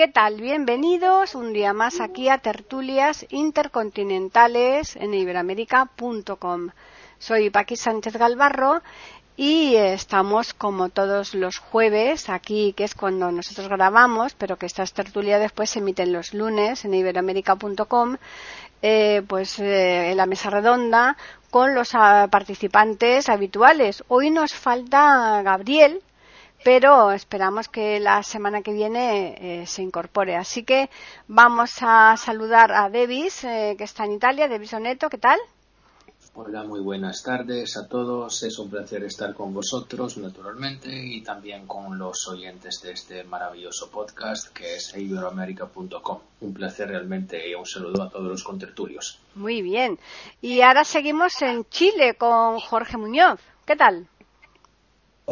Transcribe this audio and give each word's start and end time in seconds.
¿Qué 0.00 0.08
tal? 0.08 0.40
Bienvenidos 0.40 1.34
un 1.34 1.52
día 1.52 1.74
más 1.74 2.00
aquí 2.00 2.30
a 2.30 2.38
Tertulias 2.38 3.26
Intercontinentales 3.28 4.96
en 4.96 5.12
iberoamérica.com. 5.12 6.70
Soy 7.18 7.50
Paqui 7.50 7.76
Sánchez 7.76 8.16
Galvarro 8.16 8.80
y 9.36 9.74
estamos 9.76 10.54
como 10.54 10.88
todos 10.88 11.34
los 11.34 11.58
jueves 11.58 12.30
aquí, 12.30 12.72
que 12.72 12.84
es 12.84 12.94
cuando 12.94 13.30
nosotros 13.30 13.68
grabamos, 13.68 14.32
pero 14.32 14.56
que 14.56 14.64
estas 14.64 14.94
tertulias 14.94 15.38
después 15.38 15.68
se 15.68 15.80
emiten 15.80 16.14
los 16.14 16.32
lunes 16.32 16.86
en 16.86 16.94
iberoamérica.com, 16.94 18.16
eh, 18.80 19.20
pues 19.28 19.58
eh, 19.58 20.12
en 20.12 20.16
la 20.16 20.24
mesa 20.24 20.48
redonda 20.48 21.18
con 21.50 21.74
los 21.74 21.90
ah, 21.92 22.26
participantes 22.30 23.28
habituales. 23.28 24.02
Hoy 24.08 24.30
nos 24.30 24.54
falta 24.54 25.42
Gabriel, 25.42 26.00
pero 26.62 27.12
esperamos 27.12 27.68
que 27.68 28.00
la 28.00 28.22
semana 28.22 28.62
que 28.62 28.72
viene 28.72 29.62
eh, 29.62 29.66
se 29.66 29.82
incorpore. 29.82 30.36
Así 30.36 30.62
que 30.62 30.90
vamos 31.28 31.70
a 31.80 32.16
saludar 32.16 32.72
a 32.72 32.90
Devis, 32.90 33.44
eh, 33.44 33.74
que 33.78 33.84
está 33.84 34.04
en 34.04 34.12
Italia. 34.12 34.48
Devis 34.48 34.74
Oneto, 34.74 35.08
¿qué 35.08 35.18
tal? 35.18 35.38
Hola, 36.32 36.62
muy 36.62 36.80
buenas 36.80 37.22
tardes 37.24 37.76
a 37.76 37.88
todos. 37.88 38.42
Es 38.44 38.58
un 38.58 38.70
placer 38.70 39.02
estar 39.02 39.34
con 39.34 39.52
vosotros, 39.52 40.16
naturalmente, 40.16 40.88
y 40.88 41.22
también 41.22 41.66
con 41.66 41.98
los 41.98 42.28
oyentes 42.28 42.80
de 42.82 42.92
este 42.92 43.24
maravilloso 43.24 43.90
podcast 43.90 44.52
que 44.52 44.76
es 44.76 44.96
iberoamerica.com. 44.96 46.18
Un 46.40 46.54
placer 46.54 46.88
realmente 46.88 47.48
y 47.48 47.54
un 47.54 47.66
saludo 47.66 48.04
a 48.04 48.10
todos 48.10 48.28
los 48.28 48.44
contertulios. 48.44 49.18
Muy 49.34 49.60
bien. 49.60 49.98
Y 50.40 50.60
ahora 50.60 50.84
seguimos 50.84 51.42
en 51.42 51.64
Chile 51.68 52.14
con 52.14 52.60
Jorge 52.60 52.96
Muñoz. 52.96 53.40
¿Qué 53.66 53.74
tal? 53.74 54.06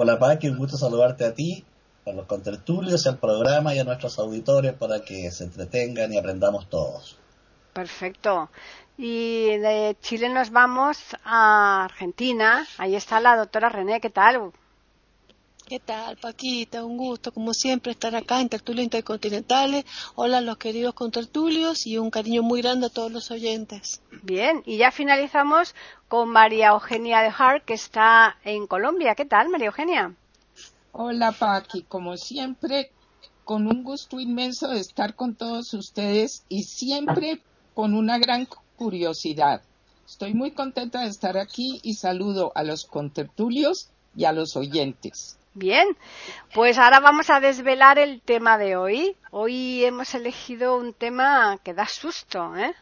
Hola 0.00 0.16
Paqui, 0.16 0.48
un 0.48 0.58
gusto 0.58 0.76
saludarte 0.76 1.24
a 1.24 1.34
ti, 1.34 1.64
a 2.06 2.12
los 2.12 2.24
contertulios, 2.26 3.04
al 3.08 3.18
programa 3.18 3.74
y 3.74 3.80
a 3.80 3.84
nuestros 3.84 4.16
auditores 4.20 4.72
para 4.74 5.00
que 5.00 5.28
se 5.32 5.42
entretengan 5.42 6.12
y 6.12 6.16
aprendamos 6.16 6.68
todos. 6.68 7.18
Perfecto. 7.72 8.48
Y 8.96 9.56
de 9.56 9.96
Chile 10.00 10.28
nos 10.28 10.50
vamos 10.50 11.16
a 11.24 11.86
Argentina. 11.86 12.64
Ahí 12.78 12.94
está 12.94 13.18
la 13.18 13.36
doctora 13.36 13.70
René. 13.70 14.00
¿Qué 14.00 14.10
tal? 14.10 14.52
¿Qué 15.68 15.80
tal, 15.80 16.16
Paquita? 16.16 16.82
Un 16.82 16.96
gusto, 16.96 17.30
como 17.30 17.52
siempre, 17.52 17.92
estar 17.92 18.16
acá 18.16 18.40
en 18.40 18.48
Tertulios 18.48 18.84
Intercontinentales. 18.84 19.84
Hola 20.14 20.38
a 20.38 20.40
los 20.40 20.56
queridos 20.56 20.94
contertulios 20.94 21.86
y 21.86 21.98
un 21.98 22.10
cariño 22.10 22.42
muy 22.42 22.62
grande 22.62 22.86
a 22.86 22.88
todos 22.88 23.12
los 23.12 23.30
oyentes. 23.30 24.00
Bien, 24.22 24.62
y 24.64 24.78
ya 24.78 24.90
finalizamos 24.90 25.74
con 26.08 26.30
María 26.30 26.68
Eugenia 26.68 27.20
de 27.20 27.30
Hart, 27.36 27.66
que 27.66 27.74
está 27.74 28.38
en 28.44 28.66
Colombia. 28.66 29.14
¿Qué 29.14 29.26
tal, 29.26 29.50
María 29.50 29.66
Eugenia? 29.66 30.14
Hola, 30.92 31.32
Paqui. 31.32 31.82
Como 31.82 32.16
siempre, 32.16 32.90
con 33.44 33.66
un 33.66 33.84
gusto 33.84 34.18
inmenso 34.18 34.68
de 34.68 34.80
estar 34.80 35.16
con 35.16 35.34
todos 35.34 35.74
ustedes 35.74 36.44
y 36.48 36.62
siempre 36.62 37.42
con 37.74 37.92
una 37.92 38.16
gran 38.16 38.48
curiosidad. 38.76 39.60
Estoy 40.06 40.32
muy 40.32 40.52
contenta 40.52 41.02
de 41.02 41.08
estar 41.08 41.36
aquí 41.36 41.78
y 41.82 41.92
saludo 41.92 42.52
a 42.54 42.62
los 42.62 42.86
contertulios 42.86 43.90
y 44.16 44.24
a 44.24 44.32
los 44.32 44.56
oyentes. 44.56 45.38
Bien, 45.58 45.88
pues 46.54 46.78
ahora 46.78 47.00
vamos 47.00 47.30
a 47.30 47.40
desvelar 47.40 47.98
el 47.98 48.20
tema 48.20 48.58
de 48.58 48.76
hoy. 48.76 49.16
Hoy 49.32 49.84
hemos 49.84 50.14
elegido 50.14 50.76
un 50.76 50.94
tema 50.94 51.58
que 51.64 51.74
da 51.74 51.84
susto, 51.86 52.54
¿eh? 52.54 52.72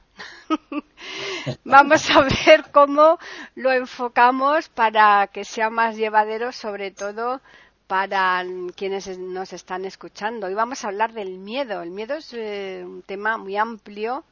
vamos 1.65 2.10
a 2.10 2.20
ver 2.20 2.66
cómo 2.72 3.19
lo 3.54 3.72
enfocamos 3.72 4.69
para 4.69 5.26
que 5.28 5.47
sea 5.47 5.70
más 5.70 5.97
llevadero, 5.97 6.53
sobre 6.53 6.91
todo 6.91 7.41
para 7.86 8.44
quienes 8.76 9.16
nos 9.16 9.54
están 9.54 9.86
escuchando. 9.86 10.47
Hoy 10.47 10.53
vamos 10.53 10.84
a 10.84 10.88
hablar 10.88 11.15
del 11.15 11.38
miedo. 11.38 11.81
El 11.81 11.92
miedo 11.92 12.16
es 12.16 12.34
eh, 12.34 12.82
un 12.84 13.00
tema 13.00 13.38
muy 13.38 13.56
amplio. 13.56 14.22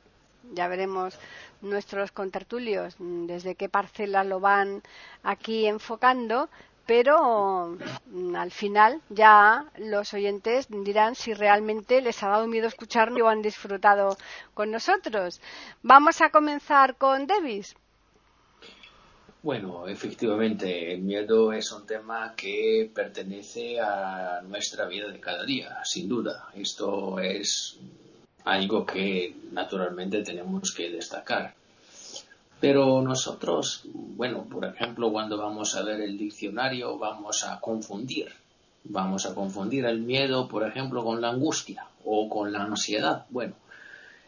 Ya 0.53 0.69
veremos 0.69 1.19
nuestros 1.62 2.12
contertulios 2.12 2.94
desde 2.99 3.54
qué 3.54 3.71
parcela 3.71 4.22
lo 4.22 4.38
van 4.38 4.83
aquí 5.22 5.66
enfocando, 5.66 6.50
pero 6.87 7.77
mm, 8.11 8.37
al 8.37 8.50
final 8.50 9.00
ya 9.09 9.67
los 9.78 10.12
oyentes 10.15 10.67
dirán 10.69 11.15
si 11.15 11.34
realmente 11.34 12.00
les 12.00 12.22
ha 12.22 12.28
dado 12.28 12.47
miedo 12.47 12.69
escucharnos 12.69 13.22
o 13.22 13.28
han 13.28 13.43
disfrutado 13.43 14.17
con 14.55 14.71
nosotros. 14.71 15.41
Vamos 15.83 16.21
a 16.21 16.31
comenzar 16.31 16.97
con 16.97 17.27
Davis. 17.27 17.75
Bueno, 19.43 19.87
efectivamente, 19.87 20.95
el 20.95 21.03
miedo 21.03 21.53
es 21.53 21.71
un 21.71 21.87
tema 21.87 22.34
que 22.34 22.91
pertenece 22.95 23.78
a 23.78 24.41
nuestra 24.43 24.87
vida 24.87 25.09
de 25.09 25.21
cada 25.21 25.45
día, 25.45 25.84
sin 25.84 26.09
duda. 26.09 26.49
Esto 26.55 27.19
es 27.19 27.78
algo 28.45 28.87
que 28.87 29.34
naturalmente 29.53 30.22
tenemos 30.22 30.72
que 30.75 30.91
destacar. 30.91 31.55
Pero 32.65 33.03
nosotros, 33.03 33.83
bueno, 33.93 34.47
por 34.51 34.65
ejemplo, 34.65 35.13
cuando 35.13 35.37
vamos 35.37 35.77
a 35.77 35.83
ver 35.83 36.01
el 36.01 36.17
diccionario, 36.17 36.97
vamos 36.97 37.45
a 37.45 37.61
confundir. 37.61 38.29
Vamos 38.85 39.27
a 39.27 39.35
confundir 39.35 39.85
el 39.85 40.01
miedo, 40.01 40.49
por 40.49 40.67
ejemplo, 40.67 41.05
con 41.05 41.21
la 41.21 41.29
angustia 41.29 41.85
o 42.07 42.27
con 42.27 42.53
la 42.53 42.63
ansiedad. 42.63 43.27
Bueno, 43.29 43.55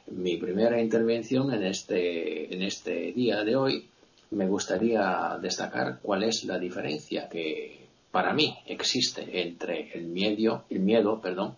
mi 0.09 0.37
primera 0.37 0.79
intervención 0.79 1.51
en 1.55 1.65
este, 1.65 2.55
en 2.55 2.61
este 2.61 3.15
día 3.15 3.43
de 3.43 3.57
hoy 3.57 3.89
me 4.33 4.47
gustaría 4.47 5.39
destacar 5.41 6.01
cuál 6.03 6.23
es 6.23 6.45
la 6.45 6.59
diferencia 6.59 7.31
que 7.31 7.87
para 8.11 8.35
mí 8.35 8.55
existe 8.67 9.41
entre 9.49 9.93
el 9.95 10.09
miedo, 10.09 10.65
el 10.69 10.81
miedo 10.81 11.23
perdón, 11.23 11.57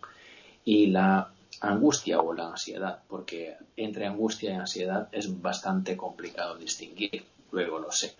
y 0.64 0.86
la 0.86 1.32
angustia 1.60 2.20
o 2.20 2.32
la 2.32 2.48
ansiedad, 2.48 3.00
porque 3.08 3.56
entre 3.76 4.06
angustia 4.06 4.52
y 4.52 4.54
ansiedad 4.54 5.08
es 5.12 5.40
bastante 5.40 5.96
complicado 5.96 6.56
distinguir, 6.56 7.24
luego 7.50 7.78
lo 7.78 7.90
sé. 7.90 8.14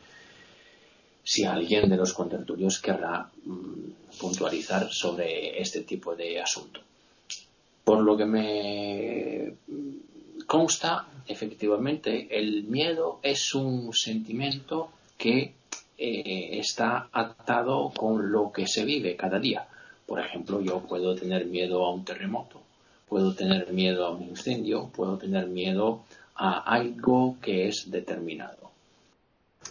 Si 1.23 1.45
alguien 1.45 1.89
de 1.89 1.97
los 1.97 2.15
contertulios 2.15 2.81
querrá 2.81 3.29
mm, 3.45 4.19
puntualizar 4.19 4.91
sobre 4.91 5.61
este 5.61 5.83
tipo 5.83 6.17
de 6.17 6.41
asunto. 6.41 6.81
Por 7.85 8.01
lo 8.01 8.17
que 8.17 8.27
me 8.27 9.55
consta, 10.47 11.07
efectivamente, 11.27 12.29
el 12.39 12.65
miedo 12.65 13.21
es 13.23 13.55
un 13.55 13.93
sentimiento 13.93 14.91
que 15.17 15.55
eh, 15.97 16.59
está 16.59 17.09
atado 17.13 17.93
con 17.95 18.31
lo 18.31 18.53
que 18.53 18.67
se 18.67 18.85
vive 18.85 19.17
cada 19.17 19.39
día. 19.39 19.67
Por 20.07 20.21
ejemplo, 20.21 20.61
yo 20.61 20.81
puedo 20.81 21.15
tener 21.15 21.47
miedo 21.47 21.85
a 21.85 21.93
un 21.93 22.05
terremoto, 22.05 22.58
puedo 23.09 23.35
tener 23.35 23.73
miedo 23.73 24.07
a 24.07 24.11
un 24.11 24.23
incendio, 24.23 24.89
puedo 24.89 25.17
tener 25.19 25.47
miedo 25.47 26.05
a 26.35 26.59
algo 26.59 27.37
que 27.41 27.69
es 27.69 27.91
determinado. 27.91 28.71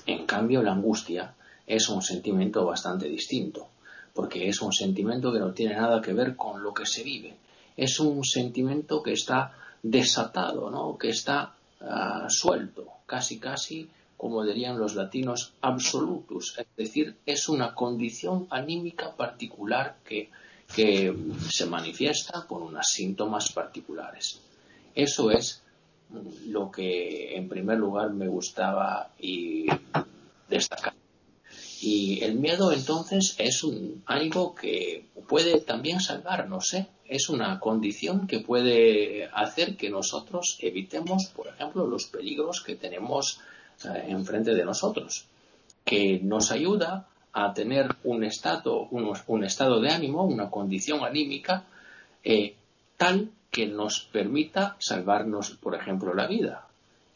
En 0.05 0.25
cambio, 0.25 0.61
la 0.61 0.73
angustia 0.73 1.33
es 1.65 1.89
un 1.89 2.01
sentimiento 2.01 2.65
bastante 2.65 3.07
distinto, 3.07 3.67
porque 4.13 4.47
es 4.47 4.61
un 4.61 4.73
sentimiento 4.73 5.31
que 5.31 5.39
no 5.39 5.51
tiene 5.51 5.75
nada 5.75 6.01
que 6.01 6.13
ver 6.13 6.35
con 6.35 6.63
lo 6.63 6.73
que 6.73 6.85
se 6.85 7.03
vive. 7.03 7.35
Es 7.75 7.99
un 7.99 8.23
sentimiento 8.23 9.03
que 9.03 9.13
está 9.13 9.53
desatado, 9.83 10.69
¿no? 10.71 10.97
que 10.97 11.09
está 11.09 11.53
ah, 11.81 12.27
suelto, 12.29 12.85
casi 13.05 13.39
casi, 13.39 13.89
como 14.17 14.43
dirían 14.43 14.79
los 14.79 14.95
latinos, 14.95 15.53
absolutus. 15.61 16.57
Es 16.57 16.67
decir, 16.75 17.15
es 17.25 17.47
una 17.49 17.75
condición 17.75 18.47
anímica 18.49 19.15
particular 19.15 19.97
que 20.03 20.31
que 20.73 21.15
se 21.49 21.65
manifiesta 21.65 22.45
con 22.47 22.63
unos 22.63 22.87
síntomas 22.87 23.51
particulares. 23.51 24.39
Eso 24.93 25.31
es 25.31 25.63
lo 26.47 26.71
que 26.71 27.35
en 27.35 27.49
primer 27.49 27.77
lugar 27.77 28.11
me 28.13 28.27
gustaba 28.27 29.11
y 29.19 29.65
destacar. 30.49 30.93
Y 31.81 32.23
el 32.23 32.35
miedo 32.35 32.71
entonces 32.71 33.35
es 33.37 33.63
un, 33.63 34.01
algo 34.05 34.55
que 34.55 35.05
puede 35.27 35.61
también 35.61 35.99
salvarnos, 35.99 36.75
es 37.05 37.29
una 37.29 37.59
condición 37.59 38.25
que 38.25 38.39
puede 38.39 39.25
hacer 39.25 39.77
que 39.77 39.89
nosotros 39.89 40.57
evitemos, 40.59 41.27
por 41.35 41.47
ejemplo, 41.47 41.85
los 41.85 42.05
peligros 42.05 42.61
que 42.61 42.75
tenemos 42.75 43.39
eh, 43.85 44.05
enfrente 44.07 44.55
de 44.55 44.65
nosotros, 44.65 45.25
que 45.85 46.19
nos 46.19 46.51
ayuda 46.51 47.07
a 47.37 47.53
tener 47.53 47.95
un 48.03 48.23
estado, 48.23 48.87
un, 48.89 49.43
estado 49.43 49.79
de 49.79 49.91
ánimo, 49.91 50.23
una 50.23 50.49
condición 50.49 51.05
anímica 51.05 51.65
eh, 52.23 52.55
tal 52.97 53.29
que 53.51 53.67
nos 53.67 53.99
permita 54.11 54.75
salvarnos, 54.79 55.51
por 55.51 55.75
ejemplo, 55.75 56.15
la 56.15 56.25
vida. 56.25 56.65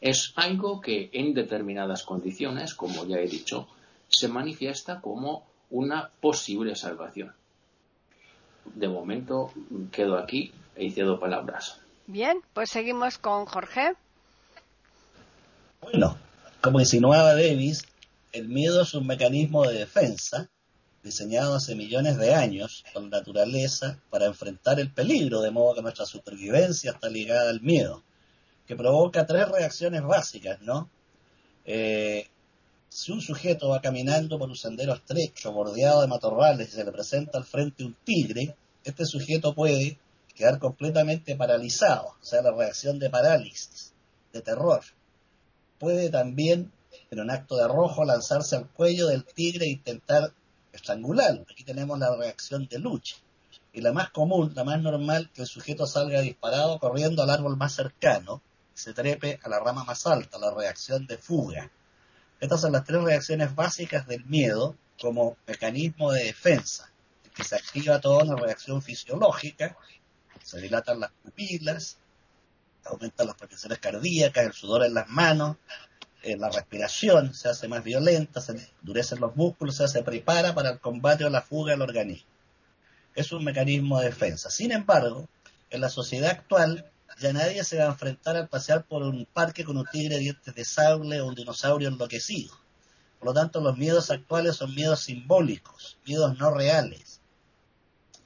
Es 0.00 0.32
algo 0.36 0.80
que 0.80 1.10
en 1.12 1.34
determinadas 1.34 2.04
condiciones, 2.04 2.74
como 2.74 3.04
ya 3.04 3.16
he 3.16 3.26
dicho, 3.26 3.66
se 4.06 4.28
manifiesta 4.28 5.00
como 5.00 5.44
una 5.70 6.10
posible 6.20 6.76
salvación. 6.76 7.32
De 8.76 8.86
momento 8.86 9.50
quedo 9.90 10.16
aquí 10.18 10.52
e 10.76 10.86
cedo 10.94 11.18
palabras. 11.18 11.80
Bien, 12.06 12.38
pues 12.54 12.70
seguimos 12.70 13.18
con 13.18 13.46
Jorge. 13.46 13.94
Bueno, 15.80 16.16
como 16.60 16.78
insinuaba 16.78 17.34
Davis, 17.34 17.82
el 18.32 18.48
miedo 18.48 18.82
es 18.82 18.94
un 18.94 19.06
mecanismo 19.06 19.66
de 19.66 19.78
defensa 19.78 20.50
diseñado 21.02 21.56
hace 21.56 21.74
millones 21.74 22.16
de 22.16 22.34
años 22.34 22.84
por 22.92 23.02
la 23.02 23.18
naturaleza 23.18 23.98
para 24.10 24.26
enfrentar 24.26 24.78
el 24.78 24.92
peligro, 24.92 25.40
de 25.40 25.50
modo 25.50 25.74
que 25.74 25.82
nuestra 25.82 26.06
supervivencia 26.06 26.92
está 26.92 27.08
ligada 27.08 27.50
al 27.50 27.60
miedo, 27.60 28.02
que 28.66 28.76
provoca 28.76 29.26
tres 29.26 29.48
reacciones 29.48 30.02
básicas, 30.02 30.60
¿no? 30.62 30.88
Eh, 31.64 32.28
si 32.88 33.10
un 33.10 33.20
sujeto 33.20 33.70
va 33.70 33.80
caminando 33.80 34.38
por 34.38 34.48
un 34.48 34.56
sendero 34.56 34.94
estrecho, 34.94 35.52
bordeado 35.52 36.02
de 36.02 36.08
matorrales, 36.08 36.68
y 36.68 36.72
se 36.72 36.84
le 36.84 36.92
presenta 36.92 37.38
al 37.38 37.44
frente 37.44 37.84
un 37.84 37.96
tigre, 38.04 38.54
este 38.84 39.06
sujeto 39.06 39.54
puede 39.54 39.98
quedar 40.34 40.58
completamente 40.58 41.34
paralizado, 41.34 42.08
o 42.20 42.24
sea, 42.24 42.42
la 42.42 42.52
reacción 42.52 42.98
de 42.98 43.10
parálisis, 43.10 43.92
de 44.32 44.42
terror. 44.42 44.82
Puede 45.78 46.10
también, 46.10 46.70
en 47.12 47.20
un 47.20 47.30
acto 47.30 47.56
de 47.56 47.64
arrojo, 47.64 48.06
lanzarse 48.06 48.56
al 48.56 48.68
cuello 48.70 49.06
del 49.06 49.24
tigre 49.24 49.66
e 49.66 49.70
intentar 49.70 50.32
estrangularlo. 50.72 51.44
Aquí 51.50 51.62
tenemos 51.62 51.98
la 51.98 52.16
reacción 52.16 52.66
de 52.66 52.78
lucha. 52.78 53.16
Y 53.74 53.82
la 53.82 53.92
más 53.92 54.10
común, 54.10 54.52
la 54.54 54.64
más 54.64 54.80
normal, 54.80 55.30
que 55.34 55.42
el 55.42 55.46
sujeto 55.46 55.86
salga 55.86 56.22
disparado 56.22 56.78
corriendo 56.78 57.22
al 57.22 57.28
árbol 57.28 57.58
más 57.58 57.74
cercano, 57.74 58.40
se 58.72 58.94
trepe 58.94 59.38
a 59.42 59.50
la 59.50 59.60
rama 59.60 59.84
más 59.84 60.06
alta, 60.06 60.38
la 60.38 60.54
reacción 60.54 61.06
de 61.06 61.18
fuga. 61.18 61.70
Estas 62.40 62.62
son 62.62 62.72
las 62.72 62.84
tres 62.84 63.02
reacciones 63.02 63.54
básicas 63.54 64.06
del 64.06 64.24
miedo 64.24 64.74
como 64.98 65.36
mecanismo 65.46 66.12
de 66.12 66.24
defensa, 66.24 66.90
que 67.34 67.44
se 67.44 67.56
activa 67.56 68.00
toda 68.00 68.24
una 68.24 68.36
reacción 68.36 68.80
fisiológica, 68.80 69.76
se 70.42 70.62
dilatan 70.62 71.00
las 71.00 71.12
pupilas, 71.22 71.98
aumentan 72.86 73.26
las 73.26 73.36
presiones 73.36 73.78
cardíacas, 73.80 74.46
el 74.46 74.52
sudor 74.54 74.86
en 74.86 74.94
las 74.94 75.08
manos, 75.10 75.58
eh, 76.22 76.36
la 76.36 76.50
respiración 76.50 77.34
se 77.34 77.48
hace 77.48 77.66
más 77.68 77.82
violenta, 77.82 78.40
se 78.40 78.52
endurecen 78.80 79.20
los 79.20 79.34
músculos, 79.34 79.76
se 79.76 80.02
prepara 80.02 80.54
para 80.54 80.70
el 80.70 80.80
combate 80.80 81.24
o 81.24 81.30
la 81.30 81.42
fuga 81.42 81.72
del 81.72 81.82
organismo. 81.82 82.30
Es 83.14 83.32
un 83.32 83.44
mecanismo 83.44 83.98
de 83.98 84.06
defensa. 84.06 84.50
Sin 84.50 84.72
embargo, 84.72 85.28
en 85.70 85.80
la 85.80 85.88
sociedad 85.88 86.30
actual 86.30 86.90
ya 87.18 87.32
nadie 87.32 87.64
se 87.64 87.78
va 87.78 87.84
a 87.84 87.88
enfrentar 87.88 88.36
al 88.36 88.48
pasear 88.48 88.84
por 88.84 89.02
un 89.02 89.26
parque 89.26 89.64
con 89.64 89.76
un 89.76 89.86
tigre 89.86 90.18
dientes 90.18 90.54
de 90.54 90.64
sable 90.64 91.20
o 91.20 91.26
un 91.26 91.34
dinosaurio 91.34 91.88
enloquecido. 91.88 92.54
Por 93.18 93.28
lo 93.28 93.34
tanto, 93.34 93.60
los 93.60 93.76
miedos 93.76 94.10
actuales 94.10 94.56
son 94.56 94.74
miedos 94.74 95.00
simbólicos, 95.00 95.98
miedos 96.06 96.38
no 96.38 96.52
reales, 96.52 97.20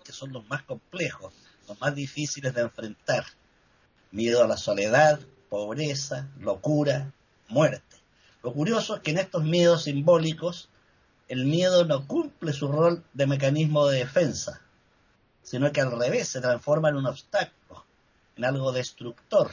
que 0.04 0.12
son 0.12 0.32
los 0.32 0.46
más 0.48 0.62
complejos, 0.62 1.34
los 1.68 1.80
más 1.80 1.94
difíciles 1.94 2.54
de 2.54 2.62
enfrentar. 2.62 3.24
Miedo 4.10 4.42
a 4.42 4.46
la 4.46 4.56
soledad, 4.56 5.20
pobreza, 5.50 6.28
locura, 6.38 7.12
muerte. 7.48 7.85
Lo 8.46 8.52
curioso 8.52 8.94
es 8.94 9.00
que 9.00 9.10
en 9.10 9.18
estos 9.18 9.42
miedos 9.42 9.82
simbólicos 9.82 10.68
el 11.26 11.46
miedo 11.46 11.84
no 11.84 12.06
cumple 12.06 12.52
su 12.52 12.68
rol 12.68 13.02
de 13.12 13.26
mecanismo 13.26 13.88
de 13.88 13.98
defensa, 13.98 14.62
sino 15.42 15.72
que 15.72 15.80
al 15.80 15.90
revés 15.90 16.28
se 16.28 16.40
transforma 16.40 16.90
en 16.90 16.94
un 16.94 17.06
obstáculo, 17.06 17.84
en 18.36 18.44
algo 18.44 18.70
destructor, 18.70 19.50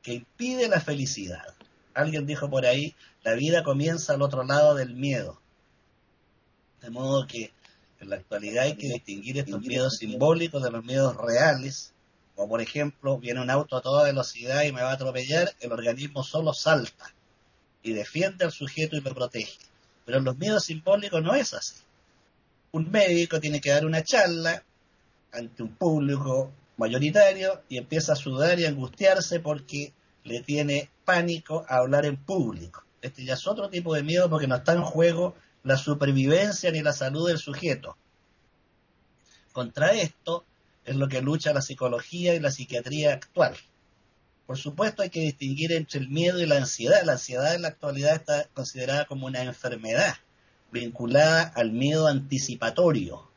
que 0.00 0.14
impide 0.14 0.68
la 0.68 0.80
felicidad. 0.80 1.44
Alguien 1.92 2.24
dijo 2.24 2.48
por 2.48 2.64
ahí, 2.64 2.94
la 3.24 3.34
vida 3.34 3.62
comienza 3.62 4.14
al 4.14 4.22
otro 4.22 4.42
lado 4.42 4.74
del 4.74 4.94
miedo. 4.94 5.38
De 6.80 6.88
modo 6.88 7.26
que 7.26 7.52
en 8.00 8.08
la 8.08 8.16
actualidad 8.16 8.64
hay 8.64 8.76
que 8.76 8.88
distinguir 8.88 9.36
estos 9.36 9.60
miedos 9.60 9.98
simbólicos 9.98 10.62
de 10.62 10.70
los 10.70 10.82
miedos 10.82 11.14
reales, 11.18 11.92
como 12.34 12.48
por 12.48 12.62
ejemplo, 12.62 13.18
viene 13.18 13.42
un 13.42 13.50
auto 13.50 13.76
a 13.76 13.82
toda 13.82 14.04
velocidad 14.04 14.62
y 14.62 14.72
me 14.72 14.80
va 14.80 14.92
a 14.92 14.94
atropellar, 14.94 15.54
el 15.60 15.72
organismo 15.72 16.24
solo 16.24 16.54
salta 16.54 17.13
y 17.84 17.92
defiende 17.92 18.44
al 18.44 18.50
sujeto 18.50 18.96
y 18.96 19.00
lo 19.00 19.14
protege. 19.14 19.56
Pero 20.04 20.18
en 20.18 20.24
los 20.24 20.36
miedos 20.36 20.64
simbólicos 20.64 21.22
no 21.22 21.34
es 21.34 21.54
así. 21.54 21.76
Un 22.72 22.90
médico 22.90 23.38
tiene 23.38 23.60
que 23.60 23.70
dar 23.70 23.86
una 23.86 24.02
charla 24.02 24.64
ante 25.30 25.62
un 25.62 25.76
público 25.76 26.50
mayoritario 26.76 27.62
y 27.68 27.76
empieza 27.76 28.14
a 28.14 28.16
sudar 28.16 28.58
y 28.58 28.64
a 28.64 28.68
angustiarse 28.68 29.38
porque 29.38 29.92
le 30.24 30.40
tiene 30.40 30.90
pánico 31.04 31.64
a 31.68 31.76
hablar 31.76 32.06
en 32.06 32.16
público. 32.16 32.82
Este 33.02 33.24
ya 33.24 33.34
es 33.34 33.46
otro 33.46 33.68
tipo 33.68 33.94
de 33.94 34.02
miedo 34.02 34.28
porque 34.28 34.48
no 34.48 34.56
está 34.56 34.72
en 34.72 34.82
juego 34.82 35.36
la 35.62 35.76
supervivencia 35.76 36.70
ni 36.72 36.82
la 36.82 36.92
salud 36.92 37.28
del 37.28 37.38
sujeto. 37.38 37.96
Contra 39.52 39.92
esto 39.92 40.44
es 40.84 40.96
lo 40.96 41.06
que 41.06 41.20
lucha 41.20 41.52
la 41.52 41.60
psicología 41.60 42.34
y 42.34 42.40
la 42.40 42.50
psiquiatría 42.50 43.12
actual. 43.12 43.54
Por 44.46 44.58
supuesto 44.58 45.02
hay 45.02 45.10
que 45.10 45.20
distinguir 45.20 45.72
entre 45.72 46.00
el 46.00 46.08
miedo 46.08 46.40
y 46.40 46.46
la 46.46 46.56
ansiedad. 46.58 47.02
La 47.04 47.12
ansiedad 47.12 47.54
en 47.54 47.62
la 47.62 47.68
actualidad 47.68 48.14
está 48.14 48.44
considerada 48.52 49.06
como 49.06 49.26
una 49.26 49.42
enfermedad 49.42 50.16
vinculada 50.70 51.44
al 51.54 51.72
miedo 51.72 52.08
anticipatorio. 52.08 53.28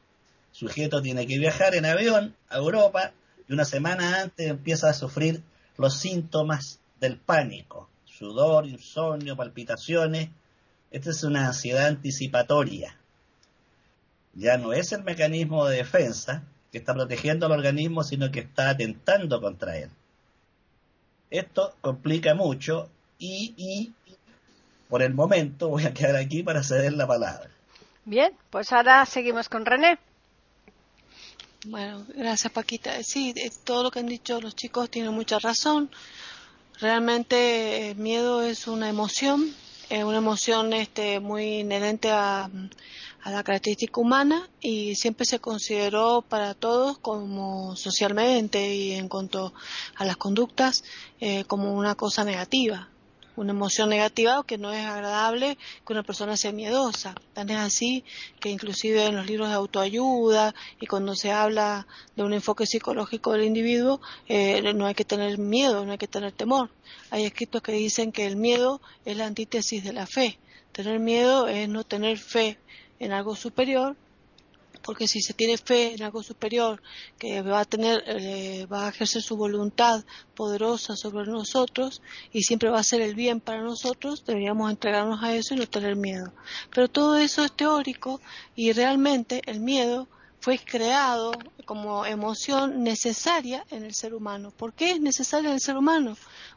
El 0.51 0.57
sujeto 0.57 1.01
tiene 1.01 1.25
que 1.25 1.37
viajar 1.37 1.75
en 1.75 1.85
avión 1.85 2.35
a 2.49 2.57
Europa 2.57 3.13
y 3.47 3.53
una 3.53 3.63
semana 3.63 4.21
antes 4.21 4.49
empieza 4.49 4.89
a 4.89 4.93
sufrir 4.93 5.41
los 5.77 5.97
síntomas 5.97 6.79
del 6.99 7.17
pánico, 7.17 7.87
sudor, 8.05 8.65
insomnio, 8.65 9.37
palpitaciones. 9.37 10.29
Esta 10.91 11.11
es 11.11 11.23
una 11.23 11.47
ansiedad 11.47 11.85
anticipatoria. 11.85 12.97
Ya 14.33 14.57
no 14.57 14.73
es 14.73 14.91
el 14.91 15.03
mecanismo 15.03 15.67
de 15.67 15.77
defensa 15.77 16.43
que 16.71 16.79
está 16.79 16.93
protegiendo 16.93 17.45
al 17.45 17.53
organismo, 17.53 18.03
sino 18.03 18.29
que 18.29 18.41
está 18.41 18.71
atentando 18.71 19.39
contra 19.39 19.77
él. 19.77 19.89
Esto 21.29 21.75
complica 21.81 22.33
mucho 22.33 22.89
y, 23.19 23.53
y 23.57 23.93
por 24.89 25.01
el 25.01 25.13
momento 25.13 25.69
voy 25.69 25.85
a 25.85 25.93
quedar 25.93 26.15
aquí 26.15 26.43
para 26.43 26.63
ceder 26.63 26.93
la 26.93 27.07
palabra. 27.07 27.49
Bien, 28.05 28.31
pues 28.49 28.71
ahora 28.71 29.05
seguimos 29.05 29.49
con 29.49 29.65
René. 29.65 29.99
Bueno, 31.65 32.05
gracias 32.15 32.53
Paquita. 32.53 33.03
Sí, 33.03 33.33
todo 33.65 33.83
lo 33.83 33.91
que 33.91 33.99
han 33.99 34.05
dicho 34.05 34.39
los 34.39 34.55
chicos 34.55 34.89
tiene 34.89 35.09
mucha 35.09 35.39
razón. 35.39 35.89
Realmente 36.79 37.91
el 37.91 37.97
miedo 37.97 38.43
es 38.43 38.67
una 38.67 38.87
emoción, 38.87 39.53
es 39.89 40.03
una 40.03 40.17
emoción 40.17 40.71
este, 40.71 41.19
muy 41.19 41.59
inherente 41.59 42.11
a, 42.11 42.49
a 43.23 43.31
la 43.31 43.43
característica 43.43 43.99
humana 43.99 44.49
y 44.61 44.95
siempre 44.95 45.25
se 45.25 45.39
consideró 45.39 46.21
para 46.21 46.53
todos 46.53 46.97
como 46.97 47.75
socialmente 47.75 48.73
y 48.73 48.93
en 48.93 49.09
cuanto 49.09 49.53
a 49.95 50.05
las 50.05 50.17
conductas 50.17 50.83
eh, 51.19 51.43
como 51.45 51.73
una 51.73 51.95
cosa 51.95 52.23
negativa, 52.23 52.89
una 53.35 53.51
emoción 53.51 53.89
negativa 53.89 54.43
que 54.45 54.57
no 54.57 54.71
es 54.73 54.85
agradable 54.85 55.57
que 55.85 55.93
una 55.93 56.03
persona 56.03 56.35
sea 56.37 56.51
miedosa. 56.51 57.15
Tan 57.33 57.49
es 57.49 57.57
así 57.57 58.03
que 58.39 58.49
inclusive 58.49 59.05
en 59.05 59.15
los 59.15 59.27
libros 59.27 59.49
de 59.49 59.55
autoayuda 59.55 60.55
y 60.79 60.87
cuando 60.87 61.15
se 61.15 61.31
habla 61.31 61.85
de 62.15 62.23
un 62.23 62.33
enfoque 62.33 62.65
psicológico 62.65 63.33
del 63.33 63.43
individuo, 63.43 64.01
eh, 64.27 64.73
no 64.73 64.87
hay 64.87 64.95
que 64.95 65.05
tener 65.05 65.37
miedo, 65.37 65.85
no 65.85 65.91
hay 65.91 65.97
que 65.97 66.07
tener 66.07 66.31
temor. 66.31 66.71
Hay 67.11 67.25
escritos 67.25 67.61
que 67.61 67.73
dicen 67.73 68.11
que 68.11 68.25
el 68.25 68.37
miedo 68.37 68.81
es 69.05 69.17
la 69.17 69.27
antítesis 69.27 69.83
de 69.83 69.93
la 69.93 70.07
fe. 70.07 70.39
Tener 70.71 70.99
miedo 70.99 71.47
es 71.47 71.69
no 71.69 71.83
tener 71.83 72.17
fe 72.17 72.57
en 72.99 73.11
algo 73.11 73.35
superior, 73.35 73.95
porque 74.81 75.07
si 75.07 75.21
se 75.21 75.33
tiene 75.33 75.57
fe 75.57 75.95
en 75.95 76.03
algo 76.03 76.23
superior 76.23 76.81
que 77.17 77.41
va 77.41 77.59
a 77.59 77.65
tener, 77.65 78.03
eh, 78.07 78.65
va 78.71 78.85
a 78.85 78.89
ejercer 78.89 79.21
su 79.21 79.35
voluntad 79.35 80.03
poderosa 80.35 80.95
sobre 80.95 81.29
nosotros 81.29 82.01
y 82.31 82.43
siempre 82.43 82.69
va 82.69 82.79
a 82.79 82.83
ser 82.83 83.01
el 83.01 83.15
bien 83.15 83.41
para 83.41 83.61
nosotros, 83.61 84.23
deberíamos 84.25 84.71
entregarnos 84.71 85.21
a 85.23 85.35
eso 85.35 85.53
y 85.53 85.57
no 85.57 85.67
tener 85.67 85.95
miedo. 85.95 86.31
Pero 86.73 86.87
todo 86.87 87.17
eso 87.17 87.43
es 87.43 87.51
teórico 87.51 88.21
y 88.55 88.71
realmente 88.71 89.41
el 89.45 89.59
miedo 89.59 90.07
fue 90.39 90.59
creado 90.59 91.33
como 91.65 92.05
emoción 92.05 92.83
necesaria 92.83 93.65
en 93.71 93.83
el 93.83 93.93
ser 93.93 94.13
humano. 94.13 94.51
¿Por 94.51 94.71
qué 94.73 94.91
es 94.91 95.01
necesaria 95.01 95.49
en 95.49 95.55
el 95.55 95.61
ser 95.61 95.75
humano? 95.75 96.15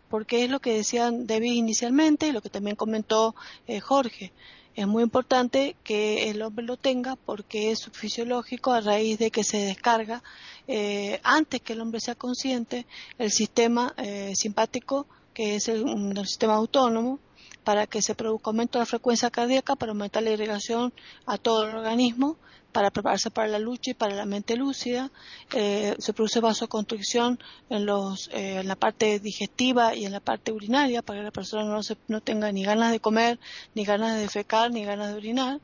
Porque 0.09 0.45
es 0.45 0.51
lo 0.51 0.61
que 0.61 0.75
decían 0.75 1.27
David 1.27 1.55
inicialmente 1.55 2.29
y 2.29 2.33
lo 2.33 2.43
que 2.43 2.51
también 2.51 2.77
comentó 2.77 3.35
eh, 3.67 3.81
Jorge 3.81 4.33
es 4.77 4.87
muy 4.87 5.03
importante 5.03 5.77
que 5.83 6.31
el 6.31 6.43
hombre 6.43 6.65
lo 6.65 6.77
tenga 6.77 7.17
porque 7.17 7.71
es 7.71 7.89
fisiológico 7.93 8.73
a 8.73 8.81
raíz 8.81 9.19
de 9.19 9.31
que 9.31 9.45
se 9.45 9.59
descarga 9.59 10.23
eh, 10.69 11.21
antes 11.23 11.61
que 11.61 11.73
el 11.73 11.81
hombre 11.81 12.01
sea 12.01 12.15
consciente 12.15 12.87
el 13.19 13.31
sistema 13.31 13.93
eh, 13.97 14.33
simpático 14.37 15.07
que 15.35 15.57
es 15.57 15.69
el, 15.69 15.85
sistema 16.27 16.55
autónomo 16.55 17.19
para 17.65 17.87
que 17.87 18.03
se 18.03 18.15
produzca 18.15 18.51
aumento 18.51 18.79
de 18.79 18.83
la 18.83 18.87
frecuencia 18.87 19.31
cardíaca, 19.31 19.77
para 19.77 19.93
aumentar 19.93 20.23
la 20.23 20.31
irrigación 20.31 20.93
a 21.27 21.39
todo 21.39 21.69
el 21.69 21.77
organismo, 21.77 22.37
para 22.73 22.91
prepararse 22.91 23.31
para 23.31 23.49
la 23.49 23.59
lucha 23.59 23.91
y 23.91 23.95
para 23.95 24.15
la 24.15 24.27
mente 24.27 24.57
lúcida. 24.57 25.11
Eh, 25.53 25.95
se 25.99 26.13
produce 26.13 26.41
vasoconstricción 26.41 27.39
en, 27.69 27.87
los, 27.87 28.29
eh, 28.33 28.61
en 28.61 28.69
la 28.69 28.77
parte 28.77 29.19
digestiva 29.19 29.95
y 29.95 30.05
en 30.05 30.13
la 30.13 30.21
parte 30.21 30.53
urinaria 30.53 31.03
para 31.03 31.21
que 31.21 31.25
la 31.25 31.31
persona 31.31 31.65
no, 31.65 31.83
se, 31.83 31.97
no 32.09 32.21
tenga 32.21 32.51
ni 32.53 32.65
ganas 32.65 32.93
de 32.93 33.01
comer, 33.01 33.39
ni 33.75 33.85
ganas 33.85 34.15
de 34.15 34.23
defecar, 34.23 34.71
ni 34.71 34.85
ganas 34.85 35.09
de 35.09 35.15
orinar. 35.15 35.61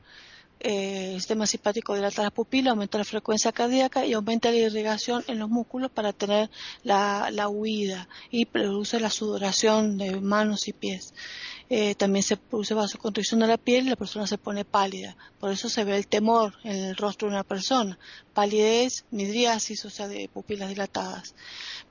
Eh, 0.59 1.13
el 1.13 1.19
sistema 1.19 1.45
simpático 1.45 1.93
dilata 1.93 2.23
las 2.23 2.31
pupilas, 2.31 2.71
aumenta 2.71 2.97
la 2.97 3.03
frecuencia 3.03 3.51
cardíaca 3.51 4.05
y 4.05 4.13
aumenta 4.13 4.49
la 4.49 4.57
irrigación 4.57 5.23
en 5.27 5.37
los 5.37 5.49
músculos 5.49 5.91
para 5.91 6.13
tener 6.13 6.49
la, 6.83 7.29
la 7.31 7.47
huida 7.47 8.09
y 8.31 8.45
produce 8.45 8.99
la 8.99 9.11
sudoración 9.11 9.99
de 9.99 10.19
manos 10.19 10.67
y 10.67 10.73
pies. 10.73 11.13
Eh, 11.69 11.95
también 11.95 12.23
se 12.23 12.37
produce 12.37 12.73
vasoconstricción 12.73 13.41
de 13.41 13.47
la 13.47 13.57
piel 13.57 13.87
y 13.87 13.89
la 13.89 13.95
persona 13.97 14.25
se 14.25 14.37
pone 14.37 14.63
pálida. 14.63 15.17
Por 15.39 15.51
eso 15.51 15.67
se 15.67 15.83
ve 15.83 15.97
el 15.97 16.07
temor 16.07 16.53
en 16.63 16.77
el 16.77 16.95
rostro 16.95 17.27
de 17.27 17.33
una 17.33 17.43
persona. 17.43 17.99
Palidez, 18.33 19.05
midriasis, 19.11 19.83
o 19.83 19.89
sea, 19.89 20.07
de 20.07 20.29
pupilas 20.33 20.69
dilatadas. 20.69 21.35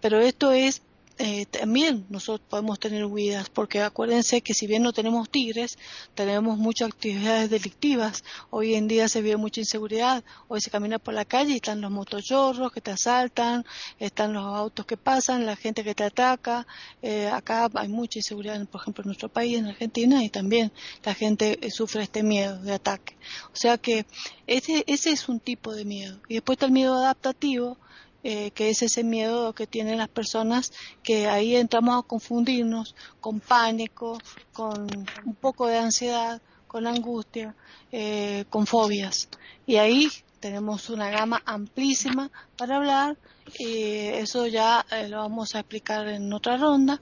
Pero 0.00 0.21
esto 0.21 0.52
es 0.52 0.80
eh, 1.19 1.47
también 1.47 2.05
nosotros 2.11 2.47
podemos 2.49 2.79
tener 2.79 3.07
huidas, 3.07 3.49
porque 3.49 3.81
acuérdense 3.81 4.43
que 4.43 4.53
si 4.53 4.67
bien 4.67 4.83
no 4.83 4.93
tenemos 4.93 5.31
tigres, 5.31 5.79
tenemos 6.15 6.59
muchas 6.59 6.89
actividades 6.89 7.49
delictivas. 7.49 8.23
Hoy 8.51 8.75
en 8.75 8.87
día 8.87 9.09
se 9.09 9.23
ve 9.23 9.37
mucha 9.37 9.61
inseguridad. 9.61 10.25
Hoy 10.49 10.61
se 10.61 10.71
camina 10.71 10.99
por 10.99 11.15
la 11.15 11.25
calle 11.25 11.53
y 11.53 11.57
están 11.57 11.81
los 11.81 11.91
motochorros 11.91 12.71
que 12.71 12.83
te 12.83 12.91
asaltan, 12.91 13.65
están 13.99 14.35
los 14.35 14.45
autos 14.45 14.85
que 14.85 14.99
pasan, 14.99 15.47
la 15.47 15.57
gente 15.57 15.83
que 15.85 15.95
te 15.95 16.05
ataca. 16.05 16.67
Eh, 17.01 17.29
acá 17.29 17.71
hay 17.75 17.89
mucha 17.89 18.19
inseguridad, 18.19 18.63
por 18.67 18.83
ejemplo, 18.83 19.03
en 19.03 19.09
nuestro 19.09 19.31
país, 19.31 19.59
en 19.59 19.67
Argentina, 19.69 20.23
y 20.23 20.29
también 20.29 20.71
la 21.03 21.15
gente 21.15 21.59
eh, 21.63 21.71
sufre 21.71 22.03
este 22.03 22.23
miedo 22.23 22.59
de 22.61 22.75
ataque. 22.75 23.17
O 23.55 23.57
sea 23.57 23.79
que 23.79 24.05
ese, 24.47 24.85
ese 24.87 25.11
es 25.11 25.29
un 25.31 25.41
tipo 25.41 25.75
de 25.75 25.87
miedo. 25.87 26.21
Y 26.29 26.35
después 26.35 26.57
está 26.57 26.67
el 26.67 26.73
miedo 26.73 26.95
adaptativo, 26.95 27.79
eh, 28.28 28.50
que 28.50 28.71
es 28.71 28.83
ese 28.83 29.04
miedo 29.04 29.52
que 29.52 29.68
tienen 29.68 29.99
las 29.99 30.09
personas, 30.09 30.73
que 31.04 31.28
ahí 31.28 31.54
entramos 31.54 31.97
a 31.97 32.09
confundirnos 32.09 32.97
con 33.21 33.38
pánico, 33.38 34.18
con 34.52 34.88
un 35.25 35.35
poco 35.37 35.68
de 35.68 35.78
ansiedad, 35.78 36.42
con 36.66 36.88
angustia, 36.88 37.54
eh, 37.92 38.45
con 38.50 38.66
fobias. 38.66 39.28
Y 39.64 39.76
ahí 39.76 40.09
tenemos 40.40 40.90
una 40.90 41.09
gama 41.09 41.40
amplísima 41.47 42.33
para 42.56 42.78
hablar 42.78 43.16
y 43.61 44.09
eso 44.09 44.49
ya 44.49 44.85
eh, 44.90 45.06
lo 45.06 45.18
vamos 45.18 45.54
a 45.54 45.61
explicar 45.61 46.09
en 46.09 46.33
otra 46.33 46.56
ronda. 46.56 47.00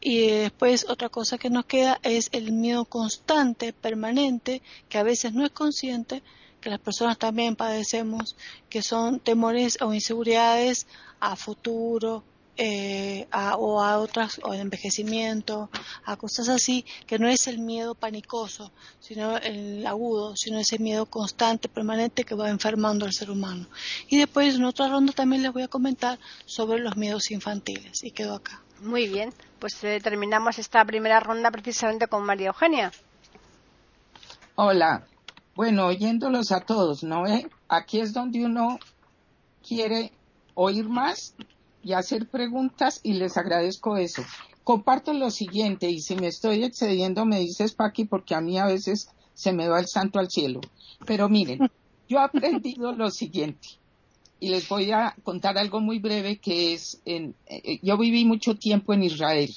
Y 0.00 0.28
después 0.28 0.86
otra 0.88 1.10
cosa 1.10 1.36
que 1.36 1.50
nos 1.50 1.66
queda 1.66 2.00
es 2.02 2.30
el 2.32 2.50
miedo 2.50 2.86
constante, 2.86 3.74
permanente, 3.74 4.62
que 4.88 4.96
a 4.96 5.02
veces 5.02 5.34
no 5.34 5.44
es 5.44 5.50
consciente, 5.50 6.22
que 6.62 6.70
las 6.70 6.80
personas 6.80 7.18
también 7.18 7.56
padecemos, 7.56 8.36
que 8.70 8.82
son 8.82 9.20
temores 9.20 9.76
o 9.82 9.92
inseguridades 9.92 10.86
a 11.20 11.36
futuro, 11.36 12.24
eh, 12.56 13.26
o 13.32 13.82
a 13.82 13.98
otras, 13.98 14.40
o 14.44 14.52
el 14.52 14.60
envejecimiento, 14.60 15.70
a 16.04 16.16
cosas 16.16 16.48
así, 16.48 16.84
que 17.06 17.18
no 17.18 17.28
es 17.28 17.46
el 17.46 17.58
miedo 17.58 17.94
panicoso, 17.94 18.72
sino 19.00 19.36
el 19.38 19.86
agudo, 19.86 20.36
sino 20.36 20.58
ese 20.58 20.78
miedo 20.78 21.06
constante, 21.06 21.68
permanente 21.68 22.24
que 22.24 22.34
va 22.34 22.50
enfermando 22.50 23.06
al 23.06 23.12
ser 23.12 23.30
humano. 23.30 23.66
Y 24.08 24.18
después 24.18 24.54
en 24.54 24.64
otra 24.64 24.88
ronda 24.88 25.12
también 25.12 25.42
les 25.42 25.52
voy 25.52 25.62
a 25.62 25.68
comentar 25.68 26.18
sobre 26.44 26.78
los 26.80 26.96
miedos 26.96 27.30
infantiles. 27.30 28.04
Y 28.04 28.10
quedo 28.10 28.34
acá. 28.34 28.62
Muy 28.80 29.08
bien, 29.08 29.32
pues 29.58 29.82
eh, 29.84 30.00
terminamos 30.02 30.58
esta 30.58 30.84
primera 30.84 31.20
ronda 31.20 31.50
precisamente 31.50 32.06
con 32.06 32.24
María 32.24 32.48
Eugenia. 32.48 32.92
Hola, 34.56 35.06
bueno, 35.54 35.86
oyéndolos 35.86 36.52
a 36.52 36.60
todos, 36.60 37.02
¿no 37.02 37.22
ve? 37.22 37.48
Aquí 37.68 38.00
es 38.00 38.12
donde 38.12 38.44
uno 38.44 38.78
quiere 39.66 40.12
oír 40.54 40.88
más 40.88 41.34
y 41.82 41.92
hacer 41.92 42.28
preguntas 42.28 43.00
y 43.02 43.14
les 43.14 43.36
agradezco 43.36 43.96
eso. 43.96 44.22
Comparto 44.64 45.12
lo 45.12 45.30
siguiente 45.30 45.90
y 45.90 46.00
si 46.00 46.16
me 46.16 46.28
estoy 46.28 46.64
excediendo 46.64 47.26
me 47.26 47.40
dices 47.40 47.72
Paqui 47.74 48.04
porque 48.04 48.34
a 48.34 48.40
mí 48.40 48.58
a 48.58 48.66
veces 48.66 49.08
se 49.34 49.52
me 49.52 49.68
va 49.68 49.80
el 49.80 49.86
santo 49.86 50.18
al 50.18 50.30
cielo. 50.30 50.60
Pero 51.06 51.28
miren, 51.28 51.70
yo 52.08 52.18
he 52.18 52.22
aprendido 52.22 52.92
lo 52.92 53.10
siguiente 53.10 53.68
y 54.38 54.48
les 54.48 54.68
voy 54.68 54.90
a 54.90 55.14
contar 55.22 55.58
algo 55.58 55.80
muy 55.80 55.98
breve 55.98 56.38
que 56.38 56.74
es, 56.74 57.00
en, 57.04 57.34
eh, 57.46 57.78
yo 57.82 57.98
viví 57.98 58.24
mucho 58.24 58.56
tiempo 58.56 58.94
en 58.94 59.02
Israel 59.02 59.54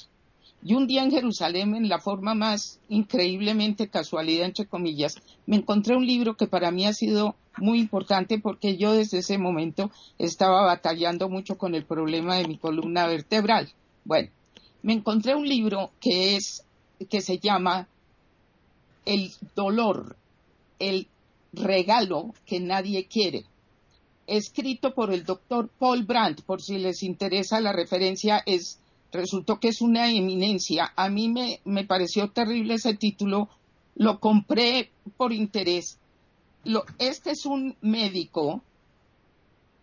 y 0.66 0.74
un 0.74 0.88
día 0.88 1.04
en 1.04 1.12
Jerusalén, 1.12 1.76
en 1.76 1.88
la 1.88 2.00
forma 2.00 2.34
más 2.34 2.80
increíblemente 2.88 3.86
casualidad, 3.86 4.46
entre 4.46 4.66
comillas, 4.66 5.14
me 5.46 5.54
encontré 5.54 5.94
un 5.94 6.04
libro 6.04 6.36
que 6.36 6.48
para 6.48 6.72
mí 6.72 6.84
ha 6.86 6.92
sido 6.92 7.36
muy 7.56 7.78
importante 7.78 8.40
porque 8.40 8.76
yo 8.76 8.92
desde 8.92 9.18
ese 9.18 9.38
momento 9.38 9.92
estaba 10.18 10.64
batallando 10.64 11.28
mucho 11.28 11.56
con 11.56 11.76
el 11.76 11.84
problema 11.84 12.34
de 12.34 12.48
mi 12.48 12.58
columna 12.58 13.06
vertebral. 13.06 13.70
Bueno, 14.04 14.30
me 14.82 14.94
encontré 14.94 15.36
un 15.36 15.48
libro 15.48 15.92
que 16.00 16.34
es, 16.34 16.64
que 17.08 17.20
se 17.20 17.38
llama 17.38 17.86
El 19.04 19.30
dolor, 19.54 20.16
el 20.80 21.06
regalo 21.52 22.34
que 22.44 22.58
nadie 22.58 23.06
quiere 23.06 23.44
escrito 24.26 24.92
por 24.92 25.12
el 25.12 25.22
doctor 25.22 25.68
Paul 25.78 26.02
Brandt, 26.02 26.42
por 26.42 26.60
si 26.60 26.78
les 26.78 27.04
interesa 27.04 27.60
la 27.60 27.72
referencia, 27.72 28.42
es 28.44 28.80
resultó 29.12 29.58
que 29.60 29.68
es 29.68 29.80
una 29.80 30.10
eminencia. 30.10 30.92
A 30.96 31.08
mí 31.08 31.28
me, 31.28 31.60
me 31.64 31.84
pareció 31.84 32.30
terrible 32.30 32.74
ese 32.74 32.94
título, 32.94 33.48
lo 33.94 34.20
compré 34.20 34.90
por 35.16 35.32
interés. 35.32 35.98
Lo, 36.64 36.84
este 36.98 37.30
es 37.30 37.46
un 37.46 37.76
médico 37.80 38.62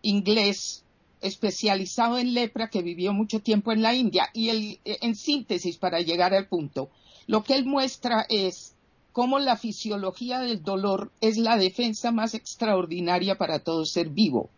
inglés 0.01 0.83
especializado 1.21 2.17
en 2.17 2.33
lepra 2.33 2.69
que 2.69 2.81
vivió 2.81 3.13
mucho 3.13 3.39
tiempo 3.39 3.71
en 3.71 3.81
la 3.81 3.95
India 3.95 4.29
y 4.33 4.49
el, 4.49 4.79
en 4.83 5.15
síntesis 5.15 5.77
para 5.77 6.01
llegar 6.01 6.33
al 6.33 6.47
punto, 6.47 6.89
lo 7.27 7.43
que 7.43 7.55
él 7.55 7.65
muestra 7.65 8.25
es 8.27 8.75
cómo 9.13 9.39
la 9.39 9.55
fisiología 9.55 10.39
del 10.39 10.61
dolor 10.61 11.11
es 11.21 11.37
la 11.37 11.55
defensa 11.55 12.11
más 12.11 12.33
extraordinaria 12.33 13.37
para 13.37 13.59
todo 13.59 13.85
ser 13.85 14.09
vivo 14.09 14.49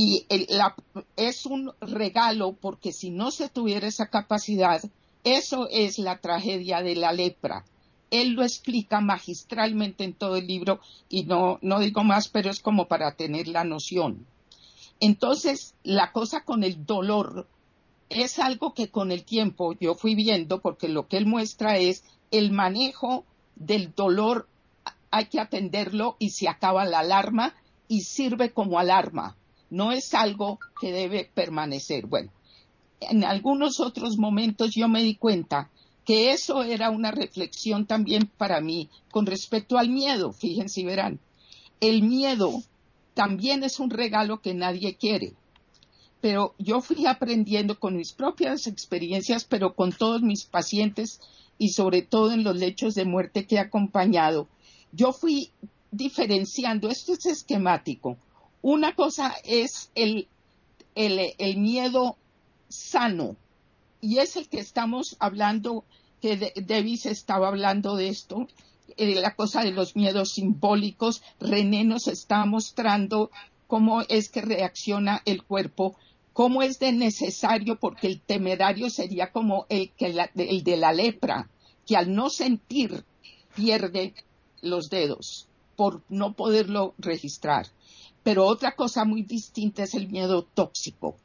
y 0.00 0.24
es 1.16 1.44
un 1.44 1.72
regalo 1.80 2.52
porque 2.52 2.92
si 2.92 3.10
no 3.10 3.32
se 3.32 3.48
tuviera 3.48 3.88
esa 3.88 4.06
capacidad, 4.06 4.80
eso 5.24 5.66
es 5.72 5.98
la 5.98 6.20
tragedia 6.20 6.82
de 6.82 6.94
la 6.94 7.12
lepra. 7.12 7.64
Él 8.12 8.34
lo 8.34 8.44
explica 8.44 9.00
magistralmente 9.00 10.04
en 10.04 10.14
todo 10.14 10.36
el 10.36 10.46
libro 10.46 10.78
y 11.08 11.24
no, 11.24 11.58
no 11.62 11.80
digo 11.80 12.04
más, 12.04 12.28
pero 12.28 12.48
es 12.48 12.60
como 12.60 12.86
para 12.86 13.16
tener 13.16 13.48
la 13.48 13.64
noción. 13.64 14.24
Entonces, 15.00 15.74
la 15.82 16.12
cosa 16.12 16.44
con 16.44 16.62
el 16.62 16.86
dolor 16.86 17.48
es 18.08 18.38
algo 18.38 18.74
que 18.74 18.90
con 18.90 19.10
el 19.10 19.24
tiempo 19.24 19.72
yo 19.80 19.96
fui 19.96 20.14
viendo 20.14 20.60
porque 20.60 20.86
lo 20.86 21.08
que 21.08 21.16
él 21.16 21.26
muestra 21.26 21.76
es 21.76 22.04
el 22.30 22.52
manejo 22.52 23.24
del 23.56 23.92
dolor, 23.96 24.46
hay 25.10 25.26
que 25.26 25.40
atenderlo 25.40 26.14
y 26.20 26.30
se 26.30 26.48
acaba 26.48 26.84
la 26.84 27.00
alarma 27.00 27.56
y 27.88 28.02
sirve 28.02 28.52
como 28.52 28.78
alarma 28.78 29.34
no 29.70 29.92
es 29.92 30.14
algo 30.14 30.58
que 30.80 30.92
debe 30.92 31.30
permanecer. 31.34 32.06
Bueno, 32.06 32.30
en 33.00 33.24
algunos 33.24 33.80
otros 33.80 34.18
momentos 34.18 34.74
yo 34.74 34.88
me 34.88 35.02
di 35.02 35.14
cuenta 35.14 35.70
que 36.04 36.32
eso 36.32 36.62
era 36.62 36.90
una 36.90 37.10
reflexión 37.10 37.86
también 37.86 38.30
para 38.38 38.60
mí 38.60 38.88
con 39.10 39.26
respecto 39.26 39.76
al 39.76 39.90
miedo, 39.90 40.32
fíjense 40.32 40.84
verán. 40.84 41.20
El 41.80 42.02
miedo 42.02 42.62
también 43.14 43.62
es 43.62 43.78
un 43.78 43.90
regalo 43.90 44.40
que 44.40 44.54
nadie 44.54 44.96
quiere. 44.96 45.34
Pero 46.20 46.54
yo 46.58 46.80
fui 46.80 47.06
aprendiendo 47.06 47.78
con 47.78 47.96
mis 47.96 48.12
propias 48.12 48.66
experiencias, 48.66 49.44
pero 49.44 49.74
con 49.74 49.92
todos 49.92 50.22
mis 50.22 50.44
pacientes 50.44 51.20
y 51.58 51.70
sobre 51.70 52.02
todo 52.02 52.32
en 52.32 52.42
los 52.42 52.56
lechos 52.56 52.94
de 52.94 53.04
muerte 53.04 53.46
que 53.46 53.56
he 53.56 53.58
acompañado. 53.60 54.48
Yo 54.92 55.12
fui 55.12 55.50
diferenciando, 55.90 56.88
esto 56.88 57.12
es 57.12 57.26
esquemático, 57.26 58.16
una 58.62 58.94
cosa 58.94 59.34
es 59.44 59.90
el, 59.94 60.28
miedo 61.56 62.16
sano 62.68 63.36
y 64.00 64.18
es 64.18 64.36
el 64.36 64.48
que 64.48 64.60
estamos 64.60 65.16
hablando, 65.20 65.84
que 66.20 66.52
Davis 66.56 67.06
estaba 67.06 67.48
hablando 67.48 67.96
de 67.96 68.08
esto, 68.08 68.48
eh, 68.96 69.14
la 69.14 69.34
cosa 69.34 69.62
de 69.62 69.70
los 69.70 69.96
miedos 69.96 70.32
simbólicos. 70.32 71.22
René 71.40 71.84
nos 71.84 72.08
está 72.08 72.44
mostrando 72.46 73.30
cómo 73.66 74.02
es 74.02 74.28
que 74.28 74.40
reacciona 74.40 75.22
el 75.24 75.44
cuerpo, 75.44 75.96
cómo 76.32 76.62
es 76.62 76.78
de 76.78 76.92
necesario, 76.92 77.78
porque 77.78 78.06
el 78.06 78.20
temerario 78.20 78.90
sería 78.90 79.30
como 79.30 79.66
el, 79.68 79.90
que 79.90 80.06
el 80.36 80.64
de 80.64 80.76
la 80.76 80.92
lepra, 80.92 81.48
que 81.86 81.96
al 81.96 82.14
no 82.14 82.30
sentir 82.30 83.04
pierde 83.54 84.14
los 84.62 84.90
dedos 84.90 85.48
por 85.76 86.02
no 86.08 86.32
poderlo 86.32 86.94
registrar. 86.98 87.68
Pero 88.28 88.44
otra 88.44 88.76
cosa 88.76 89.06
muy 89.06 89.22
distinta 89.22 89.84
es 89.84 89.94
el 89.94 90.06
miedo 90.08 90.42
tóxico. 90.42 91.16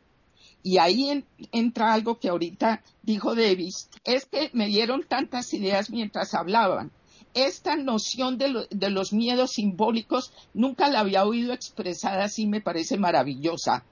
y 0.64 0.78
ahí 0.78 1.26
entra 1.52 1.92
algo 1.92 2.18
que 2.18 2.30
ahorita 2.30 2.82
dijo 3.02 3.36
Davis, 3.36 3.90
es 4.06 4.26
que 4.26 4.50
me 4.54 4.68
dieron 4.68 5.04
tantas 5.04 5.54
ideas 5.54 5.90
mientras 5.90 6.34
hablaban. 6.34 6.94
Esta 7.34 7.76
noción 7.76 8.38
de, 8.38 8.70
de 8.70 8.90
los 8.90 9.12
miedos 9.12 9.52
simbólicos 9.52 10.32
nunca 10.54 10.90
la 10.90 11.02
había 11.02 11.26
oído 11.26 11.52
expresada 11.52 12.24
así, 12.24 12.48
me 12.48 12.62
parece 12.62 12.96
maravillosa. 12.96 13.84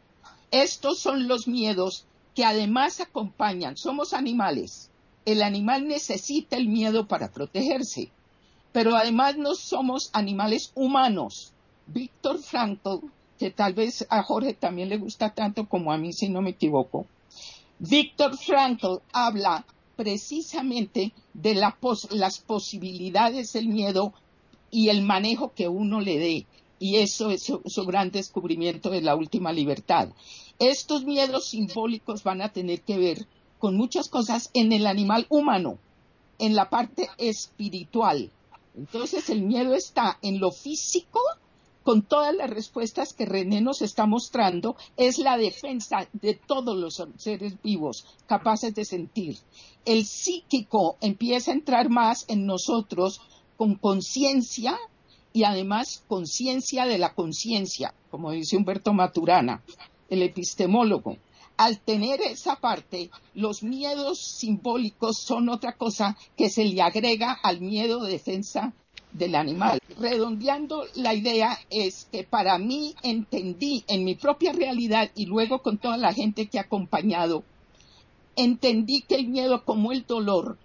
Estos 0.50 1.00
son 1.00 1.28
los 1.28 1.50
miedos 1.50 2.06
que 2.34 2.46
además 2.46 3.02
acompañan, 3.02 3.76
somos 3.76 4.14
animales. 4.14 4.90
El 5.26 5.42
animal 5.42 5.86
necesita 5.86 6.56
el 6.56 6.70
miedo 6.70 7.10
para 7.10 7.30
protegerse, 7.30 8.10
pero 8.72 8.96
además 8.96 9.36
no 9.36 9.54
somos 9.56 10.12
animales 10.14 10.72
humanos. 10.76 11.52
Víctor 11.94 12.40
Frankl 12.40 13.06
que 13.42 13.50
tal 13.50 13.74
vez 13.74 14.06
a 14.12 14.22
Jorge 14.22 14.54
también 14.54 14.90
le 14.90 15.00
gusta 15.00 15.34
tanto 15.34 15.68
como 15.68 15.92
a 15.92 15.98
mí, 15.98 16.14
si 16.14 16.30
no 16.30 16.44
me 16.44 16.52
equivoco. 16.52 17.08
Víctor 17.80 18.38
Frankl 18.38 18.98
habla 19.12 19.66
precisamente 19.96 21.12
de 21.34 21.56
las 21.56 22.40
posibilidades 22.40 23.54
del 23.54 23.68
miedo 23.68 24.14
y 24.70 24.90
el 24.90 25.02
manejo 25.02 25.54
que 25.56 25.68
uno 25.68 26.02
le 26.02 26.20
dé. 26.20 26.46
Y 26.78 26.98
eso 26.98 27.32
es 27.32 27.44
su, 27.44 27.86
gran 27.88 28.12
descubrimiento 28.12 28.92
de 28.92 29.02
la 29.02 29.16
última 29.16 29.52
libertad. 29.52 30.10
Estos 30.60 31.04
miedos 31.04 31.50
simbólicos 31.50 32.24
van 32.24 32.44
a 32.44 32.54
tener 32.54 32.82
que 32.82 33.00
ver 33.00 33.26
con 33.58 33.76
muchas 33.76 34.08
cosas 34.08 34.52
en 34.54 34.72
el 34.72 34.86
animal 34.86 35.26
humano, 35.30 35.80
en 36.38 36.54
la 36.54 36.70
parte 36.70 37.10
espiritual. 37.18 38.30
Entonces 38.78 39.32
el 39.32 39.42
miedo 39.42 39.74
está 39.74 40.20
en 40.22 40.40
lo 40.40 40.52
físico 40.52 41.20
con 41.84 42.04
todas 42.04 42.36
las 42.36 42.50
respuestas 42.50 43.14
que 43.14 43.26
René 43.26 43.62
nos 43.62 43.82
está 43.82 44.06
mostrando, 44.06 44.76
es 44.98 45.18
la 45.18 45.38
defensa 45.38 46.08
de 46.14 46.36
todos 46.36 46.78
los 46.78 47.04
seres 47.18 47.62
vivos 47.62 48.06
capaces 48.28 48.74
de 48.76 48.86
sentir. 48.86 49.38
El 49.86 50.06
psíquico 50.06 50.98
empieza 51.02 51.52
a 51.52 51.56
entrar 51.56 51.90
más 51.90 52.26
en 52.28 52.46
nosotros 52.46 53.22
con 53.58 53.76
conciencia 53.76 54.78
y 55.34 55.44
además 55.44 56.04
conciencia 56.08 56.86
de 56.86 56.98
la 56.98 57.14
conciencia, 57.14 57.94
como 58.10 58.32
dice 58.32 58.58
Humberto 58.58 58.94
Maturana, 58.94 59.64
el 60.10 60.22
epistemólogo. 60.24 61.18
Al 61.58 61.80
tener 61.80 62.22
esa 62.22 62.56
parte, 62.56 63.12
los 63.34 63.62
miedos 63.62 64.20
simbólicos 64.20 65.20
son 65.20 65.50
otra 65.50 65.74
cosa 65.74 66.18
que 66.36 66.50
se 66.50 66.66
le 66.66 66.82
agrega 66.82 67.34
al 67.44 67.62
miedo 67.62 68.04
de 68.04 68.14
defensa 68.14 68.74
del 69.14 69.36
animal. 69.36 69.80
Redondeando 70.00 70.86
la 70.96 71.14
idea 71.14 71.58
es 71.70 72.08
que 72.12 72.24
para 72.24 72.58
mí 72.58 72.96
entendí 73.04 73.84
en 73.88 74.04
mi 74.04 74.16
propia 74.16 74.54
realidad 74.54 75.12
y 75.16 75.26
luego 75.26 75.62
con 75.62 75.78
toda 75.78 75.98
la 75.98 76.14
gente 76.14 76.48
que 76.48 76.60
ha 76.60 76.64
acompañado, 76.64 77.44
entendí 78.36 79.02
que 79.02 79.16
el 79.16 79.28
miedo 79.28 79.64
como 79.66 79.92
el 79.92 80.06
dolor 80.06 80.58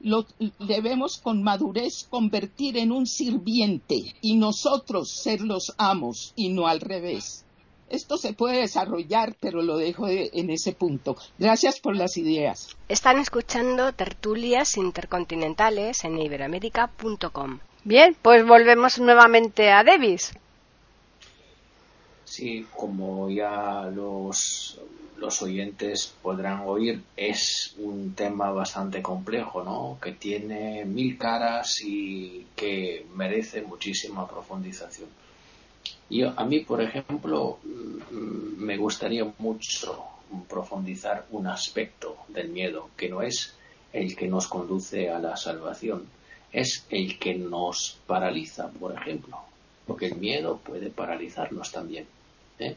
lo 0.00 0.26
debemos 0.60 1.18
con 1.18 1.42
madurez 1.42 2.06
convertir 2.08 2.76
en 2.78 2.92
un 2.92 3.06
sirviente 3.06 4.14
y 4.20 4.36
nosotros 4.36 5.10
ser 5.10 5.40
los 5.40 5.74
amos 5.76 6.32
y 6.36 6.50
no 6.50 6.66
al 6.68 6.80
revés. 6.80 7.44
Esto 7.90 8.18
se 8.18 8.34
puede 8.34 8.60
desarrollar, 8.60 9.34
pero 9.40 9.62
lo 9.62 9.78
dejo 9.78 10.08
en 10.08 10.50
ese 10.50 10.72
punto. 10.72 11.16
Gracias 11.38 11.80
por 11.80 11.96
las 11.96 12.18
ideas. 12.18 12.76
Están 12.88 13.18
escuchando 13.18 13.92
tertulias 13.94 14.76
intercontinentales 14.76 16.04
en 16.04 16.18
iberamérica.com. 16.18 17.60
Bien, 17.84 18.16
pues 18.20 18.46
volvemos 18.46 18.98
nuevamente 18.98 19.70
a 19.70 19.84
Davis. 19.84 20.32
Sí, 22.24 22.66
como 22.76 23.30
ya 23.30 23.90
los, 23.94 24.78
los 25.16 25.42
oyentes 25.42 26.14
podrán 26.22 26.60
oír, 26.66 27.02
es 27.16 27.74
un 27.78 28.14
tema 28.14 28.50
bastante 28.50 29.00
complejo, 29.02 29.62
¿no? 29.62 29.98
Que 30.00 30.12
tiene 30.12 30.84
mil 30.84 31.16
caras 31.16 31.80
y 31.82 32.46
que 32.54 33.06
merece 33.14 33.62
muchísima 33.62 34.28
profundización. 34.28 35.08
Y 36.10 36.22
a 36.22 36.44
mí, 36.44 36.60
por 36.60 36.82
ejemplo, 36.82 37.58
mm, 37.64 38.62
me 38.62 38.76
gustaría 38.76 39.26
mucho 39.38 40.04
profundizar 40.48 41.26
un 41.30 41.46
aspecto 41.46 42.16
del 42.28 42.48
miedo, 42.48 42.90
que 42.96 43.08
no 43.08 43.22
es 43.22 43.54
el 43.92 44.14
que 44.14 44.28
nos 44.28 44.46
conduce 44.46 45.10
a 45.10 45.18
la 45.18 45.36
salvación, 45.36 46.06
es 46.52 46.86
el 46.90 47.18
que 47.18 47.34
nos 47.34 47.98
paraliza, 48.06 48.68
por 48.68 48.94
ejemplo, 48.94 49.38
porque 49.86 50.06
el 50.06 50.16
miedo 50.16 50.58
puede 50.58 50.90
paralizarnos 50.90 51.72
también. 51.72 52.06
¿eh? 52.58 52.76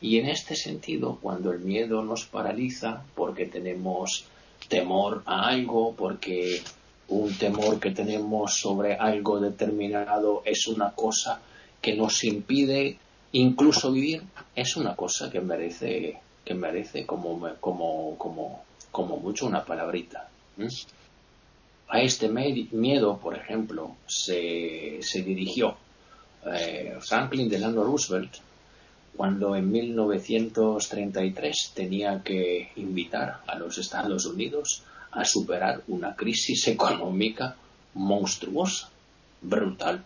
Y 0.00 0.18
en 0.18 0.28
este 0.28 0.56
sentido, 0.56 1.18
cuando 1.20 1.52
el 1.52 1.60
miedo 1.60 2.02
nos 2.02 2.26
paraliza 2.26 3.02
porque 3.14 3.46
tenemos 3.46 4.24
temor 4.68 5.22
a 5.26 5.48
algo, 5.48 5.94
porque 5.94 6.62
un 7.08 7.36
temor 7.36 7.80
que 7.80 7.90
tenemos 7.90 8.54
sobre 8.54 8.94
algo 8.94 9.40
determinado 9.40 10.42
es 10.44 10.66
una 10.68 10.92
cosa 10.92 11.40
que 11.80 11.94
nos 11.94 12.24
impide 12.24 12.98
incluso 13.32 13.92
vivir, 13.92 14.22
es 14.54 14.76
una 14.76 14.94
cosa 14.96 15.30
que 15.30 15.40
merece, 15.40 16.18
que 16.44 16.54
merece 16.54 17.06
como, 17.06 17.48
como, 17.60 18.16
como, 18.16 18.62
como 18.90 19.16
mucho 19.18 19.46
una 19.46 19.64
palabrita. 19.64 20.28
A 21.92 22.02
este 22.02 22.28
miedo, 22.28 23.18
por 23.18 23.36
ejemplo, 23.36 23.96
se, 24.06 25.00
dirigió 25.24 25.76
eh, 26.46 26.96
Franklin 27.00 27.48
Delano 27.48 27.82
Roosevelt 27.82 28.32
cuando 29.16 29.56
en 29.56 29.72
1933 29.72 31.72
tenía 31.74 32.22
que 32.22 32.70
invitar 32.76 33.40
a 33.44 33.58
los 33.58 33.76
Estados 33.76 34.24
Unidos 34.24 34.84
a 35.10 35.24
superar 35.24 35.82
una 35.88 36.14
crisis 36.14 36.68
económica 36.68 37.56
monstruosa, 37.94 38.88
brutal. 39.42 40.04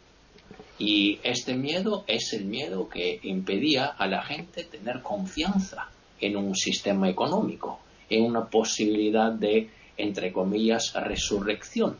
Y 0.79 1.21
este 1.23 1.55
miedo 1.55 2.05
es 2.07 2.33
el 2.33 2.47
miedo 2.47 2.89
que 2.89 3.21
impedía 3.25 3.89
a 3.89 4.07
la 4.07 4.23
gente 4.23 4.65
tener 4.65 5.03
confianza 5.03 5.91
en 6.19 6.39
un 6.39 6.57
sistema 6.57 7.11
económico, 7.11 7.79
en 8.09 8.25
una 8.25 8.47
posibilidad 8.47 9.31
de 9.31 9.69
entre 9.97 10.33
comillas, 10.33 10.93
resurrección. 10.95 11.99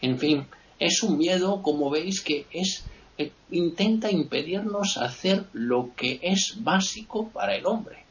En 0.00 0.18
fin, 0.18 0.46
es 0.78 1.02
un 1.02 1.18
miedo, 1.18 1.62
como 1.62 1.90
veis, 1.90 2.20
que 2.22 2.46
es 2.50 2.84
eh, 3.18 3.32
intenta 3.50 4.10
impedirnos 4.10 4.96
hacer 4.96 5.44
lo 5.52 5.90
que 5.94 6.20
es 6.22 6.56
básico 6.64 7.28
para 7.28 7.54
el 7.54 7.66
hombre. 7.66 8.04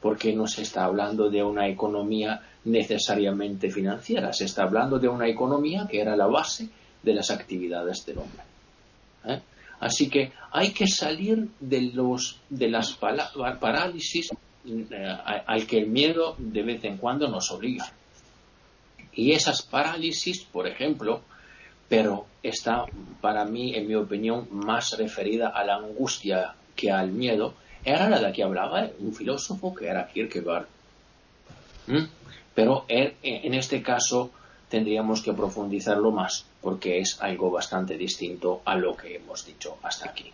Porque 0.00 0.32
no 0.32 0.46
se 0.46 0.62
está 0.62 0.84
hablando 0.84 1.28
de 1.28 1.42
una 1.42 1.68
economía 1.68 2.40
necesariamente 2.64 3.70
financiera, 3.70 4.32
se 4.32 4.44
está 4.44 4.62
hablando 4.62 4.98
de 4.98 5.08
una 5.08 5.28
economía 5.28 5.86
que 5.90 6.00
era 6.00 6.16
la 6.16 6.26
base 6.26 6.68
de 7.02 7.14
las 7.14 7.30
actividades 7.30 8.04
del 8.06 8.18
hombre. 8.18 8.42
¿eh? 9.24 9.40
Así 9.80 10.08
que 10.08 10.32
hay 10.52 10.72
que 10.72 10.86
salir 10.86 11.48
de, 11.60 11.92
los, 11.92 12.38
de 12.48 12.68
las 12.68 12.94
parálisis 12.94 14.28
al 15.24 15.66
que 15.66 15.78
el 15.78 15.86
miedo 15.86 16.34
de 16.38 16.62
vez 16.62 16.84
en 16.84 16.96
cuando 16.96 17.28
nos 17.28 17.50
obliga. 17.50 17.92
Y 19.12 19.32
esas 19.32 19.62
parálisis, 19.62 20.44
por 20.44 20.66
ejemplo, 20.66 21.22
pero 21.88 22.26
está 22.42 22.84
para 23.20 23.44
mí, 23.44 23.74
en 23.74 23.86
mi 23.86 23.94
opinión, 23.94 24.48
más 24.50 24.96
referida 24.98 25.48
a 25.48 25.64
la 25.64 25.76
angustia 25.76 26.54
que 26.74 26.90
al 26.90 27.10
miedo, 27.10 27.54
era 27.84 28.08
la 28.08 28.20
de 28.20 28.32
que 28.32 28.42
hablaba 28.42 28.90
un 28.98 29.14
filósofo 29.14 29.74
que 29.74 29.86
era 29.86 30.08
Kierkegaard. 30.08 30.66
¿Mm? 31.86 32.04
Pero 32.54 32.84
en 32.88 33.54
este 33.54 33.82
caso 33.82 34.30
tendríamos 34.68 35.22
que 35.22 35.32
profundizarlo 35.32 36.10
más 36.10 36.46
porque 36.60 36.98
es 36.98 37.20
algo 37.20 37.50
bastante 37.50 37.96
distinto 37.96 38.62
a 38.64 38.74
lo 38.74 38.96
que 38.96 39.16
hemos 39.16 39.46
dicho 39.46 39.76
hasta 39.82 40.10
aquí. 40.10 40.32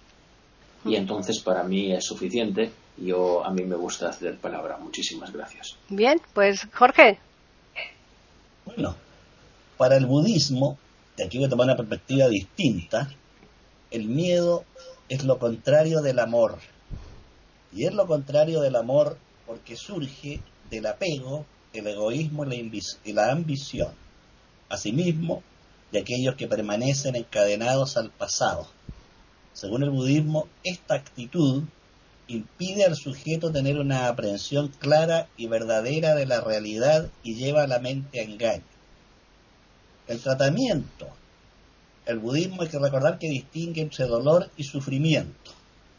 Y 0.85 0.97
entonces 0.97 1.41
para 1.41 1.63
mí 1.63 1.93
es 1.93 2.05
suficiente. 2.05 2.71
Yo 2.97 3.45
a 3.45 3.51
mí 3.51 3.65
me 3.65 3.77
gusta 3.77 4.09
hacer 4.09 4.39
palabra. 4.39 4.77
Muchísimas 4.79 5.33
gracias. 5.33 5.77
Bien, 5.89 6.21
pues 6.35 6.69
Jorge. 6.73 7.19
Bueno, 8.65 8.95
para 9.77 9.97
el 9.97 10.07
budismo, 10.07 10.79
y 11.17 11.23
aquí 11.23 11.39
voy 11.39 11.47
a 11.47 11.51
tomar 11.51 11.67
una 11.67 11.77
perspectiva 11.77 12.29
distinta, 12.29 13.11
el 13.91 14.07
miedo 14.07 14.65
es 15.09 15.25
lo 15.25 15.39
contrario 15.39 16.01
del 16.01 16.19
amor. 16.19 16.59
Y 17.73 17.87
es 17.87 17.95
lo 17.95 18.07
contrario 18.07 18.61
del 18.61 18.77
amor 18.77 19.17
porque 19.47 19.77
surge 19.77 20.41
del 20.71 20.87
apego, 20.87 21.45
el 21.73 21.87
egoísmo 21.87 22.45
y 22.45 23.13
la 23.13 23.33
ambición. 23.33 23.93
Asimismo, 24.69 25.43
de 25.91 26.01
aquellos 26.01 26.37
que 26.37 26.47
permanecen 26.47 27.17
encadenados 27.17 27.97
al 27.97 28.11
pasado 28.11 28.69
según 29.53 29.83
el 29.83 29.91
budismo, 29.91 30.49
esta 30.65 30.95
actitud 30.95 31.65
impide 32.29 32.85
al 32.85 32.97
sujeto 32.97 33.53
tener 33.53 33.79
una 33.79 34.09
aprehensión 34.09 34.69
clara 34.69 35.29
y 35.37 35.49
verdadera 35.49 36.15
de 36.15 36.27
la 36.27 36.41
realidad 36.41 37.11
y 37.23 37.35
lleva 37.35 37.63
a 37.63 37.67
la 37.67 37.79
mente 37.79 38.21
a 38.21 38.23
engaño. 38.23 38.65
El 40.07 40.21
tratamiento. 40.21 41.09
El 42.07 42.19
budismo 42.19 42.63
hay 42.63 42.69
que 42.69 42.79
recordar 42.79 43.19
que 43.19 43.29
distingue 43.29 43.83
entre 43.83 44.07
dolor 44.07 44.51
y 44.57 44.65
sufrimiento. 44.65 45.53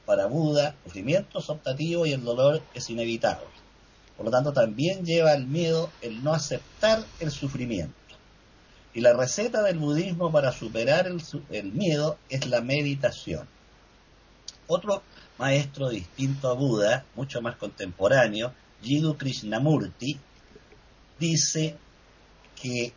Para 0.06 0.26
Buda, 0.26 0.76
sufrimiento 0.84 1.40
es 1.40 1.50
optativo 1.50 2.06
y 2.06 2.12
el 2.12 2.24
dolor 2.24 2.62
es 2.74 2.90
inevitable. 2.90 3.48
Por 4.18 4.26
lo 4.26 4.32
tanto, 4.32 4.52
también 4.52 5.06
lleva 5.06 5.32
al 5.32 5.48
miedo 5.48 5.90
el 6.02 6.24
no 6.24 6.34
aceptar 6.34 7.04
el 7.20 7.32
sufrimiento. 7.32 7.94
Y 8.94 9.02
la 9.02 9.14
receta 9.14 9.64
del 9.64 9.80
budismo 9.80 10.32
para 10.32 10.52
superar 10.52 11.08
el, 11.08 11.22
el 11.50 11.72
miedo 11.72 12.18
es 12.30 12.46
la 12.48 12.62
meditación. 12.62 13.48
Otro 14.68 15.02
maestro 15.38 15.90
distinto 15.90 16.50
a 16.50 16.54
Buda, 16.54 17.06
mucho 17.16 17.42
más 17.42 17.56
contemporáneo, 17.58 18.54
Jiddu 18.82 19.18
Krishnamurti, 19.18 20.20
dice 21.20 21.78
que 22.62 22.94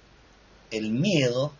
el 0.70 0.90
miedo 0.90 1.52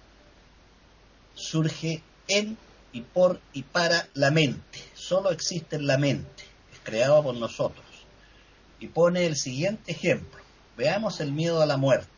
surge 1.34 2.02
en 2.28 2.56
y 2.92 3.02
por 3.02 3.40
y 3.52 3.62
para 3.62 4.08
la 4.14 4.30
mente. 4.30 4.80
Solo 4.94 5.30
existe 5.30 5.76
en 5.76 5.86
la 5.86 5.98
mente, 5.98 6.44
es 6.72 6.78
creado 6.82 7.22
por 7.22 7.36
nosotros. 7.36 7.84
Y 8.80 8.88
pone 8.88 9.26
el 9.26 9.36
siguiente 9.36 9.92
ejemplo. 9.92 10.40
Veamos 10.76 11.20
el 11.20 11.32
miedo 11.32 11.62
a 11.62 11.66
la 11.66 11.76
muerte. 11.76 12.10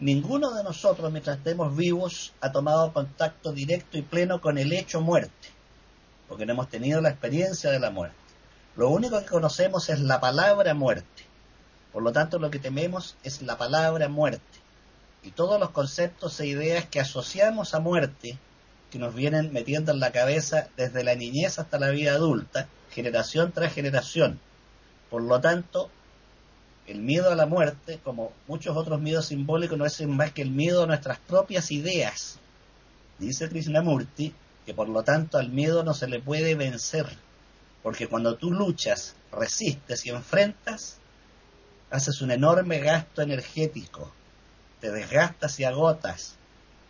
Ninguno 0.00 0.54
de 0.54 0.62
nosotros, 0.62 1.10
mientras 1.10 1.38
estemos 1.38 1.76
vivos, 1.76 2.32
ha 2.40 2.52
tomado 2.52 2.92
contacto 2.92 3.52
directo 3.52 3.98
y 3.98 4.02
pleno 4.02 4.40
con 4.40 4.56
el 4.56 4.72
hecho 4.72 5.00
muerte, 5.00 5.48
porque 6.28 6.46
no 6.46 6.52
hemos 6.52 6.68
tenido 6.68 7.00
la 7.00 7.10
experiencia 7.10 7.70
de 7.70 7.80
la 7.80 7.90
muerte. 7.90 8.16
Lo 8.76 8.90
único 8.90 9.18
que 9.18 9.26
conocemos 9.26 9.88
es 9.88 10.00
la 10.00 10.20
palabra 10.20 10.74
muerte. 10.74 11.24
Por 11.92 12.02
lo 12.02 12.12
tanto, 12.12 12.38
lo 12.38 12.50
que 12.50 12.58
tememos 12.58 13.16
es 13.24 13.42
la 13.42 13.56
palabra 13.56 14.08
muerte. 14.08 14.42
Y 15.22 15.30
todos 15.30 15.58
los 15.58 15.70
conceptos 15.70 16.38
e 16.38 16.46
ideas 16.46 16.86
que 16.86 17.00
asociamos 17.00 17.74
a 17.74 17.80
muerte, 17.80 18.38
que 18.90 18.98
nos 18.98 19.14
vienen 19.14 19.52
metiendo 19.52 19.92
en 19.92 20.00
la 20.00 20.12
cabeza 20.12 20.68
desde 20.76 21.02
la 21.02 21.14
niñez 21.14 21.58
hasta 21.58 21.78
la 21.78 21.90
vida 21.90 22.12
adulta, 22.12 22.68
generación 22.90 23.52
tras 23.52 23.72
generación. 23.72 24.38
Por 25.10 25.22
lo 25.22 25.40
tanto, 25.40 25.90
el 26.86 27.00
miedo 27.00 27.32
a 27.32 27.34
la 27.34 27.46
muerte, 27.46 27.98
como 28.04 28.32
muchos 28.46 28.76
otros 28.76 29.00
miedos 29.00 29.26
simbólicos, 29.26 29.76
no 29.76 29.86
es 29.86 30.00
más 30.06 30.32
que 30.32 30.42
el 30.42 30.50
miedo 30.50 30.84
a 30.84 30.86
nuestras 30.86 31.18
propias 31.18 31.70
ideas. 31.70 32.38
Dice 33.18 33.48
Krishnamurti 33.48 34.32
que 34.68 34.74
por 34.74 34.90
lo 34.90 35.02
tanto 35.02 35.38
al 35.38 35.48
miedo 35.48 35.82
no 35.82 35.94
se 35.94 36.08
le 36.08 36.20
puede 36.20 36.54
vencer, 36.54 37.06
porque 37.82 38.06
cuando 38.06 38.36
tú 38.36 38.50
luchas, 38.50 39.16
resistes 39.32 40.04
y 40.04 40.10
enfrentas, 40.10 40.98
haces 41.90 42.20
un 42.20 42.32
enorme 42.32 42.78
gasto 42.80 43.22
energético, 43.22 44.12
te 44.78 44.90
desgastas 44.90 45.58
y 45.58 45.64
agotas 45.64 46.36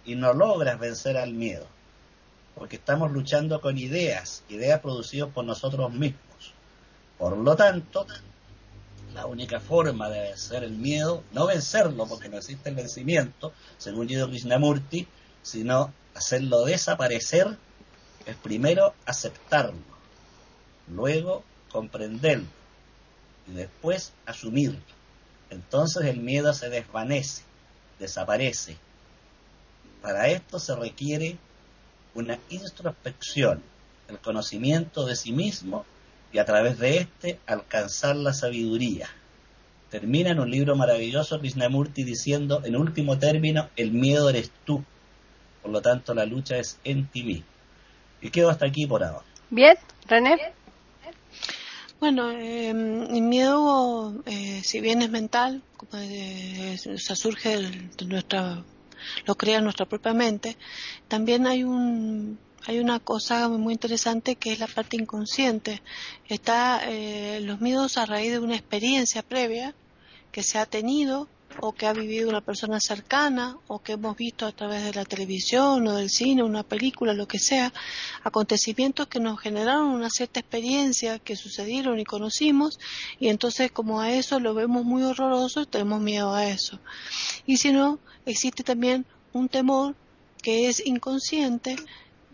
y 0.04 0.16
no 0.16 0.32
logras 0.32 0.80
vencer 0.80 1.16
al 1.16 1.34
miedo, 1.34 1.68
porque 2.56 2.74
estamos 2.74 3.12
luchando 3.12 3.60
con 3.60 3.78
ideas, 3.78 4.42
ideas 4.48 4.80
producidas 4.80 5.30
por 5.30 5.44
nosotros 5.44 5.92
mismos. 5.92 6.54
Por 7.16 7.36
lo 7.36 7.54
tanto, 7.54 8.08
la 9.14 9.26
única 9.26 9.60
forma 9.60 10.10
de 10.10 10.22
vencer 10.22 10.64
el 10.64 10.72
miedo, 10.72 11.22
no 11.30 11.46
vencerlo 11.46 12.08
porque 12.08 12.28
no 12.28 12.38
existe 12.38 12.70
el 12.70 12.74
vencimiento, 12.74 13.52
según 13.76 14.08
Yido 14.08 14.26
Krishnamurti, 14.26 15.06
sino 15.42 15.92
hacerlo 16.16 16.64
desaparecer, 16.64 17.56
es 18.28 18.36
primero 18.36 18.94
aceptarlo, 19.06 19.80
luego 20.86 21.42
comprenderlo 21.72 22.46
y 23.48 23.52
después 23.52 24.12
asumirlo. 24.26 24.80
Entonces 25.48 26.04
el 26.04 26.20
miedo 26.20 26.52
se 26.52 26.68
desvanece, 26.68 27.42
desaparece. 27.98 28.76
Para 30.02 30.28
esto 30.28 30.58
se 30.58 30.76
requiere 30.76 31.38
una 32.14 32.38
introspección, 32.50 33.62
el 34.08 34.18
conocimiento 34.18 35.06
de 35.06 35.16
sí 35.16 35.32
mismo 35.32 35.86
y 36.30 36.38
a 36.38 36.44
través 36.44 36.78
de 36.78 36.98
éste 36.98 37.40
alcanzar 37.46 38.14
la 38.14 38.34
sabiduría. 38.34 39.08
Termina 39.88 40.32
en 40.32 40.40
un 40.40 40.50
libro 40.50 40.76
maravilloso 40.76 41.40
Krishnamurti 41.40 42.04
diciendo, 42.04 42.60
en 42.62 42.76
último 42.76 43.18
término, 43.18 43.70
el 43.76 43.92
miedo 43.92 44.28
eres 44.28 44.52
tú. 44.66 44.84
Por 45.62 45.70
lo 45.70 45.80
tanto, 45.80 46.12
la 46.12 46.26
lucha 46.26 46.58
es 46.58 46.78
en 46.84 47.06
ti 47.06 47.22
mismo. 47.22 47.57
Y 48.20 48.30
quedo 48.30 48.50
hasta 48.50 48.66
aquí 48.66 48.86
por 48.86 49.02
ahora. 49.02 49.24
Bien, 49.50 49.76
René. 50.06 50.36
Bueno, 52.00 52.30
eh, 52.30 52.70
el 52.70 53.22
miedo, 53.22 54.22
eh, 54.26 54.60
si 54.62 54.80
bien 54.80 55.02
es 55.02 55.10
mental, 55.10 55.62
eh, 55.94 56.76
o 56.94 56.98
sea, 56.98 57.16
surge 57.16 57.56
de 57.56 58.04
nuestra, 58.06 58.62
lo 59.26 59.34
crea 59.34 59.60
nuestra 59.60 59.86
propia 59.86 60.12
mente, 60.14 60.56
también 61.08 61.46
hay 61.46 61.64
un 61.64 62.38
hay 62.68 62.80
una 62.80 63.00
cosa 63.00 63.48
muy 63.48 63.72
interesante 63.72 64.36
que 64.36 64.52
es 64.52 64.58
la 64.58 64.66
parte 64.66 64.96
inconsciente. 64.96 65.80
Está 66.28 66.82
eh, 66.84 67.40
los 67.40 67.62
miedos 67.62 67.96
a 67.96 68.04
raíz 68.04 68.32
de 68.32 68.40
una 68.40 68.56
experiencia 68.56 69.22
previa 69.22 69.74
que 70.32 70.42
se 70.42 70.58
ha 70.58 70.66
tenido 70.66 71.28
o 71.60 71.72
que 71.72 71.86
ha 71.86 71.92
vivido 71.92 72.28
una 72.28 72.40
persona 72.40 72.78
cercana 72.80 73.56
o 73.66 73.80
que 73.80 73.92
hemos 73.92 74.16
visto 74.16 74.46
a 74.46 74.52
través 74.52 74.84
de 74.84 74.92
la 74.92 75.04
televisión 75.04 75.86
o 75.86 75.96
del 75.96 76.10
cine, 76.10 76.42
una 76.42 76.62
película, 76.62 77.14
lo 77.14 77.26
que 77.26 77.38
sea, 77.38 77.72
acontecimientos 78.22 79.08
que 79.08 79.20
nos 79.20 79.40
generaron 79.40 79.88
una 79.88 80.10
cierta 80.10 80.40
experiencia 80.40 81.18
que 81.18 81.36
sucedieron 81.36 81.98
y 81.98 82.04
conocimos 82.04 82.78
y 83.18 83.28
entonces 83.28 83.72
como 83.72 84.00
a 84.00 84.12
eso 84.12 84.40
lo 84.40 84.54
vemos 84.54 84.84
muy 84.84 85.02
horroroso, 85.02 85.66
tenemos 85.66 86.00
miedo 86.00 86.34
a 86.34 86.46
eso. 86.46 86.78
Y 87.46 87.56
si 87.56 87.72
no, 87.72 87.98
existe 88.26 88.62
también 88.62 89.06
un 89.32 89.48
temor 89.48 89.94
que 90.42 90.68
es 90.68 90.84
inconsciente 90.86 91.76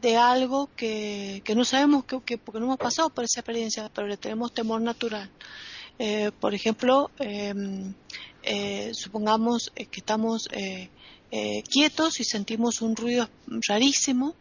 de 0.02 0.16
algo 0.16 0.68
que, 0.76 1.40
que 1.44 1.54
no 1.54 1.64
sabemos 1.64 2.04
que, 2.04 2.20
que, 2.20 2.36
porque 2.36 2.60
no 2.60 2.66
hemos 2.66 2.78
pasado 2.78 3.08
por 3.08 3.24
esa 3.24 3.40
experiencia, 3.40 3.90
pero 3.94 4.06
le 4.06 4.18
tenemos 4.18 4.52
temor 4.52 4.82
natural. 4.82 5.30
Eh, 5.98 6.30
por 6.40 6.54
ejemplo, 6.54 7.10
eh, 7.20 7.54
eh, 8.44 8.92
supongamos 8.94 9.72
eh, 9.74 9.86
que 9.86 10.00
estamos 10.00 10.48
eh, 10.52 10.90
eh, 11.30 11.62
quietos 11.62 12.20
y 12.20 12.24
sentimos 12.24 12.82
un 12.82 12.94
ruido 12.96 13.28
rarísimo, 13.68 14.34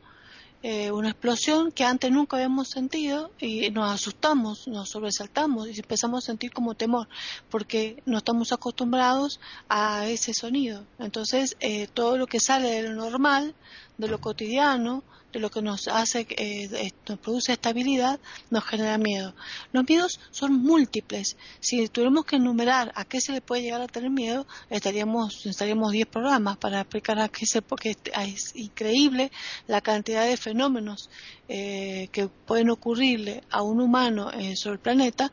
una 0.94 1.10
explosión 1.10 1.74
que 1.74 1.84
antes 1.84 2.10
nunca 2.10 2.38
habíamos 2.38 2.70
sentido 2.70 3.32
y 3.38 3.70
nos 3.72 3.92
asustamos, 3.92 4.66
nos 4.70 4.90
sobresaltamos 4.90 5.68
y 5.68 5.78
empezamos 5.78 6.24
a 6.24 6.28
sentir 6.28 6.54
como 6.54 6.74
temor 6.74 7.10
porque 7.50 8.02
no 8.06 8.20
estamos 8.20 8.54
acostumbrados 8.54 9.42
a 9.68 10.08
ese 10.08 10.34
sonido. 10.34 10.86
Entonces, 11.00 11.58
eh, 11.60 11.88
todo 11.94 12.18
lo 12.18 12.28
que 12.28 12.40
sale 12.40 12.70
de 12.70 12.84
lo 12.84 12.94
normal, 12.96 13.56
de 13.98 14.08
lo 14.08 14.20
cotidiano, 14.20 15.04
de 15.34 15.40
lo 15.40 15.50
que 15.50 15.62
nos 15.62 15.88
hace, 15.88 16.28
eh, 16.30 16.92
nos 17.10 17.20
produce 17.20 17.54
estabilidad, 17.54 18.20
nos 18.52 18.64
genera 18.64 18.98
miedo. 19.00 19.34
Los 19.72 19.84
miedos 19.88 20.20
son 20.30 20.54
múltiples. 20.54 21.38
Si 21.60 21.88
tuviéramos 21.90 22.26
que 22.26 22.36
enumerar 22.36 22.92
a 22.96 23.04
qué 23.04 23.20
se 23.20 23.32
le 23.32 23.42
puede 23.42 23.64
llegar 23.64 23.82
a 23.82 23.88
tener 23.88 24.12
miedo, 24.12 24.46
estaríamos, 24.70 25.46
estaríamos 25.46 25.92
10 25.92 26.06
programas 26.08 26.58
para 26.58 26.82
explicar 26.82 27.20
a 27.20 27.30
qué 27.30 27.48
se, 27.48 27.64
porque 27.64 27.98
es 28.20 28.56
increíble 28.56 29.32
la 29.68 29.82
cantidad 29.82 30.26
de 30.26 30.38
fenómenos 30.38 31.10
eh, 31.50 32.10
que 32.12 32.28
pueden 32.28 32.70
ocurrirle 32.70 33.44
a 33.50 33.64
un 33.64 33.82
humano 33.82 34.32
eh, 34.32 34.56
sobre 34.56 34.76
el 34.76 34.80
planeta 34.80 35.32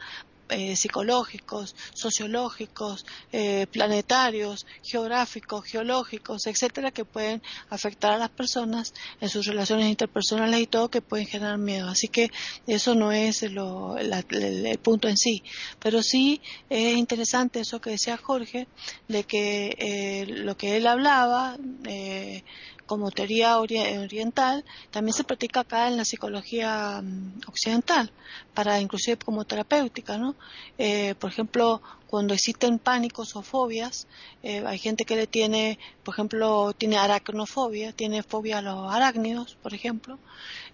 eh, 0.50 0.76
psicológicos, 0.76 1.74
sociológicos, 1.94 3.06
eh, 3.32 3.66
planetarios, 3.70 4.66
geográficos, 4.82 5.64
geológicos, 5.64 6.46
etcétera, 6.46 6.90
que 6.90 7.04
pueden 7.04 7.42
afectar 7.68 8.12
a 8.12 8.18
las 8.18 8.30
personas 8.30 8.92
en 9.20 9.28
sus 9.28 9.46
relaciones 9.46 9.88
interpersonales 9.88 10.60
y 10.60 10.66
todo, 10.66 10.90
que 10.90 11.02
pueden 11.02 11.26
generar 11.26 11.58
miedo. 11.58 11.88
Así 11.88 12.08
que 12.08 12.30
eso 12.66 12.94
no 12.94 13.12
es 13.12 13.42
lo, 13.42 13.96
la, 13.98 14.24
el, 14.30 14.78
punto 14.78 15.08
en 15.08 15.16
sí, 15.16 15.42
pero 15.78 16.02
sí 16.02 16.40
es 16.68 16.96
interesante 16.96 17.60
eso 17.60 17.80
que 17.80 17.90
decía 17.90 18.16
Jorge, 18.16 18.66
de 19.08 19.24
que 19.24 19.76
eh, 19.78 20.26
lo 20.26 20.56
que 20.56 20.76
él 20.76 20.86
hablaba, 20.86 21.56
eh, 21.86 22.42
como 22.90 23.12
teoría 23.12 23.60
oriental, 23.60 24.64
también 24.90 25.14
se 25.14 25.22
practica 25.22 25.60
acá 25.60 25.86
en 25.86 25.96
la 25.96 26.04
psicología 26.04 27.00
mm, 27.00 27.42
occidental, 27.46 28.10
para 28.52 28.80
inclusive 28.80 29.16
como 29.16 29.44
terapéutica, 29.44 30.18
¿no? 30.18 30.34
Eh, 30.76 31.14
por 31.20 31.30
ejemplo, 31.30 31.80
cuando 32.08 32.34
existen 32.34 32.80
pánicos 32.80 33.36
o 33.36 33.42
fobias, 33.42 34.08
eh, 34.42 34.64
hay 34.66 34.78
gente 34.80 35.04
que 35.04 35.14
le 35.14 35.28
tiene, 35.28 35.78
por 36.02 36.14
ejemplo, 36.16 36.72
tiene 36.76 36.98
aracnofobia, 36.98 37.92
tiene 37.92 38.24
fobia 38.24 38.58
a 38.58 38.62
los 38.62 38.92
arácnidos, 38.92 39.56
por 39.62 39.72
ejemplo, 39.72 40.18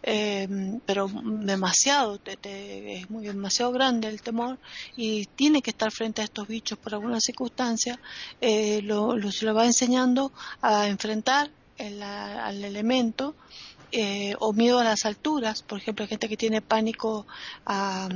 eh, 0.03 0.49
pero 0.87 1.11
demasiado, 1.13 2.19
te, 2.19 2.39
es 2.97 3.11
muy 3.11 3.27
demasiado 3.27 3.73
grande 3.73 4.09
el 4.09 4.23
temor 4.23 4.59
y 4.97 5.27
tiene 5.27 5.61
que 5.61 5.69
estar 5.69 5.91
frente 5.93 6.23
a 6.23 6.25
estos 6.25 6.49
bichos 6.49 6.79
por 6.79 6.95
alguna 6.95 7.21
circunstancia, 7.21 8.01
lo, 8.41 9.19
lo, 9.19 9.31
se 9.31 9.45
lo 9.45 9.53
va 9.53 9.67
enseñando 9.67 10.33
a 10.63 10.89
enfrentar 10.89 11.51
el, 11.79 12.03
al 12.03 12.65
elemento 12.65 13.35
eh, 13.93 14.35
o 14.41 14.53
miedo 14.53 14.81
a 14.81 14.85
las 14.85 15.05
alturas, 15.05 15.63
por 15.63 15.79
ejemplo, 15.79 16.03
hay 16.03 16.09
gente 16.09 16.29
que 16.29 16.37
tiene 16.37 16.61
pánico 16.61 17.25
a, 17.65 18.09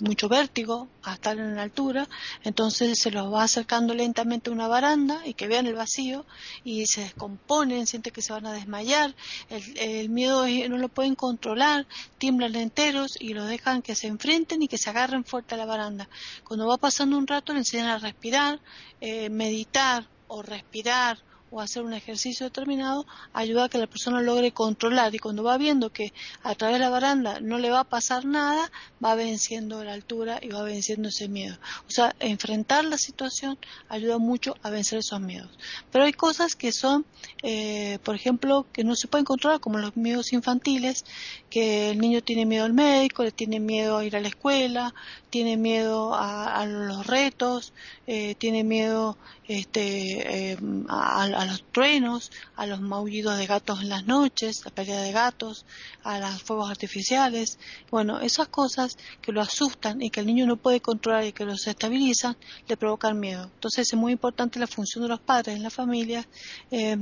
mucho 0.00 0.28
vértigo, 0.28 0.88
a 1.04 1.14
estar 1.14 1.38
en 1.38 1.54
la 1.54 1.62
altura, 1.62 2.08
entonces 2.42 2.98
se 2.98 3.12
los 3.12 3.32
va 3.32 3.44
acercando 3.44 3.94
lentamente 3.94 4.50
a 4.50 4.52
una 4.52 4.66
baranda 4.66 5.22
y 5.24 5.34
que 5.34 5.46
vean 5.46 5.68
el 5.68 5.76
vacío 5.76 6.26
y 6.64 6.84
se 6.86 7.02
descomponen, 7.02 7.86
sienten 7.86 8.12
que 8.12 8.22
se 8.22 8.32
van 8.32 8.44
a 8.44 8.52
desmayar, 8.52 9.14
el, 9.50 9.78
el 9.78 10.08
miedo 10.08 10.44
no 10.68 10.78
lo 10.78 10.88
pueden 10.88 11.14
controlar, 11.14 11.86
tiemblan 12.18 12.56
enteros 12.56 13.16
y 13.20 13.34
los 13.34 13.48
dejan 13.48 13.82
que 13.82 13.94
se 13.94 14.08
enfrenten 14.08 14.62
y 14.62 14.68
que 14.68 14.78
se 14.78 14.90
agarren 14.90 15.24
fuerte 15.24 15.54
a 15.54 15.58
la 15.58 15.64
baranda. 15.64 16.08
Cuando 16.42 16.66
va 16.66 16.76
pasando 16.76 17.16
un 17.16 17.28
rato 17.28 17.52
le 17.52 17.60
enseñan 17.60 17.86
a 17.86 17.98
respirar, 17.98 18.58
eh, 19.00 19.30
meditar 19.30 20.08
o 20.26 20.42
respirar 20.42 21.29
o 21.50 21.60
hacer 21.60 21.82
un 21.82 21.92
ejercicio 21.92 22.46
determinado 22.46 23.06
ayuda 23.32 23.64
a 23.64 23.68
que 23.68 23.78
la 23.78 23.86
persona 23.86 24.20
logre 24.20 24.52
controlar 24.52 25.14
y 25.14 25.18
cuando 25.18 25.42
va 25.42 25.58
viendo 25.58 25.90
que 25.90 26.12
a 26.42 26.54
través 26.54 26.76
de 26.76 26.80
la 26.80 26.90
baranda 26.90 27.40
no 27.40 27.58
le 27.58 27.70
va 27.70 27.80
a 27.80 27.84
pasar 27.84 28.24
nada, 28.24 28.70
va 29.04 29.14
venciendo 29.14 29.82
la 29.84 29.92
altura 29.92 30.38
y 30.42 30.48
va 30.48 30.62
venciendo 30.62 31.08
ese 31.08 31.28
miedo. 31.28 31.56
O 31.88 31.90
sea, 31.90 32.14
enfrentar 32.20 32.84
la 32.84 32.98
situación 32.98 33.58
ayuda 33.88 34.18
mucho 34.18 34.56
a 34.62 34.70
vencer 34.70 34.98
esos 34.98 35.20
miedos. 35.20 35.50
Pero 35.90 36.04
hay 36.04 36.12
cosas 36.12 36.54
que 36.54 36.72
son, 36.72 37.04
eh, 37.42 37.98
por 38.04 38.14
ejemplo, 38.14 38.66
que 38.72 38.84
no 38.84 38.94
se 38.94 39.08
pueden 39.08 39.24
controlar, 39.24 39.60
como 39.60 39.78
los 39.78 39.96
miedos 39.96 40.32
infantiles, 40.32 41.04
que 41.48 41.90
el 41.90 41.98
niño 41.98 42.22
tiene 42.22 42.46
miedo 42.46 42.64
al 42.64 42.72
médico, 42.72 43.24
le 43.24 43.32
tiene 43.32 43.60
miedo 43.60 43.98
a 43.98 44.04
ir 44.04 44.16
a 44.16 44.20
la 44.20 44.28
escuela, 44.28 44.94
tiene 45.30 45.56
miedo 45.56 46.14
a, 46.14 46.64
los 46.66 47.06
retos, 47.06 47.72
eh, 48.06 48.34
tiene 48.36 48.64
miedo 48.64 49.16
este, 49.46 50.52
eh, 50.52 50.58
a, 50.88 51.22
a, 51.22 51.39
los 51.44 51.64
truenos, 51.72 52.30
a 52.56 52.66
los 52.66 52.80
maullidos 52.80 53.38
de 53.38 53.46
gatos 53.46 53.82
en 53.82 53.88
las 53.88 54.06
noches, 54.06 54.64
la 54.64 54.70
pelea 54.70 55.00
de 55.00 55.12
gatos, 55.12 55.64
a 56.02 56.18
los 56.18 56.42
fuegos 56.42 56.70
artificiales. 56.70 57.58
Bueno, 57.90 58.20
esas 58.20 58.48
cosas 58.48 58.96
que 59.20 59.32
lo 59.32 59.40
asustan 59.40 60.02
y 60.02 60.10
que 60.10 60.20
el 60.20 60.26
niño 60.26 60.46
no 60.46 60.56
puede 60.56 60.80
controlar 60.80 61.24
y 61.24 61.32
que 61.32 61.44
los 61.44 61.66
estabilizan, 61.66 62.36
le 62.68 62.76
provocan 62.76 63.18
miedo. 63.18 63.50
Entonces 63.54 63.88
es 63.92 63.98
muy 63.98 64.12
importante 64.12 64.58
la 64.58 64.66
función 64.66 65.02
de 65.02 65.08
los 65.08 65.20
padres 65.20 65.56
en 65.56 65.62
la 65.62 65.70
familia, 65.70 66.26
eh, 66.70 66.96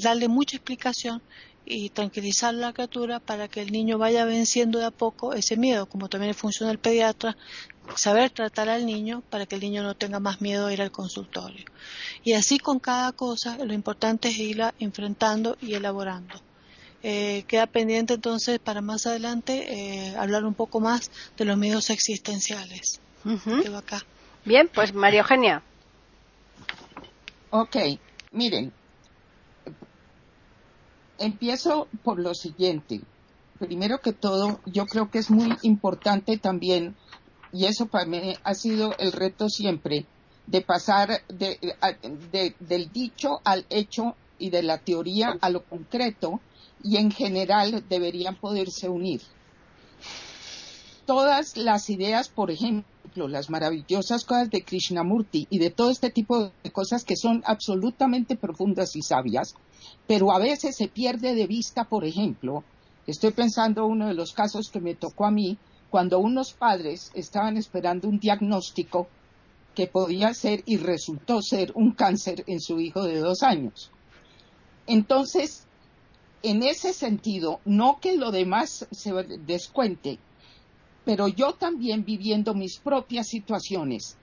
darle 0.00 0.28
mucha 0.28 0.56
explicación 0.56 1.22
y 1.64 1.90
tranquilizar 1.90 2.50
a 2.50 2.58
la 2.58 2.72
criatura 2.72 3.20
para 3.20 3.48
que 3.48 3.62
el 3.62 3.70
niño 3.70 3.98
vaya 3.98 4.24
venciendo 4.24 4.78
de 4.78 4.86
a 4.86 4.90
poco 4.90 5.32
ese 5.32 5.56
miedo, 5.56 5.86
como 5.86 6.08
también 6.08 6.34
funciona 6.34 6.72
el 6.72 6.78
pediatra, 6.78 7.36
saber 7.94 8.30
tratar 8.30 8.68
al 8.68 8.86
niño 8.86 9.22
para 9.30 9.46
que 9.46 9.56
el 9.56 9.60
niño 9.60 9.82
no 9.82 9.94
tenga 9.94 10.20
más 10.20 10.40
miedo 10.40 10.66
a 10.66 10.72
ir 10.72 10.82
al 10.82 10.90
consultorio. 10.90 11.64
Y 12.22 12.34
así 12.34 12.58
con 12.58 12.78
cada 12.78 13.12
cosa, 13.12 13.58
lo 13.64 13.72
importante 13.72 14.28
es 14.28 14.38
irla 14.38 14.74
enfrentando 14.78 15.56
y 15.60 15.74
elaborando. 15.74 16.34
Eh, 17.04 17.44
queda 17.48 17.66
pendiente 17.66 18.14
entonces 18.14 18.60
para 18.60 18.80
más 18.80 19.06
adelante 19.06 19.72
eh, 19.72 20.16
hablar 20.16 20.44
un 20.44 20.54
poco 20.54 20.78
más 20.78 21.10
de 21.36 21.44
los 21.44 21.58
miedos 21.58 21.90
existenciales. 21.90 23.00
acá. 23.76 24.04
Bien, 24.44 24.70
pues 24.72 24.94
María 24.94 25.20
Eugenia. 25.20 25.62
Ok, 27.50 27.76
miren, 28.30 28.72
empiezo 31.18 31.88
por 32.02 32.18
lo 32.18 32.34
siguiente. 32.34 33.00
Primero 33.58 34.00
que 34.00 34.12
todo, 34.12 34.60
yo 34.66 34.86
creo 34.86 35.10
que 35.10 35.18
es 35.18 35.30
muy 35.30 35.56
importante 35.62 36.36
también, 36.38 36.96
y 37.52 37.66
eso 37.66 37.86
para 37.86 38.06
mí 38.06 38.34
ha 38.42 38.54
sido 38.54 38.94
el 38.98 39.12
reto 39.12 39.48
siempre, 39.48 40.06
de 40.46 40.60
pasar 40.62 41.22
del 41.28 42.92
dicho 42.92 43.40
al 43.44 43.66
hecho 43.70 44.16
y 44.38 44.50
de 44.50 44.62
la 44.62 44.78
teoría 44.78 45.36
a 45.40 45.50
lo 45.50 45.64
concreto, 45.64 46.40
y 46.82 46.96
en 46.96 47.10
general 47.10 47.84
deberían 47.88 48.36
poderse 48.36 48.88
unir. 48.88 49.20
Todas 51.06 51.56
las 51.56 51.90
ideas, 51.90 52.28
por 52.28 52.50
ejemplo, 52.50 53.28
las 53.28 53.50
maravillosas 53.50 54.24
cosas 54.24 54.50
de 54.50 54.64
Krishnamurti 54.64 55.46
y 55.50 55.58
de 55.58 55.70
todo 55.70 55.90
este 55.90 56.10
tipo 56.10 56.50
de 56.62 56.72
cosas 56.72 57.04
que 57.04 57.16
son 57.16 57.42
absolutamente 57.44 58.36
profundas 58.36 58.96
y 58.96 59.02
sabias, 59.02 59.54
pero 60.06 60.32
a 60.32 60.38
veces 60.38 60.76
se 60.76 60.88
pierde 60.88 61.34
de 61.34 61.46
vista, 61.46 61.84
por 61.84 62.04
ejemplo, 62.04 62.64
estoy 63.06 63.32
pensando 63.32 63.86
uno 63.86 64.08
de 64.08 64.14
los 64.14 64.32
casos 64.32 64.70
que 64.72 64.80
me 64.80 64.94
tocó 64.94 65.26
a 65.26 65.30
mí, 65.30 65.58
cuando 65.92 66.20
unos 66.20 66.54
padres 66.54 67.10
estaban 67.12 67.58
esperando 67.58 68.08
un 68.08 68.18
diagnóstico 68.18 69.08
que 69.74 69.86
podía 69.86 70.32
ser 70.32 70.62
y 70.64 70.78
resultó 70.78 71.42
ser 71.42 71.70
un 71.74 71.92
cáncer 71.92 72.44
en 72.46 72.60
su 72.60 72.80
hijo 72.80 73.02
de 73.02 73.18
dos 73.18 73.42
años. 73.42 73.90
Entonces, 74.86 75.66
en 76.42 76.62
ese 76.62 76.94
sentido, 76.94 77.60
no 77.66 77.98
que 78.00 78.16
lo 78.16 78.30
demás 78.30 78.88
se 78.90 79.12
descuente, 79.12 80.18
pero 81.04 81.28
yo 81.28 81.52
también 81.52 82.06
viviendo 82.06 82.54
mis 82.54 82.78
propias 82.78 83.28
situaciones, 83.28 84.16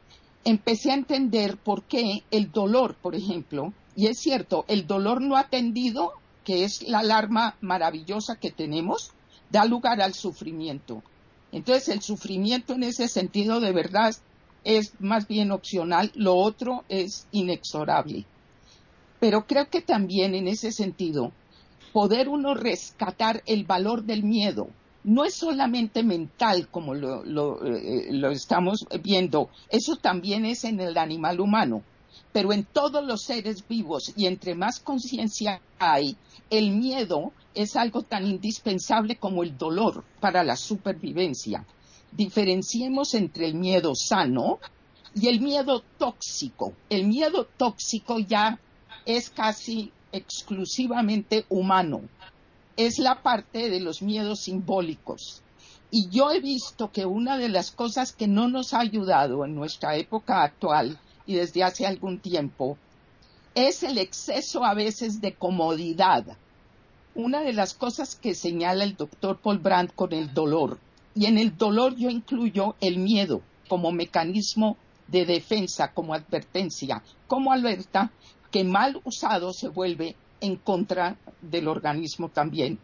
empecé 0.46 0.90
a 0.90 0.96
entender 0.96 1.58
por 1.58 1.84
qué 1.84 2.24
el 2.32 2.52
dolor, 2.52 2.96
por 2.96 3.14
ejemplo, 3.14 3.74
y 3.96 4.08
es 4.08 4.18
cierto, 4.18 4.66
el 4.68 4.88
dolor 4.88 5.22
no 5.22 5.38
atendido, 5.38 6.14
que 6.44 6.64
es 6.64 6.82
la 6.88 7.00
alarma 7.00 7.58
maravillosa 7.62 8.38
que 8.38 8.50
tenemos, 8.50 9.12
da 9.52 9.66
lugar 9.66 10.02
al 10.02 10.16
sufrimiento. 10.16 11.04
Entonces, 11.52 11.90
el 11.90 12.02
sufrimiento 12.02 12.74
en 12.74 12.84
ese 12.84 13.08
sentido 13.08 13.60
de 13.60 13.72
verdad 13.72 14.16
es 14.64 14.94
más 15.00 15.28
bien 15.28 15.52
opcional, 15.52 16.12
lo 16.16 16.36
otro 16.36 16.84
es 16.90 17.28
inexorable. 17.32 18.26
Pero 19.20 19.46
creo 19.46 19.70
que 19.70 19.82
también 19.82 20.36
en 20.36 20.48
ese 20.48 20.72
sentido, 20.72 21.32
poder 21.92 22.30
uno 22.30 22.54
rescatar 22.54 23.42
el 23.46 23.64
valor 23.66 24.04
del 24.04 24.24
miedo, 24.24 24.70
no 25.04 25.24
es 25.24 25.34
solamente 25.34 26.04
mental 26.04 26.68
como 26.70 26.94
lo, 26.94 27.24
lo, 27.24 27.66
eh, 27.66 28.10
lo, 28.12 28.32
estamos 28.32 28.86
viendo, 29.02 29.50
eso 29.70 29.96
también 29.96 30.46
es 30.46 30.66
en 30.66 30.80
el 30.80 30.98
animal 30.98 31.40
humano 31.40 31.84
pero 32.32 32.54
en 32.54 32.66
todos 32.66 33.04
los 33.04 33.24
seres 33.24 33.68
vivos 33.68 34.14
y 34.16 34.28
entre 34.28 34.56
más 34.56 34.80
conciencia 34.80 35.62
hay, 35.80 36.18
el 36.50 36.72
miedo 36.72 37.32
es 37.54 37.76
algo 37.76 38.04
tan 38.04 38.26
indispensable 38.26 39.18
como 39.18 39.44
el 39.44 39.58
dolor 39.58 40.04
para 40.20 40.44
la 40.44 40.56
supervivencia. 40.56 41.66
Diferenciemos 42.12 43.14
entre 43.14 43.46
el 43.46 43.56
miedo 43.56 43.94
sano 43.96 44.60
y 45.14 45.28
el 45.28 45.42
miedo 45.42 45.84
tóxico. 45.98 46.74
El 46.90 47.08
miedo 47.08 47.46
tóxico 47.58 48.20
ya 48.20 48.60
es 49.06 49.30
casi 49.30 49.92
exclusivamente 50.12 51.46
humano. 51.50 52.02
Es 52.78 53.00
la 53.00 53.22
parte 53.22 53.70
de 53.70 53.80
los 53.80 54.02
miedos 54.02 54.42
simbólicos. 54.42 55.42
Y 55.92 56.10
yo 56.10 56.32
he 56.32 56.40
visto 56.40 56.92
que 56.92 57.06
una 57.06 57.38
de 57.38 57.50
las 57.50 57.72
cosas 57.72 58.14
que 58.14 58.28
no 58.28 58.48
nos 58.48 58.74
ha 58.74 58.80
ayudado 58.80 59.44
en 59.44 59.56
nuestra 59.56 59.98
época 59.98 60.44
actual 60.44 61.00
y 61.30 61.36
desde 61.36 61.64
hace 61.64 61.86
algún 61.86 62.18
tiempo, 62.18 62.76
es 63.54 63.84
el 63.84 64.00
exceso 64.00 64.66
a 64.66 64.74
veces 64.74 65.22
de 65.22 65.36
comodidad. 65.36 66.26
Una 67.14 67.42
de 67.42 67.54
las 67.54 67.76
cosas 67.76 68.16
que 68.16 68.34
señala 68.34 68.84
el 68.84 68.96
doctor 68.96 69.38
Paul 69.38 69.60
Brandt 69.60 69.94
con 69.94 70.12
el 70.12 70.34
dolor, 70.34 70.80
y 71.14 71.28
en 71.28 71.38
el 71.38 71.56
dolor 71.56 71.96
yo 71.96 72.10
incluyo 72.10 72.76
el 72.82 72.98
miedo 72.98 73.44
como 73.68 73.92
mecanismo 73.92 74.76
de 75.08 75.28
defensa, 75.28 75.92
como 75.94 76.16
advertencia, 76.16 77.04
como 77.28 77.52
alerta, 77.52 78.12
que 78.50 78.64
mal 78.64 79.00
usado 79.04 79.54
se 79.54 79.68
vuelve 79.68 80.16
en 80.42 80.56
contra 80.56 81.16
del 81.44 81.68
organismo 81.68 82.30
también. 82.30 82.80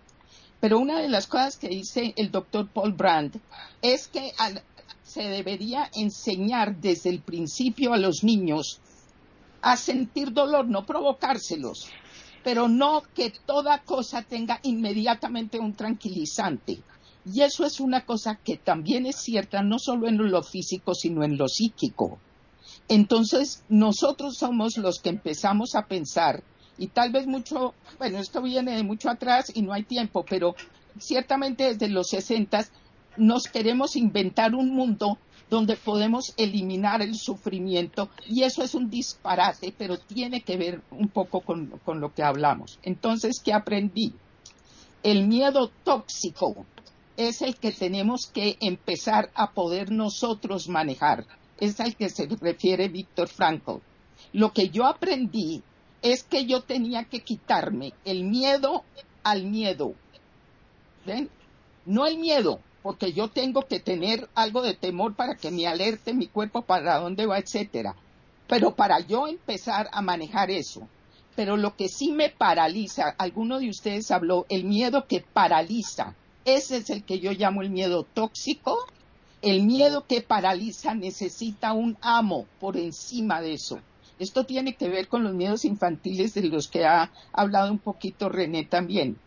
Pero 0.60 0.78
una 0.78 1.00
de 1.00 1.10
las 1.10 1.26
cosas 1.26 1.58
que 1.58 1.70
dice 1.70 2.14
el 2.16 2.30
doctor 2.30 2.68
Paul 2.68 2.94
Brandt 2.94 3.38
es 3.82 4.08
que 4.08 4.34
al, 4.38 4.62
se 5.06 5.22
debería 5.24 5.90
enseñar 5.94 6.76
desde 6.82 7.12
el 7.12 7.22
principio 7.22 7.94
a 7.94 7.98
los 7.98 8.24
niños 8.24 8.82
a 9.62 9.78
sentir 9.78 10.34
dolor, 10.34 10.68
no 10.68 10.86
provocárselos, 10.86 11.88
pero 12.44 12.68
no 12.68 13.04
que 13.14 13.32
toda 13.46 13.82
cosa 13.84 14.24
tenga 14.24 14.60
inmediatamente 14.64 15.60
un 15.60 15.74
tranquilizante. 15.74 16.80
Y 17.32 17.42
eso 17.42 17.66
es 17.66 17.80
una 17.80 18.06
cosa 18.06 18.36
que 18.36 18.58
también 18.58 19.06
es 19.06 19.16
cierta 19.16 19.64
no 19.64 19.80
solo 19.80 20.08
en 20.08 20.18
lo 20.18 20.44
físico, 20.44 20.94
sino 20.94 21.24
en 21.24 21.38
lo 21.38 21.48
psíquico. 21.48 22.20
Entonces, 22.88 23.64
nosotros 23.70 24.38
somos 24.38 24.78
los 24.78 25.00
que 25.00 25.10
empezamos 25.10 25.76
a 25.76 25.88
pensar, 25.88 26.44
y 26.78 26.88
tal 26.88 27.12
vez 27.12 27.26
mucho, 27.26 27.74
bueno, 27.98 28.20
esto 28.20 28.42
viene 28.42 28.76
de 28.76 28.84
mucho 28.84 29.10
atrás 29.10 29.52
y 29.56 29.62
no 29.62 29.74
hay 29.74 29.84
tiempo, 29.84 30.26
pero 30.28 30.56
ciertamente 31.00 31.74
desde 31.74 31.90
los 31.90 32.08
sesentas 32.10 32.72
nos 33.18 33.44
queremos 33.44 33.96
inventar 33.96 34.56
un 34.56 34.76
mundo 34.76 35.18
donde 35.50 35.76
podemos 35.76 36.34
eliminar 36.38 37.02
el 37.02 37.16
sufrimiento 37.16 38.10
y 38.28 38.44
eso 38.44 38.64
es 38.64 38.74
un 38.74 38.90
disparate, 38.90 39.74
pero 39.78 39.98
tiene 39.98 40.42
que 40.42 40.58
ver 40.58 40.82
un 40.92 41.08
poco 41.08 41.42
con, 41.42 41.72
lo 41.86 42.14
que 42.14 42.24
hablamos. 42.24 42.80
Entonces, 42.84 43.42
¿qué 43.44 43.54
aprendí? 43.54 44.14
El 45.04 45.28
miedo 45.28 45.72
tóxico 45.84 46.66
es 47.16 47.42
el 47.42 47.56
que 47.56 47.72
tenemos 47.72 48.28
que 48.28 48.58
empezar 48.60 49.30
a 49.36 49.52
poder 49.52 49.92
nosotros 49.92 50.68
manejar. 50.68 51.26
Es 51.60 51.80
al 51.80 51.96
que 51.96 52.10
se 52.10 52.28
refiere 52.28 52.90
Víctor 52.90 53.30
Frankl. 53.30 53.78
Lo 54.34 54.52
que 54.52 54.70
yo 54.70 54.86
aprendí 54.86 55.62
es 56.02 56.24
que 56.24 56.46
yo 56.46 56.62
tenía 56.62 57.06
que 57.06 57.22
quitarme 57.22 57.94
el 58.04 58.26
miedo 58.26 58.84
al 59.24 59.46
miedo. 59.46 59.94
¿Ven? 61.06 61.30
No 61.86 62.06
el 62.08 62.18
miedo, 62.18 62.60
porque 62.86 63.14
yo 63.14 63.30
tengo 63.30 63.64
que 63.64 63.80
tener 63.80 64.30
algo 64.36 64.62
de 64.62 64.76
temor 64.76 65.16
para 65.16 65.34
que 65.34 65.50
me 65.50 65.66
alerte 65.66 66.14
mi 66.14 66.28
cuerpo 66.28 66.62
para 66.62 67.00
dónde 67.00 67.26
va, 67.26 67.40
etcétera. 67.40 67.96
Pero 68.48 68.76
para 68.76 69.00
yo 69.00 69.28
empezar 69.28 69.90
a 69.92 70.04
manejar 70.04 70.52
eso, 70.52 70.88
pero 71.36 71.58
lo 71.58 71.76
que 71.76 71.90
sí 71.90 72.12
me 72.12 72.30
paraliza, 72.30 73.16
alguno 73.18 73.58
de 73.58 73.72
ustedes 73.72 74.12
habló, 74.12 74.46
el 74.50 74.66
miedo 74.66 75.08
que 75.08 75.22
paraliza, 75.22 76.14
ese 76.46 76.78
es 76.78 76.92
el 76.92 77.04
que 77.04 77.20
yo 77.20 77.32
llamo 77.32 77.64
el 77.64 77.72
miedo 77.72 78.04
tóxico. 78.04 78.78
El 79.42 79.64
miedo 79.64 80.06
que 80.06 80.22
paraliza 80.22 80.94
necesita 80.94 81.74
un 81.74 81.98
amo 82.02 82.46
por 82.60 82.78
encima 82.78 83.42
de 83.42 83.54
eso. 83.54 83.80
Esto 84.20 84.46
tiene 84.46 84.76
que 84.76 84.90
ver 84.90 85.08
con 85.08 85.24
los 85.24 85.34
miedos 85.34 85.66
infantiles 85.66 86.36
de 86.36 86.44
los 86.44 86.68
que 86.68 86.86
ha 86.86 87.12
hablado 87.34 87.72
un 87.72 87.80
poquito 87.80 88.30
René 88.30 88.64
también. 88.64 89.18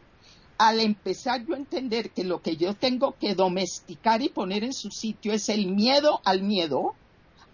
Al 0.59 0.81
empezar 0.81 1.47
yo 1.47 1.55
a 1.55 1.59
entender 1.59 2.11
que 2.11 2.25
lo 2.25 2.43
que 2.43 2.57
yo 2.57 2.75
tengo 2.75 3.17
que 3.19 3.35
domesticar 3.35 4.23
y 4.23 4.29
poner 4.29 4.65
en 4.65 4.73
su 4.73 4.91
sitio 4.91 5.33
es 5.33 5.49
el 5.49 5.69
miedo 5.69 6.21
al 6.25 6.43
miedo, 6.43 6.95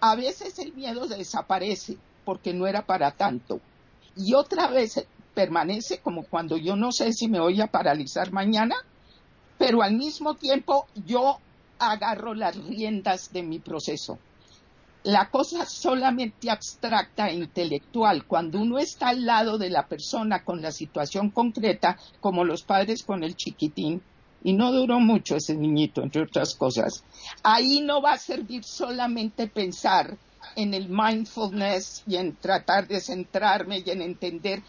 a 0.00 0.16
veces 0.16 0.58
el 0.58 0.72
miedo 0.72 1.06
desaparece 1.06 1.98
porque 2.24 2.54
no 2.54 2.66
era 2.66 2.86
para 2.86 3.12
tanto 3.12 3.60
y 4.16 4.34
otra 4.34 4.68
vez 4.68 5.06
permanece 5.34 5.98
como 5.98 6.24
cuando 6.24 6.56
yo 6.56 6.76
no 6.76 6.92
sé 6.92 7.12
si 7.12 7.28
me 7.28 7.40
voy 7.40 7.60
a 7.60 7.66
paralizar 7.66 8.32
mañana, 8.32 8.76
pero 9.58 9.82
al 9.82 9.94
mismo 9.94 10.34
tiempo 10.34 10.86
yo 11.06 11.38
agarro 11.78 12.34
las 12.34 12.56
riendas 12.56 13.32
de 13.32 13.42
mi 13.42 13.58
proceso. 13.58 14.18
La 15.04 15.28
cosa 15.28 15.66
solamente 15.66 16.50
abstracta 16.50 17.28
e 17.28 17.34
intelectual, 17.34 18.26
cuando 18.26 18.58
uno 18.58 18.78
está 18.78 19.08
al 19.08 19.26
lado 19.26 19.58
de 19.58 19.68
la 19.68 19.86
persona 19.86 20.42
con 20.42 20.62
la 20.62 20.72
situación 20.72 21.30
concreta, 21.30 21.98
como 22.20 22.42
los 22.42 22.62
padres 22.62 23.02
con 23.02 23.22
el 23.22 23.36
chiquitín, 23.36 24.02
y 24.42 24.54
no 24.54 24.72
duró 24.72 25.00
mucho 25.00 25.36
ese 25.36 25.54
niñito, 25.54 26.02
entre 26.02 26.22
otras 26.22 26.54
cosas, 26.54 27.04
ahí 27.42 27.80
no 27.80 28.00
va 28.00 28.12
a 28.12 28.18
servir 28.18 28.64
solamente 28.64 29.46
pensar 29.46 30.16
en 30.56 30.72
el 30.72 30.88
mindfulness 30.88 32.02
y 32.06 32.16
en 32.16 32.36
tratar 32.36 32.86
de 32.86 33.00
centrarme 33.00 33.82
y 33.84 33.90
en 33.90 34.00
entender, 34.02 34.62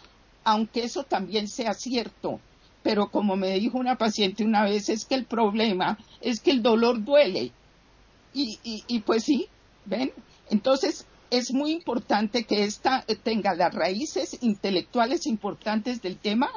aunque 0.44 0.84
eso 0.84 1.04
también 1.04 1.48
sea 1.48 1.72
cierto. 1.72 2.40
Pero 2.82 3.10
como 3.10 3.36
me 3.36 3.52
dijo 3.58 3.78
una 3.78 3.96
paciente 3.96 4.44
una 4.44 4.64
vez, 4.64 4.88
es 4.88 5.04
que 5.04 5.14
el 5.14 5.24
problema 5.24 5.98
es 6.20 6.40
que 6.40 6.50
el 6.50 6.62
dolor 6.62 7.02
duele. 7.02 7.52
Y, 8.32 8.58
y, 8.62 9.00
pues 9.00 9.24
sí, 9.24 9.48
¿ven? 9.86 10.12
Entonces 10.50 11.06
es 11.30 11.52
muy 11.52 11.72
importante 11.72 12.44
que 12.44 12.64
esta 12.64 13.04
tenga 13.22 13.54
las 13.54 13.74
raíces 13.74 14.38
intelectuales 14.42 15.26
importantes 15.26 16.02
del 16.02 16.18
tema, 16.18 16.50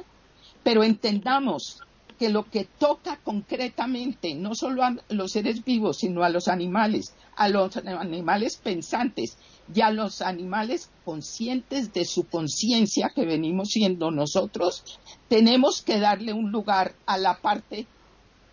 pero 0.64 0.84
entendamos 0.84 1.82
que 2.20 2.30
lo 2.30 2.44
que 2.50 2.66
toca 2.66 3.18
concretamente, 3.24 4.36
no 4.36 4.54
solo 4.54 4.84
a 4.84 4.94
los 5.08 5.32
seres 5.32 5.64
vivos, 5.64 6.00
sino 6.00 6.24
a 6.24 6.30
los 6.30 6.50
animales, 6.50 7.16
a 7.38 7.48
los 7.48 7.78
animales 7.78 8.58
pensantes 8.58 9.38
y 9.74 9.80
a 9.82 9.90
los 9.90 10.22
animales 10.22 10.92
conscientes 11.06 11.94
de 11.94 12.04
su 12.04 12.26
conciencia 12.26 13.12
que 13.16 13.26
venimos 13.26 13.70
siendo 13.70 14.12
nosotros, 14.12 15.00
tenemos 15.30 15.82
que 15.82 16.00
darle 16.00 16.34
un 16.34 16.52
lugar 16.52 16.94
a 17.06 17.18
la 17.18 17.38
parte 17.38 17.88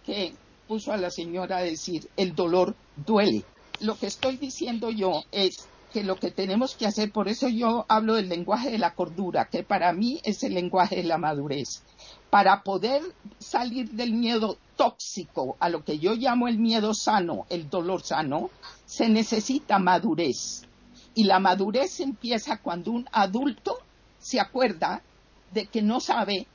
que 0.05 0.33
puso 0.69 0.93
a 0.93 0.97
la 0.97 1.11
señora 1.11 1.59
a 1.59 1.63
decir, 1.63 2.09
el 2.17 2.37
dolor 2.37 2.77
duele. 3.05 3.45
Lo 3.81 3.99
que 3.99 4.07
estoy 4.07 4.37
diciendo 4.37 4.91
yo 4.91 5.25
es 5.33 5.69
que 5.93 6.03
lo 6.03 6.17
que 6.17 6.31
tenemos 6.31 6.75
que 6.75 6.87
hacer, 6.87 7.13
por 7.13 7.29
eso 7.29 7.49
yo 7.49 7.87
hablo 7.89 8.15
del 8.15 8.29
lenguaje 8.29 8.71
de 8.71 8.79
la 8.79 8.95
cordura, 8.95 9.47
que 9.47 9.63
para 9.63 9.93
mí 9.93 10.21
es 10.25 10.43
el 10.43 10.55
lenguaje 10.55 10.97
de 10.97 11.05
la 11.05 11.19
madurez 11.19 11.83
para 12.31 12.63
poder 12.63 13.03
salir 13.39 13.91
del 13.93 14.13
miedo 14.13 14.59
tóxico 14.77 15.57
a 15.59 15.69
lo 15.69 15.85
que 15.85 15.99
yo 15.99 16.15
llamo 16.15 16.49
el 16.49 16.59
miedo 16.59 16.93
sano, 16.93 17.47
el 17.49 17.71
dolor 17.71 18.03
sano, 18.03 18.51
se 18.85 19.09
necesita 19.09 19.79
madurez. 19.79 20.65
Y 21.15 21.25
la 21.25 21.39
madurez 21.39 22.01
empieza 22.01 22.59
cuando 22.59 22.91
un 22.91 23.09
adulto 23.11 23.79
se 24.19 24.39
acuerda 24.39 25.03
de 25.53 25.67
que 25.67 25.81
no 25.81 26.01
sabe, 26.01 26.47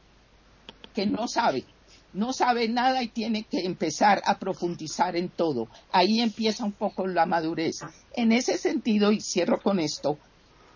que 0.93 1.05
no 1.07 1.27
sabe, 1.27 1.65
no 2.13 2.33
sabe 2.33 2.67
nada 2.67 3.03
y 3.03 3.07
tiene 3.07 3.43
que 3.43 3.65
empezar 3.65 4.21
a 4.25 4.37
profundizar 4.37 5.15
en 5.15 5.29
todo. 5.29 5.67
Ahí 5.91 6.19
empieza 6.19 6.65
un 6.65 6.73
poco 6.73 7.07
la 7.07 7.25
madurez. 7.25 7.79
En 8.13 8.31
ese 8.31 8.57
sentido, 8.57 9.11
y 9.11 9.21
cierro 9.21 9.61
con 9.61 9.79
esto, 9.79 10.17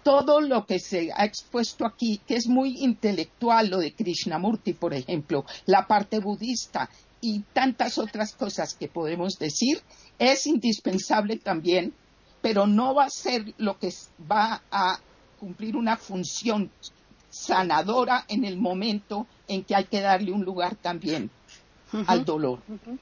todo 0.03 0.39
lo 0.39 0.65
que 0.65 0.79
se 0.79 1.09
ha 1.15 1.25
expuesto 1.25 1.85
aquí, 1.85 2.21
que 2.27 2.35
es 2.35 2.47
muy 2.47 2.77
intelectual, 2.83 3.69
lo 3.69 3.79
de 3.79 3.93
Krishnamurti, 3.93 4.73
por 4.73 4.93
ejemplo, 4.93 5.45
la 5.65 5.87
parte 5.87 6.19
budista 6.19 6.89
y 7.21 7.39
tantas 7.53 7.97
otras 7.97 8.33
cosas 8.33 8.75
que 8.75 8.87
podemos 8.87 9.39
decir, 9.39 9.81
es 10.19 10.45
indispensable 10.45 11.37
también, 11.37 11.93
pero 12.41 12.67
no 12.67 12.93
va 12.93 13.05
a 13.05 13.09
ser 13.09 13.55
lo 13.57 13.79
que 13.79 13.91
va 14.31 14.61
a 14.69 14.99
cumplir 15.39 15.75
una 15.75 15.97
función 15.97 16.69
sanadora 17.29 18.25
en 18.27 18.45
el 18.45 18.57
momento 18.57 19.27
en 19.47 19.63
que 19.63 19.75
hay 19.75 19.85
que 19.85 20.01
darle 20.01 20.31
un 20.31 20.43
lugar 20.43 20.75
también 20.75 21.29
al 22.07 22.25
dolor, 22.25 22.59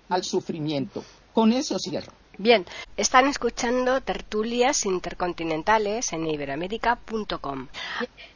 al 0.10 0.24
sufrimiento. 0.24 1.04
Con 1.34 1.52
eso 1.52 1.78
cierro. 1.80 2.12
Bien, 2.38 2.66
están 2.98 3.28
escuchando 3.28 4.02
tertulias 4.02 4.86
intercontinentales 4.86 6.14
en 6.14 6.26
iberoamérica.com. 6.26 7.68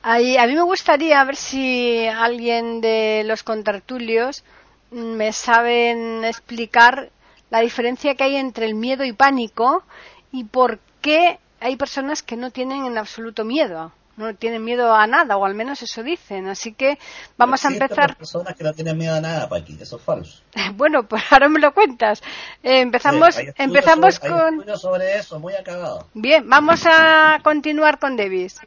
A 0.04 0.17
mí 0.20 0.56
me 0.56 0.62
gustaría 0.62 1.24
ver 1.24 1.36
si 1.36 2.06
alguien 2.06 2.80
de 2.80 3.24
los 3.26 3.41
contertulios 3.41 4.43
me 4.91 5.34
saben 5.34 6.24
explicar 6.24 7.10
la 7.50 7.62
diferencia 7.62 8.15
que 8.15 8.24
hay 8.24 8.36
entre 8.36 8.65
el 8.65 8.76
miedo 8.76 9.04
y 9.04 9.13
pánico 9.13 9.84
y 10.32 10.43
por 10.43 10.80
qué 11.02 11.39
hay 11.60 11.76
personas 11.76 12.22
que 12.22 12.36
no 12.36 12.52
tienen 12.52 12.86
en 12.86 12.98
absoluto 12.98 13.46
miedo 13.46 13.91
no 14.17 14.36
tienen 14.36 14.63
miedo 14.63 14.93
a 14.93 15.08
nada, 15.08 15.38
o 15.38 15.45
al 15.45 15.53
menos 15.53 15.82
eso 15.82 16.03
dicen. 16.03 16.47
Así 16.47 16.73
que 16.73 16.97
vamos 17.38 17.63
a 17.63 17.69
empezar. 17.69 18.17
personas 18.17 18.56
que 18.56 18.63
no 18.63 18.73
tienen 18.73 18.97
miedo 18.97 19.15
a 19.15 19.21
nada, 19.21 19.47
Paqui, 19.47 19.77
eso 19.80 19.97
es 19.97 20.01
falso. 20.01 20.41
bueno, 20.73 21.08
pues 21.08 21.23
ahora 21.32 21.47
me 21.47 21.60
lo 21.60 21.73
cuentas. 21.73 22.21
Eh, 22.63 22.82
empezamos 22.82 23.38
empezamos 23.58 24.19
con. 24.19 24.65
sobre 24.77 25.15
eso, 25.15 25.39
muy 25.39 25.53
acabado. 25.53 26.08
Bien, 26.13 26.49
vamos 26.49 26.86
a 26.86 27.39
continuar 27.43 27.99
con 27.99 28.17
Davis. 28.17 28.60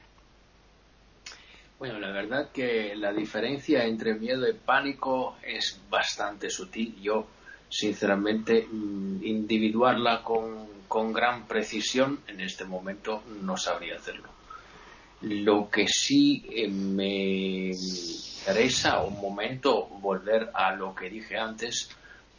Bueno, 1.78 1.98
la 1.98 2.10
verdad 2.10 2.50
que 2.52 2.94
la 2.94 3.12
diferencia 3.12 3.84
entre 3.84 4.14
miedo 4.14 4.48
y 4.48 4.52
pánico 4.52 5.36
es 5.42 5.80
bastante 5.88 6.50
sutil. 6.50 6.94
Yo, 7.00 7.26
sinceramente, 7.70 8.68
mm, 8.70 9.24
individuarla 9.24 10.22
con, 10.22 10.68
con 10.86 11.12
gran 11.12 11.46
precisión 11.46 12.20
en 12.28 12.42
este 12.42 12.66
momento 12.66 13.22
no 13.42 13.56
sabría 13.56 13.96
hacerlo. 13.96 14.28
Lo 15.22 15.68
que 15.68 15.86
sí 15.86 16.44
eh, 16.50 16.68
me 16.68 17.70
interesa 17.70 19.02
un 19.02 19.20
momento 19.20 19.86
volver 20.00 20.50
a 20.54 20.74
lo 20.74 20.94
que 20.94 21.10
dije 21.10 21.36
antes 21.36 21.90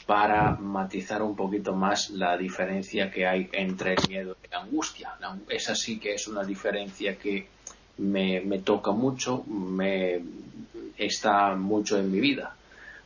para 0.06 0.52
matizar 0.56 1.22
un 1.22 1.36
poquito 1.36 1.76
más 1.76 2.10
la 2.10 2.36
diferencia 2.36 3.12
que 3.12 3.28
hay 3.28 3.50
entre 3.54 3.94
el 3.94 4.08
miedo 4.10 4.36
y 4.44 4.48
la 4.52 4.62
angustia. 4.62 5.14
Esa 5.48 5.76
sí 5.76 6.00
que 6.00 6.16
es 6.16 6.28
una 6.28 6.44
diferencia 6.44 7.18
que 7.18 7.48
me, 8.00 8.42
me 8.42 8.60
toca 8.60 8.92
mucho, 8.92 9.44
me 9.44 10.20
está 10.98 11.56
mucho 11.56 12.00
en 12.00 12.12
mi 12.12 12.20
vida. 12.20 12.56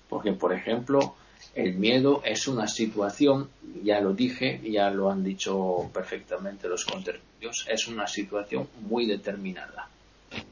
Porque, 0.08 0.32
por 0.32 0.54
ejemplo, 0.54 1.16
el 1.56 1.76
miedo 1.76 2.22
es 2.26 2.48
una 2.50 2.68
situación, 2.68 3.50
ya 3.82 4.02
lo 4.02 4.14
dije, 4.14 4.60
ya 4.64 4.90
lo 4.90 5.10
han 5.10 5.24
dicho 5.24 5.90
perfectamente 5.94 6.68
los 6.68 6.84
contertulios, 6.84 7.66
es 7.70 7.88
una 7.88 8.08
situación 8.08 8.68
muy 8.82 9.06
determinada, 9.06 9.90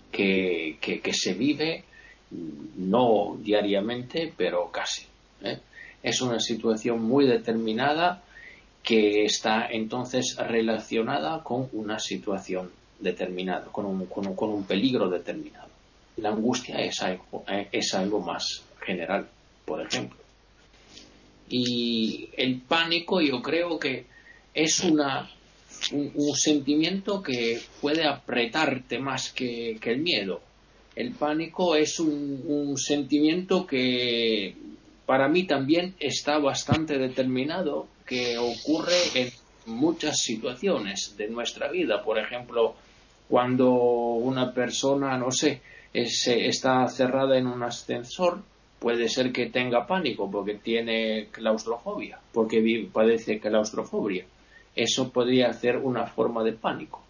que, 0.09 0.77
se 1.11 1.33
vive 1.33 1.83
no 2.31 3.37
diariamente, 3.39 4.33
pero 4.35 4.71
casi. 4.71 5.05
¿eh? 5.43 5.59
Es 6.01 6.21
una 6.21 6.39
situación 6.39 7.03
muy 7.03 7.27
determinada 7.27 8.23
que 8.81 9.25
está 9.25 9.67
entonces 9.69 10.37
relacionada 10.37 11.43
con 11.43 11.67
una 11.73 11.99
situación 11.99 12.71
determinada, 12.99 13.65
con 13.65 13.85
un, 13.85 14.05
con 14.05 14.49
un 14.49 14.63
peligro 14.63 15.09
determinado. 15.09 15.67
La 16.17 16.29
angustia 16.29 16.77
es 16.77 17.01
algo, 17.01 17.43
eh, 17.47 17.67
es 17.71 17.93
algo 17.93 18.21
más 18.21 18.63
general, 18.79 19.27
por 19.65 19.81
ejemplo. 19.81 20.22
Y 21.55 22.29
el 22.35 22.61
pánico 22.61 23.21
yo 23.21 23.39
creo 23.43 23.77
que 23.77 24.07
es 24.55 24.79
una, 24.79 25.29
un, 25.91 26.35
sentimiento 26.35 27.21
que 27.21 27.61
puede 27.79 28.07
apretarte 28.07 28.97
más 28.97 29.31
que, 29.31 29.77
el 29.79 29.99
miedo. 29.99 30.41
El 30.95 31.11
pánico 31.11 31.75
es 31.75 31.99
un, 31.99 32.73
sentimiento 32.75 33.67
que 33.67 34.55
para 35.05 35.27
mí 35.27 35.43
también 35.43 35.93
está 35.99 36.39
bastante 36.39 36.97
determinado, 36.97 37.85
que 38.07 38.39
ocurre 38.39 38.97
en 39.13 39.29
muchas 39.67 40.21
situaciones 40.23 41.15
de 41.17 41.27
nuestra 41.27 41.69
vida. 41.69 42.03
Por 42.03 42.17
ejemplo, 42.17 42.73
cuando 43.29 43.69
una 43.69 44.55
persona, 44.55 45.19
no 45.19 45.29
sé, 45.29 45.61
está 45.93 46.87
cerrada 46.87 47.37
en 47.37 47.45
un 47.45 47.61
ascensor, 47.61 48.41
puede 48.83 49.07
ser 49.07 49.31
que 49.31 49.45
tenga 49.45 49.87
pánico 49.87 50.29
porque 50.29 50.55
tiene 50.55 51.29
claustrofobia, 51.31 52.19
porque 52.33 52.89
padece 52.91 53.39
claustrofobia. 53.39 54.25
Eso 54.75 55.09
podría 55.09 55.53
ser 55.53 55.77
una 55.77 56.05
forma 56.05 56.43
de 56.43 56.51
pánico. 56.51 57.01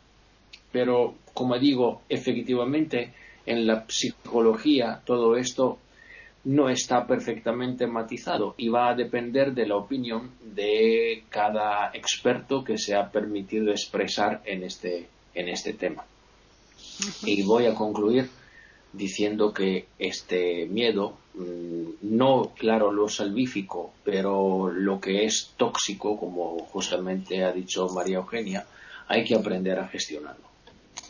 Pero, 0.72 1.16
como 1.34 1.58
digo, 1.58 2.04
efectivamente, 2.08 3.12
en 3.48 3.66
la 3.66 3.86
psicología 3.88 5.02
todo 5.04 5.36
esto 5.36 5.80
no 6.44 6.70
está 6.70 7.08
perfectamente 7.08 7.88
matizado 7.88 8.54
y 8.56 8.68
va 8.68 8.90
a 8.90 8.96
depender 8.96 9.54
de 9.54 9.66
la 9.66 9.78
opinión 9.78 10.30
de 10.44 11.24
cada 11.30 11.90
experto 11.96 12.64
que 12.64 12.78
se 12.78 12.94
ha 12.94 13.10
permitido 13.10 13.72
expresar 13.72 14.44
en 14.46 14.64
este, 14.64 15.08
en 15.34 15.50
este 15.50 15.74
tema. 15.74 16.06
Y 17.24 17.42
voy 17.42 17.66
a 17.66 17.74
concluir 17.74 18.30
diciendo 18.94 19.54
que 19.54 19.88
este 19.98 20.68
miedo, 20.68 21.18
mm, 21.34 21.84
no 22.02 22.54
claro 22.56 22.92
lo 22.92 23.10
salvífico, 23.10 23.94
pero 24.04 24.70
lo 24.70 25.02
que 25.02 25.26
es 25.26 25.54
tóxico, 25.58 26.18
como 26.18 26.60
justamente 26.60 27.44
ha 27.44 27.52
dicho 27.52 27.90
María 27.90 28.18
Eugenia, 28.18 28.66
hay 29.08 29.26
que 29.26 29.36
aprender 29.36 29.80
a 29.80 29.88
gestionarlo. 29.88 30.46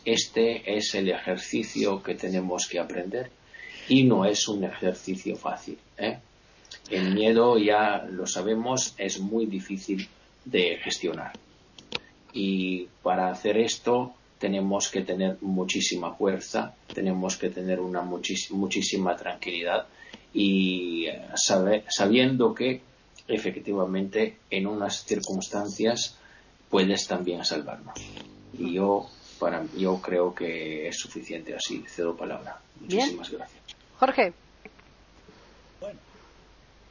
Este 0.04 0.76
es 0.76 0.94
el 0.94 1.08
ejercicio 1.10 2.02
que 2.02 2.14
tenemos 2.14 2.66
que 2.66 2.78
aprender 2.78 3.30
y 3.88 4.04
no 4.04 4.24
es 4.24 4.48
un 4.48 4.64
ejercicio 4.64 5.36
fácil. 5.36 5.78
¿eh? 5.98 6.18
El 6.90 7.14
miedo, 7.14 7.58
ya 7.58 8.04
lo 8.10 8.26
sabemos, 8.26 8.94
es 8.98 9.20
muy 9.20 9.46
difícil 9.46 10.08
de 10.44 10.78
gestionar. 10.82 11.32
Y 12.32 12.88
para 13.02 13.30
hacer 13.30 13.56
esto 13.56 14.14
tenemos 14.38 14.88
que 14.88 15.02
tener 15.02 15.38
muchísima 15.40 16.14
fuerza, 16.14 16.74
tenemos 16.92 17.36
que 17.36 17.50
tener 17.50 17.80
una 17.80 18.02
muchísima 18.02 19.16
tranquilidad 19.16 19.86
y 20.32 21.06
eh, 21.06 21.22
sabiendo 21.88 22.54
que 22.54 22.82
efectivamente 23.28 24.38
en 24.50 24.66
unas 24.66 25.04
circunstancias 25.04 26.18
puedes 26.68 27.06
también 27.06 27.44
salvarnos. 27.44 27.94
Y 28.58 28.74
yo, 28.74 29.08
para, 29.38 29.64
yo 29.76 30.00
creo 30.00 30.34
que 30.34 30.88
es 30.88 30.98
suficiente 30.98 31.54
así. 31.54 31.84
Cedo 31.86 32.16
palabra. 32.16 32.60
Muchísimas 32.80 33.30
gracias. 33.30 33.62
Jorge. 33.98 34.43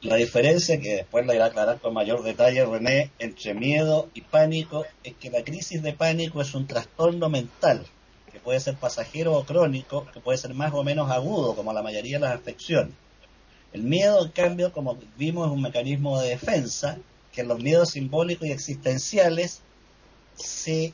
La 0.04 0.16
diferencia, 0.16 0.78
que 0.78 0.96
después 0.96 1.24
la 1.24 1.34
irá 1.34 1.46
a 1.46 1.48
aclarar 1.48 1.80
con 1.80 1.94
mayor 1.94 2.22
detalle 2.22 2.62
René, 2.66 3.10
entre 3.18 3.54
miedo 3.54 4.10
y 4.12 4.20
pánico, 4.20 4.84
es 5.02 5.14
que 5.14 5.30
la 5.30 5.42
crisis 5.42 5.82
de 5.82 5.94
pánico 5.94 6.42
es 6.42 6.54
un 6.54 6.66
trastorno 6.66 7.30
mental, 7.30 7.86
que 8.30 8.38
puede 8.38 8.60
ser 8.60 8.76
pasajero 8.76 9.32
o 9.32 9.46
crónico, 9.46 10.06
que 10.12 10.20
puede 10.20 10.36
ser 10.36 10.52
más 10.52 10.74
o 10.74 10.84
menos 10.84 11.10
agudo, 11.10 11.56
como 11.56 11.72
la 11.72 11.82
mayoría 11.82 12.18
de 12.18 12.26
las 12.26 12.34
afecciones. 12.34 12.92
El 13.72 13.82
miedo, 13.84 14.22
en 14.22 14.32
cambio, 14.32 14.72
como 14.74 14.98
vimos, 15.16 15.46
es 15.46 15.52
un 15.54 15.62
mecanismo 15.62 16.20
de 16.20 16.28
defensa, 16.28 16.98
que 17.32 17.42
los 17.42 17.60
miedos 17.60 17.92
simbólicos 17.92 18.46
y 18.46 18.52
existenciales 18.52 19.62
se 20.34 20.92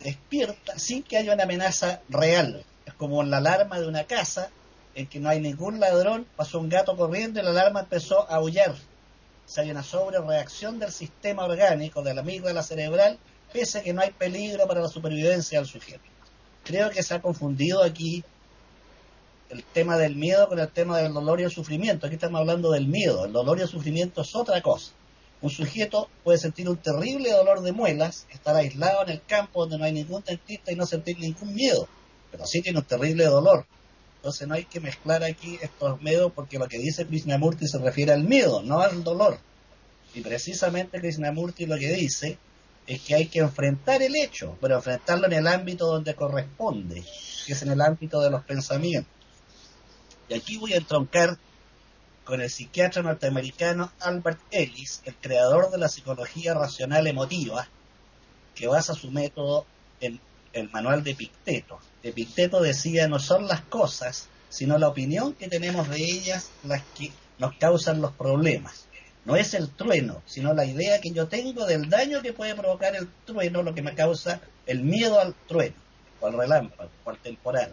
despierta 0.00 0.78
sin 0.78 1.02
que 1.02 1.18
haya 1.18 1.34
una 1.34 1.42
amenaza 1.42 2.00
real. 2.08 2.64
Es 2.86 2.94
como 2.94 3.22
la 3.22 3.36
alarma 3.36 3.78
de 3.80 3.86
una 3.86 4.04
casa 4.04 4.50
en 4.94 5.06
que 5.06 5.20
no 5.20 5.28
hay 5.28 5.40
ningún 5.40 5.80
ladrón, 5.80 6.26
pasó 6.36 6.60
un 6.60 6.68
gato 6.68 6.96
corriendo 6.96 7.40
y 7.40 7.42
la 7.42 7.50
alarma 7.50 7.80
empezó 7.80 8.30
a 8.30 8.36
aullar. 8.36 8.74
se 9.46 9.60
hay 9.60 9.70
una 9.70 9.82
sobrereacción 9.82 10.78
del 10.78 10.90
sistema 10.90 11.44
orgánico, 11.44 12.02
de 12.02 12.14
la 12.14 12.22
amígdala 12.22 12.62
cerebral, 12.62 13.18
pese 13.52 13.78
a 13.78 13.82
que 13.82 13.92
no 13.92 14.00
hay 14.00 14.10
peligro 14.10 14.66
para 14.66 14.80
la 14.80 14.88
supervivencia 14.88 15.58
del 15.58 15.68
sujeto. 15.68 16.04
Creo 16.64 16.90
que 16.90 17.02
se 17.02 17.14
ha 17.14 17.20
confundido 17.20 17.82
aquí 17.82 18.24
el 19.50 19.62
tema 19.64 19.98
del 19.98 20.16
miedo 20.16 20.48
con 20.48 20.58
el 20.58 20.68
tema 20.68 20.98
del 20.98 21.12
dolor 21.12 21.40
y 21.40 21.44
el 21.44 21.50
sufrimiento. 21.50 22.06
Aquí 22.06 22.14
estamos 22.14 22.40
hablando 22.40 22.70
del 22.70 22.88
miedo. 22.88 23.26
El 23.26 23.32
dolor 23.32 23.58
y 23.58 23.62
el 23.62 23.68
sufrimiento 23.68 24.22
es 24.22 24.34
otra 24.34 24.62
cosa. 24.62 24.92
Un 25.42 25.50
sujeto 25.50 26.08
puede 26.24 26.38
sentir 26.38 26.68
un 26.68 26.78
terrible 26.78 27.30
dolor 27.30 27.60
de 27.60 27.72
muelas, 27.72 28.26
estar 28.30 28.56
aislado 28.56 29.02
en 29.02 29.10
el 29.10 29.22
campo 29.22 29.60
donde 29.60 29.78
no 29.78 29.84
hay 29.84 29.92
ningún 29.92 30.24
dentista 30.24 30.72
y 30.72 30.76
no 30.76 30.86
sentir 30.86 31.18
ningún 31.18 31.54
miedo 31.54 31.86
pero 32.34 32.46
sí 32.46 32.60
tiene 32.62 32.80
un 32.80 32.84
terrible 32.84 33.26
dolor. 33.26 33.64
Entonces 34.24 34.48
no 34.48 34.54
hay 34.54 34.64
que 34.64 34.80
mezclar 34.80 35.22
aquí 35.22 35.58
estos 35.60 36.00
miedos 36.00 36.32
porque 36.34 36.58
lo 36.58 36.66
que 36.66 36.78
dice 36.78 37.06
Krishnamurti 37.06 37.68
se 37.68 37.76
refiere 37.76 38.10
al 38.10 38.24
miedo, 38.24 38.62
no 38.62 38.80
al 38.80 39.04
dolor. 39.04 39.38
Y 40.14 40.22
precisamente 40.22 40.98
Krishnamurti 40.98 41.66
lo 41.66 41.76
que 41.76 41.92
dice 41.92 42.38
es 42.86 43.02
que 43.02 43.16
hay 43.16 43.26
que 43.26 43.40
enfrentar 43.40 44.00
el 44.00 44.16
hecho, 44.16 44.56
pero 44.62 44.76
enfrentarlo 44.76 45.26
en 45.26 45.34
el 45.34 45.46
ámbito 45.46 45.84
donde 45.84 46.14
corresponde, 46.14 47.04
que 47.46 47.52
es 47.52 47.62
en 47.64 47.72
el 47.72 47.82
ámbito 47.82 48.22
de 48.22 48.30
los 48.30 48.42
pensamientos. 48.44 49.12
Y 50.30 50.32
aquí 50.32 50.56
voy 50.56 50.72
a 50.72 50.78
entroncar 50.78 51.36
con 52.24 52.40
el 52.40 52.48
psiquiatra 52.48 53.02
norteamericano 53.02 53.92
Albert 54.00 54.40
Ellis, 54.50 55.02
el 55.04 55.16
creador 55.16 55.70
de 55.70 55.76
la 55.76 55.90
psicología 55.90 56.54
racional 56.54 57.06
emotiva, 57.06 57.68
que 58.54 58.68
basa 58.68 58.94
su 58.94 59.10
método 59.10 59.66
en 60.00 60.18
el 60.54 60.70
manual 60.70 61.04
de 61.04 61.14
Picteto. 61.14 61.78
Epicteto 62.04 62.60
decía, 62.60 63.08
no 63.08 63.18
son 63.18 63.48
las 63.48 63.62
cosas, 63.62 64.28
sino 64.50 64.78
la 64.78 64.88
opinión 64.88 65.32
que 65.32 65.48
tenemos 65.48 65.88
de 65.88 65.96
ellas 65.96 66.50
las 66.62 66.82
que 66.96 67.10
nos 67.38 67.56
causan 67.56 68.00
los 68.02 68.12
problemas. 68.12 68.86
No 69.24 69.36
es 69.36 69.54
el 69.54 69.70
trueno, 69.70 70.22
sino 70.26 70.52
la 70.52 70.66
idea 70.66 71.00
que 71.00 71.10
yo 71.10 71.28
tengo 71.28 71.64
del 71.64 71.88
daño 71.88 72.20
que 72.20 72.34
puede 72.34 72.54
provocar 72.54 72.94
el 72.94 73.08
trueno, 73.24 73.62
lo 73.62 73.74
que 73.74 73.82
me 73.82 73.94
causa 73.94 74.40
el 74.66 74.82
miedo 74.82 75.18
al 75.18 75.34
trueno, 75.48 75.76
o 76.20 76.26
al 76.26 76.34
relámpago, 76.34 76.90
o 77.04 77.10
al 77.10 77.18
temporal. 77.18 77.72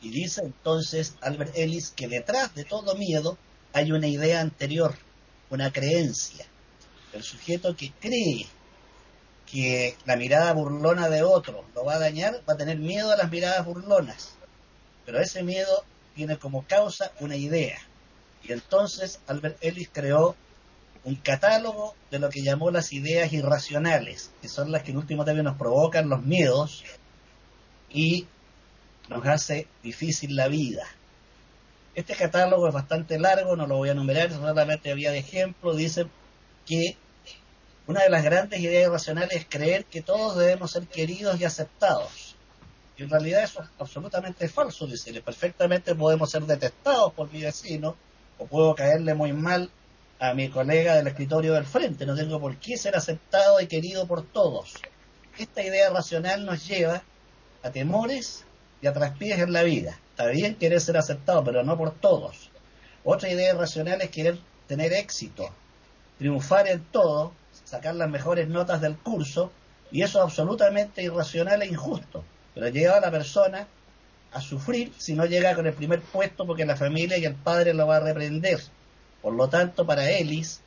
Y 0.00 0.10
dice 0.10 0.42
entonces 0.44 1.14
Albert 1.20 1.56
Ellis 1.56 1.92
que 1.94 2.08
detrás 2.08 2.52
de 2.56 2.64
todo 2.64 2.96
miedo 2.96 3.38
hay 3.72 3.92
una 3.92 4.08
idea 4.08 4.40
anterior, 4.40 4.96
una 5.50 5.72
creencia. 5.72 6.44
El 7.12 7.22
sujeto 7.22 7.76
que 7.76 7.92
cree 8.00 8.48
que 9.52 9.96
la 10.06 10.16
mirada 10.16 10.54
burlona 10.54 11.10
de 11.10 11.22
otro 11.22 11.66
lo 11.74 11.84
va 11.84 11.96
a 11.96 11.98
dañar, 11.98 12.40
va 12.48 12.54
a 12.54 12.56
tener 12.56 12.78
miedo 12.78 13.12
a 13.12 13.16
las 13.16 13.30
miradas 13.30 13.66
burlonas. 13.66 14.34
Pero 15.04 15.20
ese 15.20 15.42
miedo 15.42 15.84
tiene 16.14 16.38
como 16.38 16.66
causa 16.66 17.12
una 17.20 17.36
idea. 17.36 17.78
Y 18.42 18.52
entonces 18.52 19.20
Albert 19.26 19.58
Ellis 19.62 19.90
creó 19.92 20.34
un 21.04 21.16
catálogo 21.16 21.94
de 22.10 22.18
lo 22.18 22.30
que 22.30 22.42
llamó 22.42 22.70
las 22.70 22.94
ideas 22.94 23.30
irracionales, 23.34 24.30
que 24.40 24.48
son 24.48 24.72
las 24.72 24.84
que 24.84 24.92
en 24.92 24.96
último 24.96 25.24
término 25.24 25.50
nos 25.50 25.58
provocan 25.58 26.08
los 26.08 26.22
miedos 26.22 26.82
y 27.90 28.26
nos 29.10 29.26
hace 29.26 29.66
difícil 29.82 30.34
la 30.34 30.48
vida. 30.48 30.86
Este 31.94 32.14
catálogo 32.14 32.68
es 32.68 32.72
bastante 32.72 33.18
largo, 33.18 33.54
no 33.54 33.66
lo 33.66 33.76
voy 33.76 33.90
a 33.90 33.92
enumerar, 33.92 34.32
solamente 34.32 34.90
había 34.90 35.10
de 35.10 35.18
ejemplo, 35.18 35.74
dice 35.74 36.06
que 36.64 36.96
una 37.86 38.02
de 38.02 38.10
las 38.10 38.22
grandes 38.22 38.60
ideas 38.60 38.90
racionales 38.90 39.36
es 39.36 39.46
creer 39.48 39.84
que 39.84 40.02
todos 40.02 40.36
debemos 40.36 40.70
ser 40.70 40.86
queridos 40.86 41.40
y 41.40 41.44
aceptados. 41.44 42.36
Y 42.96 43.02
en 43.02 43.10
realidad 43.10 43.42
eso 43.42 43.62
es 43.62 43.68
absolutamente 43.78 44.48
falso, 44.48 44.86
dice. 44.86 45.20
Perfectamente 45.20 45.94
podemos 45.94 46.30
ser 46.30 46.42
detestados 46.42 47.12
por 47.12 47.32
mi 47.32 47.42
vecino 47.42 47.96
o 48.38 48.46
puedo 48.46 48.74
caerle 48.74 49.14
muy 49.14 49.32
mal 49.32 49.70
a 50.20 50.34
mi 50.34 50.48
colega 50.48 50.94
del 50.94 51.08
escritorio 51.08 51.54
del 51.54 51.66
frente. 51.66 52.06
No 52.06 52.14
tengo 52.14 52.38
por 52.40 52.56
qué 52.58 52.76
ser 52.76 52.94
aceptado 52.94 53.60
y 53.60 53.66
querido 53.66 54.06
por 54.06 54.22
todos. 54.22 54.74
Esta 55.36 55.62
idea 55.62 55.90
racional 55.90 56.44
nos 56.44 56.66
lleva 56.68 57.02
a 57.62 57.70
temores 57.70 58.44
y 58.80 58.86
a 58.86 58.92
traspiés 58.92 59.40
en 59.40 59.52
la 59.52 59.62
vida. 59.62 59.98
Está 60.10 60.26
bien 60.26 60.54
querer 60.54 60.80
ser 60.80 60.96
aceptado, 60.96 61.42
pero 61.42 61.64
no 61.64 61.76
por 61.76 61.92
todos. 61.94 62.50
Otra 63.02 63.30
idea 63.30 63.54
racional 63.54 64.00
es 64.02 64.10
querer 64.10 64.38
tener 64.68 64.92
éxito, 64.92 65.50
triunfar 66.18 66.68
en 66.68 66.84
todo, 66.84 67.32
sacar 67.72 67.94
las 67.94 68.10
mejores 68.10 68.48
notas 68.48 68.82
del 68.82 68.98
curso, 68.98 69.50
y 69.90 70.02
eso 70.02 70.18
es 70.18 70.24
absolutamente 70.24 71.02
irracional 71.02 71.62
e 71.62 71.68
injusto, 71.68 72.22
pero 72.54 72.68
lleva 72.68 72.98
a 72.98 73.00
la 73.00 73.10
persona 73.10 73.66
a 74.30 74.42
sufrir 74.42 74.92
si 74.98 75.14
no 75.14 75.24
llega 75.24 75.54
con 75.54 75.66
el 75.66 75.72
primer 75.72 76.02
puesto 76.02 76.46
porque 76.46 76.66
la 76.66 76.76
familia 76.76 77.16
y 77.16 77.24
el 77.24 77.34
padre 77.34 77.72
lo 77.72 77.86
va 77.86 77.96
a 77.96 78.00
reprender. 78.00 78.60
Por 79.22 79.32
lo 79.32 79.48
tanto, 79.48 79.86
para 79.86 80.10
Ellis, 80.10 80.60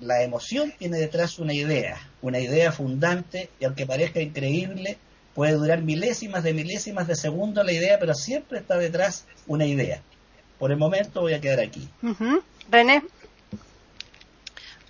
la 0.00 0.22
emoción 0.22 0.74
tiene 0.78 0.98
detrás 0.98 1.38
una 1.38 1.54
idea, 1.54 1.98
una 2.20 2.38
idea 2.38 2.70
fundante, 2.70 3.48
y 3.58 3.64
aunque 3.64 3.86
parezca 3.86 4.20
increíble, 4.20 4.98
puede 5.34 5.52
durar 5.54 5.80
milésimas 5.80 6.44
de 6.44 6.52
milésimas 6.52 7.06
de 7.06 7.16
segundo 7.16 7.64
la 7.64 7.72
idea, 7.72 7.98
pero 7.98 8.12
siempre 8.12 8.58
está 8.58 8.76
detrás 8.76 9.24
una 9.46 9.64
idea. 9.64 10.02
Por 10.58 10.70
el 10.70 10.76
momento 10.76 11.22
voy 11.22 11.32
a 11.32 11.40
quedar 11.40 11.60
aquí. 11.60 11.88
René. 12.70 13.02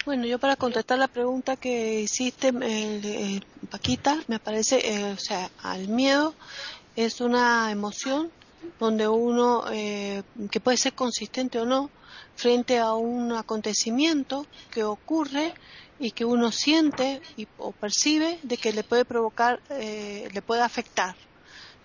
Bueno, 0.09 0.25
yo 0.25 0.39
para 0.39 0.57
contestar 0.57 0.99
la 0.99 1.09
pregunta 1.09 1.57
que 1.57 2.01
hiciste, 2.01 2.51
eh, 2.63 3.41
Paquita, 3.71 4.19
me 4.27 4.39
parece, 4.39 4.79
eh, 4.79 5.13
o 5.13 5.19
sea, 5.19 5.51
al 5.63 5.89
miedo 5.89 6.35
es 6.97 7.21
una 7.21 7.71
emoción 7.71 8.31
donde 8.81 9.07
uno, 9.07 9.65
eh, 9.71 10.23
que 10.51 10.61
puede 10.61 10.79
ser 10.79 10.95
consistente 10.95 11.61
o 11.61 11.67
no, 11.67 11.91
frente 12.37 12.79
a 12.79 12.95
un 12.95 13.33
acontecimiento 13.33 14.47
que 14.71 14.83
ocurre 14.83 15.53
y 15.99 16.13
que 16.13 16.25
uno 16.25 16.53
siente 16.53 17.21
y, 17.37 17.47
o 17.59 17.73
percibe 17.73 18.39
de 18.43 18.57
que 18.57 18.73
le 18.73 18.85
puede 18.85 19.05
provocar, 19.05 19.61
le 19.69 20.41
puede 20.41 20.63
afectar. 20.63 21.17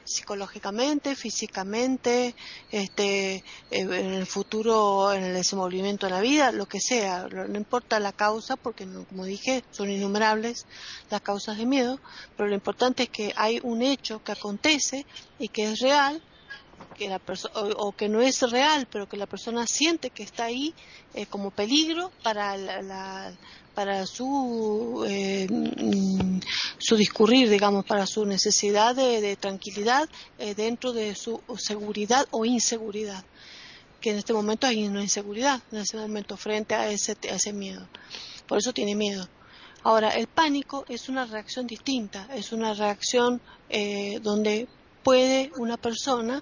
Psicológicamente, 0.05 1.15
físicamente, 1.15 2.35
este, 2.71 3.35
eh, 3.35 3.43
en 3.71 4.13
el 4.13 4.25
futuro, 4.25 5.13
en 5.13 5.23
el 5.23 5.33
desenvolvimiento 5.33 6.05
de 6.05 6.11
la 6.11 6.21
vida, 6.21 6.51
lo 6.51 6.67
que 6.67 6.79
sea. 6.79 7.27
No 7.27 7.57
importa 7.57 7.99
la 7.99 8.11
causa, 8.11 8.55
porque 8.55 8.87
como 9.09 9.25
dije, 9.25 9.63
son 9.71 9.89
innumerables 9.89 10.65
las 11.09 11.21
causas 11.21 11.57
de 11.57 11.65
miedo, 11.65 11.99
pero 12.35 12.49
lo 12.49 12.55
importante 12.55 13.03
es 13.03 13.09
que 13.09 13.33
hay 13.35 13.59
un 13.63 13.81
hecho 13.81 14.23
que 14.23 14.31
acontece 14.31 15.05
y 15.39 15.49
que 15.49 15.71
es 15.71 15.79
real 15.79 16.21
que 16.95 17.09
la 17.09 17.21
o, 17.77 17.91
que 17.91 18.09
no 18.09 18.21
es 18.21 18.41
real, 18.49 18.87
pero 18.91 19.07
que 19.07 19.17
la 19.17 19.25
persona 19.25 19.65
siente 19.67 20.09
que 20.09 20.23
está 20.23 20.45
ahí 20.45 20.73
eh, 21.13 21.25
como 21.25 21.51
peligro 21.51 22.11
para 22.23 22.57
la, 22.57 23.33
para 23.73 24.05
su 24.05 25.05
eh, 25.07 25.47
mm, 25.49 26.39
su 26.77 26.95
discurrir, 26.95 27.49
digamos, 27.49 27.85
para 27.85 28.05
su 28.05 28.25
necesidad 28.25 28.95
de, 28.95 29.35
tranquilidad 29.35 30.09
eh, 30.37 30.55
dentro 30.55 30.93
de 30.93 31.15
su 31.15 31.41
seguridad 31.57 32.27
o 32.31 32.45
inseguridad, 32.45 33.23
que 34.01 34.11
en 34.11 34.17
este 34.17 34.33
momento 34.33 34.67
hay 34.67 34.87
una 34.87 35.01
inseguridad, 35.01 35.61
en 35.71 35.79
ese 35.79 35.97
momento 35.97 36.37
frente 36.37 36.75
a 36.75 36.89
ese, 36.89 37.17
a 37.31 37.35
ese 37.35 37.53
miedo. 37.53 37.87
Por 38.47 38.57
eso 38.57 38.73
tiene 38.73 38.95
miedo. 38.95 39.27
Ahora, 39.83 40.09
el 40.11 40.27
pánico 40.27 40.85
es 40.87 41.09
una 41.09 41.25
reacción 41.25 41.67
distinta, 41.67 42.29
es 42.33 42.53
una 42.53 42.73
reacción 42.73 43.41
donde 44.21 44.67
puede 45.03 45.51
una 45.57 45.77
persona 45.77 46.41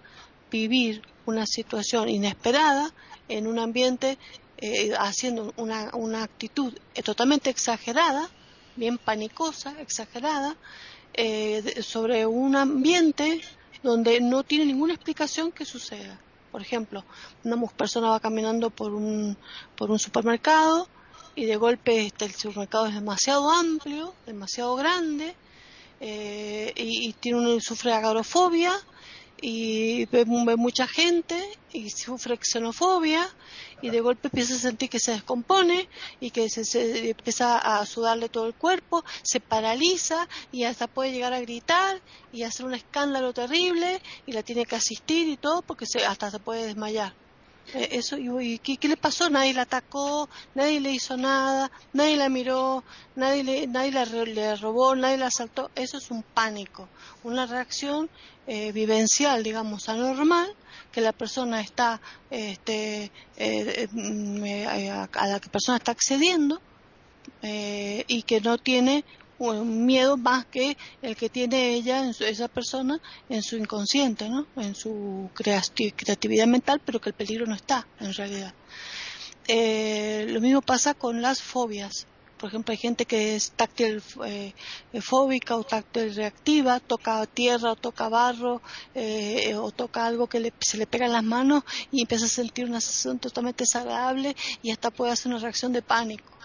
vivir 0.52 1.02
una 1.26 1.46
situación 1.46 2.10
inesperada 2.10 2.92
en 3.28 3.48
un 3.48 3.58
ambiente 3.58 4.18
eh, 4.58 4.94
haciendo 5.00 5.54
una, 5.58 5.90
una 5.94 6.24
actitud 6.24 6.72
eh, 6.94 7.02
totalmente 7.02 7.50
exagerada, 7.50 8.30
bien 8.76 8.98
panicosa, 9.00 9.74
exagerada, 9.82 10.56
eh, 11.14 11.82
sobre 11.82 12.26
un 12.26 12.56
ambiente 12.56 13.42
donde 13.82 14.22
no 14.22 14.44
tiene 14.44 14.66
ninguna 14.66 14.94
explicación 14.94 15.52
que 15.52 15.66
suceda. 15.66 16.20
Por 16.52 16.62
ejemplo, 16.62 17.04
una 17.44 17.58
persona 17.70 18.10
va 18.10 18.20
caminando 18.20 18.70
por 18.70 18.94
un, 18.94 19.36
por 19.76 19.90
un 19.90 19.98
supermercado 19.98 20.88
y 21.34 21.46
de 21.46 21.56
golpe 21.56 22.06
este, 22.06 22.26
el 22.26 22.36
supermercado 22.36 22.88
es 22.88 22.94
demasiado 22.94 23.50
amplio, 23.50 24.14
demasiado 24.26 24.76
grande, 24.76 25.34
y, 26.04 27.14
tiene 27.20 27.40
un, 27.40 27.62
sufre 27.62 27.94
agorofobia 27.94 28.74
y 29.42 30.06
ve, 30.06 30.26
mucha 30.26 30.88
gente 30.88 31.36
y 31.74 31.90
sufre 31.90 32.38
xenofobia 32.42 33.28
y 33.82 33.90
de 33.90 34.00
golpe 34.00 34.28
empieza 34.28 34.54
a 34.54 34.60
sentir 34.60 34.90
que 34.90 35.00
se 35.00 35.14
descompone 35.14 35.90
y 36.20 36.30
que 36.30 36.48
se, 36.48 37.10
empieza 37.10 37.58
a 37.58 37.84
sudarle 37.88 38.30
todo 38.30 38.46
el 38.46 38.54
cuerpo, 38.54 39.04
se 39.24 39.40
paraliza 39.40 40.28
y 40.52 40.66
hasta 40.66 40.88
puede 40.88 41.12
llegar 41.12 41.34
a 41.34 41.42
gritar 41.42 42.00
y 42.32 42.44
hacer 42.44 42.68
un 42.68 42.76
escándalo 42.76 43.34
terrible 43.34 44.02
y 44.28 44.34
la 44.34 44.44
tiene 44.44 44.66
que 44.66 44.76
asistir 44.76 45.28
y 45.28 45.38
todo 45.38 45.64
porque 45.64 45.88
se, 45.88 46.06
hasta 46.06 46.30
se 46.30 46.40
puede 46.40 46.68
desmayar. 46.68 47.16
Eh, 47.74 47.90
eso 47.92 48.18
y, 48.18 48.58
¿qué, 48.60 48.88
le 48.88 48.98
pasó 48.98 49.30
nadie 49.30 49.54
la 49.54 49.62
atacó 49.62 50.28
nadie 50.56 50.82
le 50.82 50.92
hizo 50.92 51.16
nada 51.16 51.72
nadie 51.94 52.18
la 52.18 52.28
miró 52.28 52.84
nadie 53.16 53.44
le, 53.44 53.68
nadie 53.68 53.92
la, 53.92 54.04
le 54.06 54.56
robó 54.58 54.96
nadie 54.96 55.18
la 55.18 55.28
asaltó. 55.28 55.72
Eso 55.76 55.98
es 55.98 56.12
un 56.12 56.24
pánico 56.24 56.90
una 57.24 57.46
reacción 57.46 58.10
eh, 58.48 58.72
vivencial 58.72 59.44
digamos 59.44 59.88
anormal 59.88 60.54
que 60.92 61.00
la 61.00 61.14
persona 61.14 61.62
está 61.62 62.02
este, 62.30 63.12
eh, 63.38 63.88
a 65.14 65.28
la 65.28 65.40
que 65.40 65.50
persona 65.50 65.78
está 65.78 65.92
accediendo 65.94 66.60
y 67.42 68.24
que 68.24 68.42
no 68.42 68.58
tiene 68.58 69.06
un 69.50 69.86
miedo 69.86 70.18
más 70.18 70.46
que 70.46 70.78
el 71.02 71.16
que 71.16 71.30
tiene 71.30 71.74
ella, 71.74 72.06
en 72.06 72.14
esa 72.20 72.48
persona, 72.48 73.00
en 73.30 73.42
su 73.42 73.58
inconsciente, 73.58 74.30
¿no? 74.30 74.46
en 74.56 74.76
su 74.76 75.30
creatividad 75.34 76.48
mental, 76.48 76.82
pero 76.86 77.02
que 77.02 77.10
el 77.10 77.16
peligro 77.16 77.46
no 77.46 77.56
está 77.56 77.88
en 78.00 78.14
realidad. 78.14 78.54
Eh, 79.48 80.28
lo 80.30 80.40
mismo 80.42 80.62
pasa 80.62 80.94
con 80.94 81.22
las 81.22 81.42
fobias. 81.42 82.06
Por 82.38 82.50
ejemplo, 82.50 82.72
hay 82.72 82.78
gente 82.78 83.06
que 83.06 83.36
es 83.36 83.52
táctil 83.52 84.02
eh, 84.26 84.54
fóbica 85.00 85.56
o 85.56 85.64
táctil 85.64 86.16
reactiva, 86.16 86.80
toca 86.80 87.26
tierra 87.28 87.74
o 87.74 87.76
toca 87.76 88.10
barro 88.10 88.64
eh, 88.96 89.54
o 89.56 89.72
toca 89.72 90.08
algo 90.08 90.26
que 90.26 90.52
se 90.60 90.78
le 90.78 90.88
pega 90.88 91.06
en 91.06 91.14
las 91.14 91.24
manos 91.24 91.64
y 91.92 92.02
empieza 92.02 92.26
a 92.26 92.30
sentir 92.30 92.66
una 92.66 92.82
sensación 92.82 93.20
totalmente 93.20 93.64
desagradable 93.64 94.36
y 94.64 94.72
hasta 94.72 94.90
puede 94.90 95.12
hacer 95.12 95.32
una 95.32 95.40
reacción 95.40 95.72
de 95.72 95.84
pánico. 95.84 96.41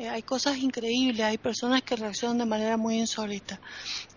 Eh, 0.00 0.08
hay 0.08 0.22
cosas 0.22 0.56
increíbles, 0.56 1.20
hay 1.26 1.36
personas 1.36 1.82
que 1.82 1.94
reaccionan 1.94 2.38
de 2.38 2.46
manera 2.46 2.78
muy 2.78 2.98
insólita. 2.98 3.60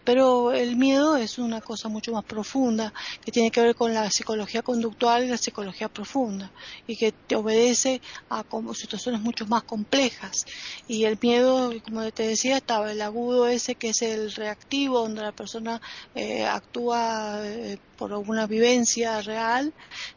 Pero 0.04 0.52
el 0.52 0.76
miedo 0.76 1.16
es 1.16 1.38
una 1.38 1.62
cosa 1.62 1.88
mucho 1.88 2.12
más 2.12 2.26
profunda, 2.26 2.94
que 3.24 3.32
tiene 3.32 3.52
que 3.52 3.62
ver 3.62 3.76
con 3.76 3.94
la 3.94 4.10
psicología 4.10 4.62
conductual 4.62 5.24
y 5.24 5.28
la 5.30 5.38
psicología 5.38 5.88
profunda, 5.88 6.52
y 6.88 6.98
que 6.98 7.12
te 7.12 7.36
obedece 7.36 8.02
a 8.30 8.44
situaciones 8.74 9.22
mucho 9.22 9.46
más 9.46 9.64
complejas. 9.64 10.46
Y 10.88 11.06
el 11.06 11.18
miedo, 11.22 11.74
como 11.84 12.10
te 12.12 12.28
decía, 12.28 12.58
estaba 12.58 12.92
el 12.92 13.02
agudo 13.02 13.48
ese 13.48 13.76
que 13.76 13.90
es 13.90 14.02
el 14.02 14.32
reactivo, 14.34 15.00
donde 15.00 15.22
la 15.22 15.32
persona 15.32 15.82
eh, 16.16 16.46
actúa 16.46 17.40
eh, 17.44 17.78
por 17.98 18.12
alguna 18.12 18.48
vivencia 18.48 19.22
real, 19.22 19.74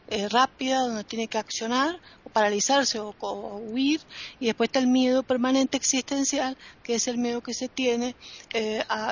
eh, 0.09 0.27
rápida, 0.29 0.79
donde 0.79 1.03
tiene 1.03 1.27
que 1.27 1.37
accionar, 1.37 1.99
o 2.23 2.29
paralizarse 2.29 2.99
o, 2.99 3.13
huir, 3.57 4.01
y 4.39 4.47
después 4.47 4.67
está 4.67 4.79
el 4.79 4.87
miedo 4.87 5.23
permanente 5.23 5.77
existencial, 5.77 6.57
que 6.83 6.95
es 6.95 7.07
el 7.07 7.17
miedo 7.17 7.41
que 7.41 7.53
se 7.53 7.69
tiene 7.69 8.15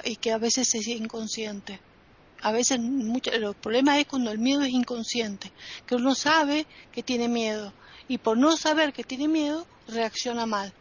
y 0.03 0.15
que 0.17 0.31
a 0.31 0.37
veces 0.37 0.64
es 0.73 0.87
inconsciente. 0.87 1.79
A 2.41 2.51
veces 2.51 2.79
mucho, 2.79 3.31
el 3.31 3.53
problema 3.55 3.99
es 3.99 4.07
cuando 4.07 4.31
el 4.31 4.39
miedo 4.39 4.63
es 4.63 4.71
inconsciente, 4.71 5.51
que 5.85 5.95
uno 5.95 6.15
sabe 6.15 6.65
que 6.91 7.03
tiene 7.03 7.27
miedo 7.27 7.73
y 8.07 8.17
por 8.17 8.37
no 8.37 8.55
saber 8.57 8.93
que 8.93 9.03
tiene 9.03 9.27
miedo 9.27 9.65
reacciona 9.87 10.45
mal. 10.45 10.73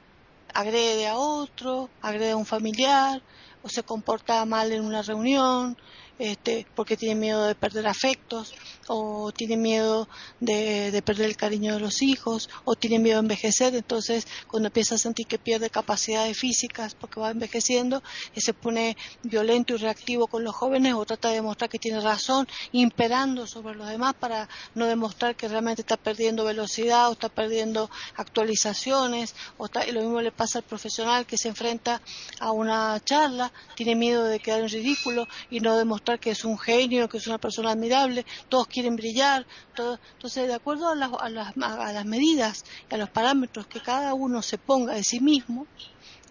Agrede 0.53 1.07
a 1.09 1.17
otro, 1.17 1.91
agrede 2.03 2.33
a 2.33 2.37
un 2.37 2.47
familiar 2.47 3.23
o 3.63 3.69
se 3.69 3.83
comporta 3.83 4.45
mal 4.45 4.73
en 4.73 4.85
una 4.85 5.03
reunión, 5.03 5.77
este, 6.19 6.67
porque 6.75 6.97
tiene 6.97 7.15
miedo 7.17 7.45
de 7.47 7.55
perder 7.55 7.87
afectos, 7.87 8.55
o 8.87 9.33
tiene 9.33 9.57
miedo 9.57 10.09
de, 10.41 11.03
perder 11.05 11.27
el 11.27 11.37
cariño 11.37 11.75
de 11.75 11.81
los 11.81 12.03
hijos, 12.03 12.49
o 12.65 12.77
tiene 12.77 12.99
miedo 12.99 13.17
de 13.17 13.25
envejecer, 13.25 13.75
entonces 13.75 14.27
cuando 14.47 14.69
empieza 14.69 14.95
a 14.95 14.99
sentir 14.99 15.27
que 15.27 15.39
pierde 15.39 15.71
capacidades 15.71 16.39
físicas 16.39 16.95
porque 16.95 17.21
va 17.21 17.31
envejeciendo, 17.31 18.03
y 18.35 18.41
se 18.41 18.55
pone 18.55 18.97
violento 19.23 19.75
y 19.75 19.79
reactivo 19.79 20.27
con 20.27 20.45
los 20.45 20.55
jóvenes, 20.55 20.95
o 20.95 21.05
trata 21.05 21.29
de 21.29 21.37
demostrar 21.37 21.69
que 21.69 21.79
tiene 21.79 22.01
razón, 22.01 22.47
imperando 22.73 23.47
sobre 23.47 23.75
los 23.75 23.89
demás 23.89 24.15
para 24.15 24.49
no 24.75 24.87
demostrar 24.87 25.35
que 25.35 25.49
realmente 25.49 25.83
está 25.83 25.97
perdiendo 25.97 26.45
velocidad 26.45 27.09
o 27.09 27.13
está 27.13 27.29
perdiendo 27.29 27.91
actualizaciones, 28.17 29.35
o 29.59 29.69
lo 29.93 30.01
mismo 30.01 30.21
le 30.21 30.33
pasa 30.33 30.59
al 30.59 30.65
profesional 30.65 31.27
que 31.27 31.37
se 31.37 31.49
enfrenta 31.49 32.01
a 32.39 32.53
una 32.53 33.01
charla, 33.05 33.53
tiene 33.75 33.97
miedo 33.97 34.25
de 34.25 34.39
quedar 34.39 34.61
en 34.61 34.69
ridículo 34.69 35.27
y 35.51 35.61
no 35.61 35.77
demostrar 35.77 36.04
que 36.21 36.31
es 36.31 36.45
un 36.45 36.59
genio, 36.59 37.09
que 37.09 37.19
es 37.19 37.27
una 37.27 37.39
persona 37.39 37.71
admirable, 37.71 38.25
todos 38.49 38.67
quieren 38.69 38.97
brillar. 38.97 39.47
Entonces, 39.69 40.47
de 40.47 40.55
acuerdo 40.55 40.89
a 40.89 40.95
las, 40.95 41.11
a, 41.19 41.29
las, 41.29 41.57
a 41.57 41.93
las 41.93 42.05
medidas 42.05 42.65
y 42.91 42.95
a 42.95 42.99
los 42.99 43.11
parámetros 43.11 43.67
que 43.67 43.81
cada 43.81 44.15
uno 44.15 44.43
se 44.43 44.59
ponga 44.59 44.95
de 44.95 45.03
sí 45.03 45.21
mismo, 45.21 45.67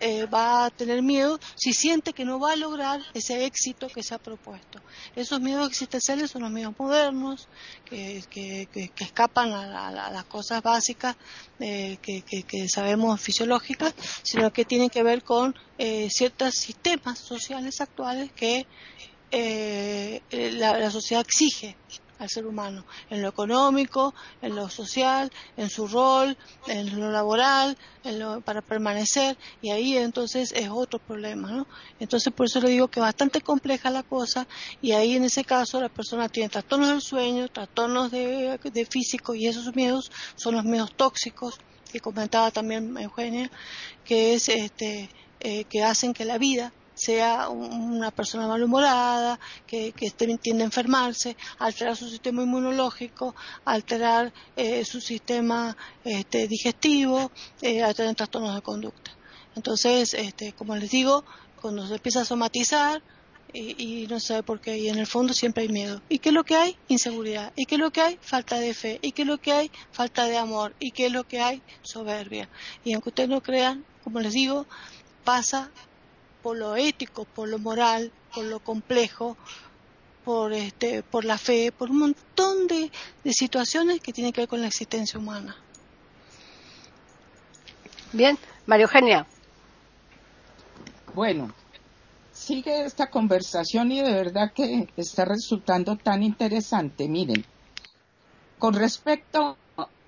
eh, 0.06 0.26
va 0.26 0.66
a 0.66 0.70
tener 0.70 1.02
miedo 1.02 1.40
si 1.56 1.72
siente 1.72 2.12
que 2.12 2.26
no 2.26 2.38
va 2.38 2.52
a 2.52 2.56
lograr 2.58 3.02
ese 3.14 3.46
éxito 3.46 3.88
que 3.88 4.04
se 4.04 4.14
ha 4.14 4.18
propuesto. 4.18 4.82
Esos 5.16 5.40
miedos 5.40 5.70
existenciales 5.70 6.30
son 6.30 6.42
los 6.42 6.52
miedos 6.52 6.74
modernos, 6.78 7.48
que, 7.86 8.22
escapan 8.98 9.54
a, 9.54 10.10
las 10.12 10.26
cosas 10.26 10.62
básicas 10.62 11.16
eh, 11.62 11.98
que, 12.02 12.68
sabemos 12.68 13.22
fisiológicas, 13.22 13.94
sino 14.24 14.52
que 14.52 14.66
tienen 14.66 14.90
que 14.90 15.04
ver 15.04 15.24
con 15.24 15.56
eh, 15.78 16.10
ciertos 16.10 16.56
sistemas 16.56 17.20
sociales 17.20 17.80
actuales 17.80 18.30
que 18.34 18.68
eh, 19.36 20.22
la, 20.54 20.92
sociedad 20.92 21.26
exige 21.26 21.76
al 22.20 22.30
ser 22.30 22.46
humano, 22.46 22.86
en 23.10 23.24
lo 23.24 23.28
económico, 23.28 24.14
en 24.44 24.56
lo 24.56 24.70
social, 24.70 25.32
en 25.58 25.72
su 25.72 25.88
rol, 25.88 26.38
en 26.68 27.00
lo 27.00 27.12
laboral, 27.12 27.76
para 28.46 28.62
permanecer, 28.62 29.36
y 29.62 29.72
ahí 29.72 29.98
entonces 29.98 30.54
es 30.56 30.70
otro 30.70 31.00
problema, 31.00 31.52
¿no? 31.52 31.68
Entonces 32.00 32.32
por 32.32 32.46
eso 32.46 32.62
le 32.62 32.70
digo 32.70 32.88
que 32.88 33.00
es 33.00 33.06
bastante 33.06 33.42
compleja 33.42 33.90
la 33.90 34.04
cosa, 34.04 34.48
y 34.82 34.92
ahí 34.92 35.16
en 35.16 35.24
ese 35.24 35.44
caso 35.44 35.82
la 35.82 35.90
persona 35.90 36.30
tiene 36.30 36.50
trastornos 36.50 36.90
del 36.90 37.02
sueño, 37.02 37.48
trastornos 37.48 38.12
de, 38.12 38.88
físico, 38.88 39.34
y 39.34 39.48
esos 39.48 39.76
miedos 39.76 40.12
son 40.36 40.56
los 40.56 40.64
miedos 40.64 40.94
tóxicos, 40.96 41.60
que 41.92 42.00
comentaba 42.00 42.52
también 42.52 42.96
Eugenia, 42.98 43.50
que 44.06 44.36
es 44.36 44.48
este, 44.48 45.10
eh, 45.40 45.64
que 45.66 45.84
hacen 45.84 46.14
que 46.14 46.24
la 46.24 46.38
vida 46.38 46.72
sea 46.94 47.50
una 47.50 48.12
persona 48.12 48.48
malhumorada, 48.48 49.40
que, 49.68 49.92
que 49.92 50.12
tiende 50.12 50.64
a 50.64 50.66
enfermarse, 50.66 51.36
alterar 51.60 51.96
su 51.96 52.10
sistema 52.10 52.44
inmunológico, 52.44 53.36
alterar 53.66 54.34
eh, 54.56 54.86
su 54.86 55.02
sistema 55.02 55.76
este, 56.04 56.48
digestivo, 56.48 57.32
eh, 57.62 57.84
alterar 57.84 58.16
trastornos 58.16 58.56
de 58.56 58.62
conducta. 58.62 59.12
Entonces, 59.56 60.14
este, 60.14 60.54
como 60.54 60.76
les 60.76 60.92
digo, 60.92 61.24
cuando 61.62 61.88
se 61.88 61.96
empieza 61.96 62.22
a 62.22 62.26
somatizar, 62.26 63.02
y, 63.54 64.08
no 64.10 64.20
sabe 64.20 64.44
por 64.44 64.60
qué. 64.60 64.78
Y 64.78 64.90
en 64.90 64.98
el 64.98 65.08
fondo 65.08 65.34
siempre 65.34 65.64
hay 65.64 65.70
miedo. 65.70 66.02
¿Y 66.10 66.20
qué 66.20 66.30
es 66.30 66.36
lo 66.36 66.44
que 66.44 66.56
hay? 66.56 66.76
Inseguridad. 66.88 67.54
¿Y 67.56 67.66
qué 67.66 67.76
es 67.76 67.82
lo 67.82 67.92
que 67.92 68.02
hay? 68.02 68.20
Falta 68.22 68.60
de 68.60 68.74
fe. 68.74 69.00
¿Y 69.02 69.12
qué 69.12 69.22
es 69.22 69.28
lo 69.28 69.38
que 69.38 69.52
hay? 69.54 69.72
Falta 69.92 70.26
de 70.26 70.38
amor. 70.38 70.74
¿Y 70.80 70.92
qué 70.92 71.08
es 71.08 71.12
lo 71.12 71.24
que 71.26 71.40
hay? 71.40 71.62
Soberbia. 71.84 72.50
Y 72.84 72.94
aunque 72.94 73.10
ustedes 73.10 73.30
no 73.30 73.42
crean, 73.42 73.86
como 74.04 74.20
les 74.20 74.34
digo, 74.34 74.66
pasa 75.24 75.72
por 76.44 76.58
lo 76.58 76.76
ético, 76.76 77.24
por 77.24 77.48
lo 77.48 77.58
moral, 77.58 78.12
por 78.36 78.44
lo 78.44 78.60
complejo, 78.60 79.38
por 80.26 80.54
este, 80.54 81.02
por 81.02 81.24
la 81.26 81.38
fe, 81.38 81.72
por 81.72 81.90
un 81.90 82.00
montón 82.00 82.68
de, 82.68 82.92
de 83.24 83.34
situaciones 83.34 84.02
que 84.02 84.14
tienen 84.14 84.34
que 84.34 84.42
ver 84.42 84.50
con 84.50 84.62
la 84.62 84.68
existencia 84.68 85.18
humana. 85.18 85.56
Bien, 88.12 88.38
María 88.66 88.84
Eugenia. 88.84 89.26
Bueno, 91.16 91.54
sigue 92.32 92.86
esta 92.86 93.10
conversación 93.10 93.92
y 93.92 94.02
de 94.02 94.14
verdad 94.14 94.52
que 94.54 94.90
está 94.98 95.26
resultando 95.26 95.96
tan 95.96 96.24
interesante. 96.24 97.08
Miren, 97.08 97.46
con 98.60 98.74
respecto 98.74 99.58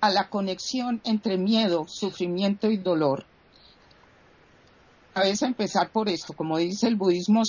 a 0.00 0.10
la 0.10 0.28
conexión 0.28 1.00
entre 1.04 1.38
miedo, 1.38 1.86
sufrimiento 1.88 2.70
y 2.70 2.76
dolor, 2.76 3.24
a 5.16 5.22
veces 5.22 5.42
empezar 5.42 5.90
por 5.90 6.10
esto, 6.10 6.34
como 6.34 6.58
dice 6.58 6.86
el 6.86 6.96
budismo, 6.96 7.42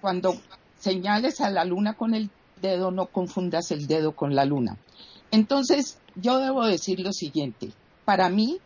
cuando 0.00 0.34
señales 0.78 1.42
a 1.42 1.50
la 1.50 1.66
luna 1.66 1.92
con 1.92 2.14
el 2.14 2.30
dedo, 2.62 2.90
no 2.90 3.08
confundas 3.08 3.70
el 3.70 3.86
dedo 3.86 4.16
con 4.16 4.34
la 4.34 4.46
luna. 4.46 4.78
Entonces, 5.30 5.98
yo 6.14 6.38
debo 6.38 6.64
decir 6.64 7.00
lo 7.00 7.12
siguiente, 7.12 7.70
para 8.06 8.30
mí 8.30 8.60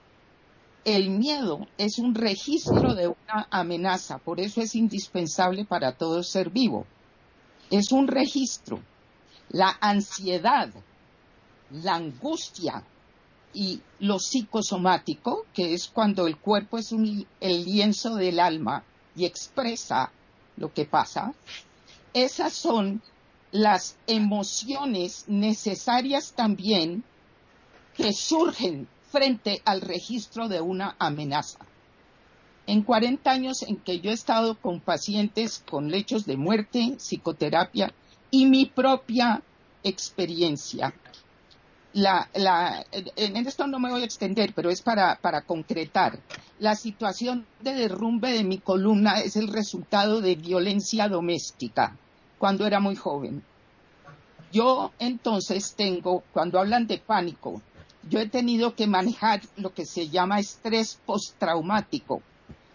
el 0.85 1.11
miedo 1.11 1.67
es 1.77 1.99
un 1.99 2.15
registro 2.15 2.95
de 2.95 3.09
una 3.09 3.49
amenaza, 3.51 4.19
por 4.19 4.39
eso 4.39 4.61
es 4.61 4.77
indispensable 4.77 5.65
para 5.65 5.97
todo 5.97 6.23
ser 6.23 6.51
vivo. 6.51 6.87
Es 7.69 7.91
un 7.91 8.07
registro. 8.07 8.79
La 9.49 9.77
ansiedad, 9.81 10.71
la 11.73 11.97
angustia 11.97 12.85
y 13.53 13.81
lo 13.99 14.19
psicosomático, 14.19 15.47
que 15.53 15.75
es 15.75 15.89
cuando 15.89 16.27
el 16.27 16.37
cuerpo 16.37 16.79
es 16.79 16.93
el 16.93 17.65
lienzo 17.65 18.15
del 18.15 18.39
alma 18.41 18.85
y 19.17 19.25
expresa 19.25 20.13
lo 20.57 20.73
que 20.73 20.85
pasa, 20.85 21.35
esas 22.13 22.53
son 22.53 23.03
las 23.53 23.97
emociones 24.07 25.25
necesarias 25.27 26.33
también 26.35 27.03
que 27.97 28.13
surgen 28.13 28.89
frente 29.11 29.61
al 29.65 29.81
registro 29.81 30.49
de 30.49 30.61
una 30.61 30.95
amenaza. 30.99 31.59
En 32.67 32.83
40 32.83 33.29
años 33.29 33.63
en 33.63 33.77
que 33.77 34.01
yo 34.01 34.11
he 34.11 34.15
estado 34.15 34.57
con 34.61 34.81
pacientes 34.81 35.65
con 35.69 35.91
lechos 35.91 36.25
de 36.25 36.37
muerte, 36.37 36.97
psicoterapia 36.99 37.93
y 38.31 38.47
mi 38.47 38.67
propia 38.67 39.43
experiencia, 39.83 40.95
en 41.93 43.37
esto 43.47 43.67
no 43.67 43.79
me 43.79 43.91
voy 43.91 44.03
a 44.03 44.05
extender, 44.05 44.53
pero 44.55 44.71
es 44.71 44.83
para, 44.83 45.17
para 45.17 45.43
concretar. 45.43 46.19
La 46.59 46.77
situación 46.77 47.47
de 47.63 47.75
derrumbe 47.75 48.33
de 48.33 48.45
mi 48.45 48.59
columna 48.59 49.21
es 49.21 49.37
el 49.37 49.49
resultado 49.49 50.21
de 50.21 50.37
violencia 50.37 51.09
doméstica 51.09 51.97
cuando 52.39 52.67
era 52.67 52.81
muy 52.81 52.97
joven. 52.97 53.43
Yo 54.53 54.93
entonces 54.99 55.75
tengo, 55.77 56.23
cuando 56.33 56.59
hablan 56.59 56.87
de 56.87 56.99
pánico, 56.99 57.61
yo 58.09 58.19
he 58.19 58.29
tenido 58.29 58.75
que 58.75 58.87
manejar 58.87 59.43
lo 59.57 59.73
que 59.73 59.85
se 59.85 60.09
llama 60.09 60.41
estrés 60.41 60.99
postraumático 61.07 62.23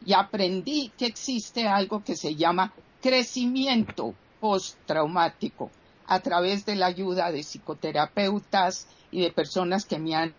y 0.05 0.13
aprendí 0.13 0.91
que 0.97 1.07
existe 1.07 1.67
algo 1.67 2.03
que 2.03 2.15
se 2.15 2.35
llama 2.35 2.71
crecimiento 3.01 4.13
postraumático 4.39 5.69
a 6.07 6.19
través 6.19 6.65
de 6.65 6.75
la 6.75 6.85
ayuda 6.85 7.31
de 7.31 7.43
psicoterapeutas 7.43 8.87
y 9.11 9.21
de 9.21 9.31
personas 9.31 9.85
que 9.85 9.99
me 9.99 10.15
han 10.15 10.33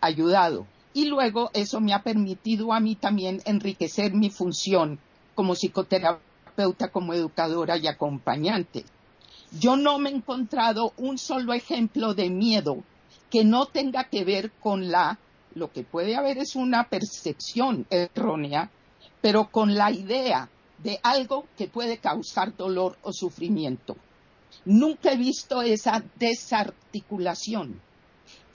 ayudado. 0.00 0.66
Y 0.92 1.06
luego 1.06 1.50
eso 1.54 1.80
me 1.80 1.92
ha 1.92 2.02
permitido 2.02 2.72
a 2.72 2.80
mí 2.80 2.94
también 2.94 3.42
enriquecer 3.44 4.14
mi 4.14 4.30
función 4.30 5.00
como 5.34 5.54
psicoterapeuta, 5.54 6.92
como 6.92 7.14
educadora 7.14 7.76
y 7.76 7.86
acompañante. 7.86 8.84
Yo 9.58 9.76
no 9.76 9.98
me 9.98 10.10
he 10.10 10.14
encontrado 10.14 10.92
un 10.96 11.18
solo 11.18 11.52
ejemplo 11.52 12.14
de 12.14 12.30
miedo 12.30 12.82
que 13.30 13.44
no 13.44 13.66
tenga 13.66 14.04
que 14.04 14.24
ver 14.24 14.52
con 14.52 14.90
la, 14.90 15.18
lo 15.54 15.72
que 15.72 15.82
puede 15.82 16.16
haber 16.16 16.38
es 16.38 16.54
una 16.54 16.88
percepción 16.88 17.86
errónea, 17.90 18.70
pero 19.20 19.50
con 19.50 19.74
la 19.74 19.90
idea 19.90 20.48
de 20.78 21.00
algo 21.02 21.46
que 21.56 21.66
puede 21.66 21.98
causar 21.98 22.56
dolor 22.56 22.96
o 23.02 23.12
sufrimiento. 23.12 23.96
Nunca 24.64 25.12
he 25.12 25.16
visto 25.16 25.62
esa 25.62 26.04
desarticulación. 26.16 27.80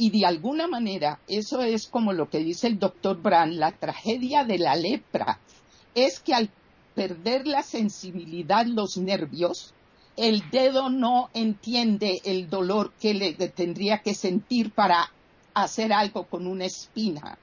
Y 0.01 0.11
de 0.11 0.25
alguna 0.25 0.65
manera, 0.69 1.19
eso 1.27 1.61
es 1.61 1.87
como 1.87 2.13
lo 2.13 2.29
que 2.29 2.39
dice 2.39 2.67
el 2.67 2.79
doctor 2.79 3.21
Brand, 3.21 3.55
la 3.55 3.73
tragedia 3.73 4.45
de 4.45 4.57
la 4.57 4.77
lepra, 4.77 5.41
es 5.93 6.21
que 6.21 6.33
al 6.33 6.49
perder 6.95 7.45
la 7.45 7.63
sensibilidad, 7.63 8.65
los 8.65 8.95
nervios, 8.95 9.73
el 10.15 10.49
dedo 10.51 10.89
no 10.89 11.29
entiende 11.33 12.21
el 12.23 12.49
dolor 12.49 12.93
que 12.93 13.13
le 13.13 13.33
tendría 13.33 13.97
que 13.97 14.13
sentir 14.13 14.71
para 14.71 15.11
hacer 15.53 15.91
algo 15.91 16.23
con 16.27 16.47
una 16.47 16.63
espina 16.63 17.37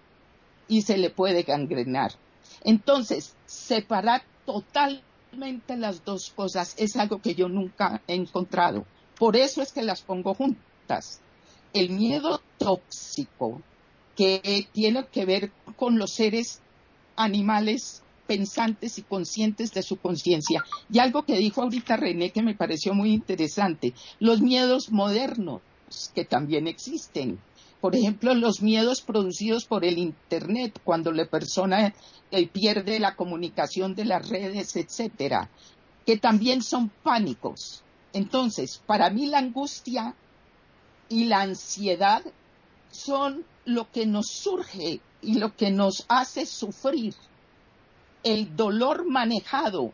y 0.66 0.80
se 0.80 0.96
le 0.96 1.10
puede 1.10 1.42
gangrenar. 1.42 2.12
Entonces, 2.64 3.34
separar 3.44 4.22
totalmente 4.46 5.76
las 5.76 6.02
dos 6.06 6.32
cosas 6.34 6.74
es 6.78 6.96
algo 6.96 7.20
que 7.20 7.34
yo 7.34 7.50
nunca 7.50 8.00
he 8.08 8.14
encontrado. 8.14 8.86
Por 9.18 9.36
eso 9.36 9.60
es 9.60 9.72
que 9.72 9.82
las 9.82 10.00
pongo 10.00 10.32
juntas. 10.32 11.20
El 11.76 11.90
miedo 11.90 12.40
tóxico 12.56 13.60
que 14.16 14.66
tiene 14.72 15.04
que 15.12 15.26
ver 15.26 15.52
con 15.76 15.98
los 15.98 16.14
seres 16.14 16.60
animales 17.16 18.02
pensantes 18.26 18.96
y 18.96 19.02
conscientes 19.02 19.74
de 19.74 19.82
su 19.82 19.98
conciencia. 19.98 20.64
Y 20.90 21.00
algo 21.00 21.24
que 21.24 21.36
dijo 21.36 21.60
ahorita 21.60 21.98
René 21.98 22.30
que 22.30 22.42
me 22.42 22.54
pareció 22.54 22.94
muy 22.94 23.12
interesante, 23.12 23.92
los 24.20 24.40
miedos 24.40 24.90
modernos 24.90 25.60
que 26.14 26.24
también 26.24 26.66
existen. 26.66 27.38
Por 27.82 27.94
ejemplo, 27.94 28.34
los 28.34 28.62
miedos 28.62 29.02
producidos 29.02 29.66
por 29.66 29.84
el 29.84 29.98
Internet, 29.98 30.80
cuando 30.82 31.12
la 31.12 31.26
persona 31.26 31.94
eh, 32.30 32.48
pierde 32.48 32.98
la 33.00 33.16
comunicación 33.16 33.94
de 33.94 34.06
las 34.06 34.26
redes, 34.30 34.76
etcétera, 34.76 35.50
que 36.06 36.16
también 36.16 36.62
son 36.62 36.90
pánicos. 37.02 37.82
Entonces, 38.14 38.80
para 38.86 39.10
mí 39.10 39.26
la 39.26 39.40
angustia 39.40 40.14
y 41.08 41.24
la 41.24 41.42
ansiedad 41.42 42.22
son 42.90 43.44
lo 43.64 43.90
que 43.90 44.06
nos 44.06 44.26
surge 44.28 45.00
y 45.22 45.38
lo 45.38 45.56
que 45.56 45.70
nos 45.70 46.04
hace 46.08 46.46
sufrir 46.46 47.14
el 48.22 48.56
dolor 48.56 49.08
manejado 49.08 49.92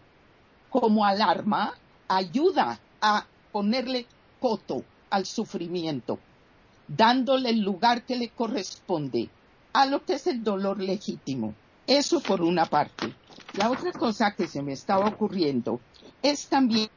como 0.70 1.04
alarma 1.04 1.74
ayuda 2.08 2.80
a 3.00 3.26
ponerle 3.50 4.06
coto 4.40 4.84
al 5.10 5.26
sufrimiento, 5.26 6.18
dándole 6.88 7.50
el 7.50 7.60
lugar 7.60 8.04
que 8.04 8.16
le 8.16 8.30
corresponde 8.30 9.28
a 9.72 9.86
lo 9.86 10.04
que 10.04 10.14
es 10.14 10.26
el 10.26 10.42
dolor 10.42 10.80
legítimo. 10.80 11.54
Eso 11.86 12.20
por 12.20 12.40
una 12.40 12.66
parte. 12.66 13.14
La 13.54 13.70
otra 13.70 13.92
cosa 13.92 14.34
que 14.34 14.46
se 14.46 14.62
me 14.62 14.72
estaba 14.72 15.08
ocurriendo 15.08 15.80
es 16.22 16.46
también 16.46 16.88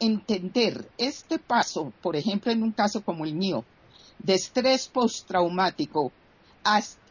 entender 0.00 0.88
este 0.98 1.38
paso, 1.38 1.92
por 2.02 2.16
ejemplo, 2.16 2.50
en 2.50 2.62
un 2.62 2.72
caso 2.72 3.02
como 3.04 3.24
el 3.24 3.34
mío, 3.34 3.64
de 4.18 4.34
estrés 4.34 4.88
postraumático 4.88 6.12
hasta 6.64 7.02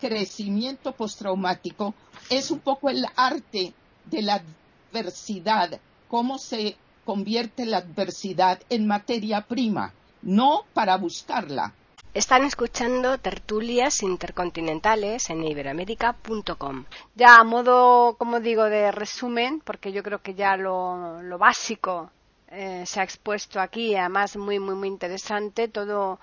crecimiento 0.00 0.92
postraumático 0.92 1.94
es 2.30 2.50
un 2.50 2.60
poco 2.60 2.88
el 2.88 3.04
arte 3.16 3.74
de 4.06 4.22
la 4.22 4.42
adversidad, 4.90 5.78
cómo 6.08 6.38
se 6.38 6.76
convierte 7.04 7.66
la 7.66 7.78
adversidad 7.78 8.60
en 8.70 8.86
materia 8.86 9.42
prima, 9.42 9.92
no 10.22 10.62
para 10.72 10.96
buscarla. 10.96 11.74
Están 12.12 12.42
escuchando 12.44 13.18
tertulias 13.18 14.02
intercontinentales 14.02 15.30
en 15.30 15.44
iberoamérica.com. 15.44 16.84
Ya 17.14 17.36
a 17.36 17.44
modo, 17.44 18.16
como 18.18 18.40
digo, 18.40 18.64
de 18.64 18.90
resumen, 18.90 19.60
porque 19.60 19.92
yo 19.92 20.02
creo 20.02 20.20
que 20.20 20.34
ya 20.34 20.56
lo, 20.56 21.22
lo 21.22 21.38
básico 21.38 22.10
eh, 22.48 22.82
se 22.84 22.98
ha 22.98 23.04
expuesto 23.04 23.60
aquí, 23.60 23.94
además 23.94 24.36
muy, 24.36 24.58
muy, 24.58 24.74
muy 24.74 24.88
interesante, 24.88 25.68
todo 25.68 26.18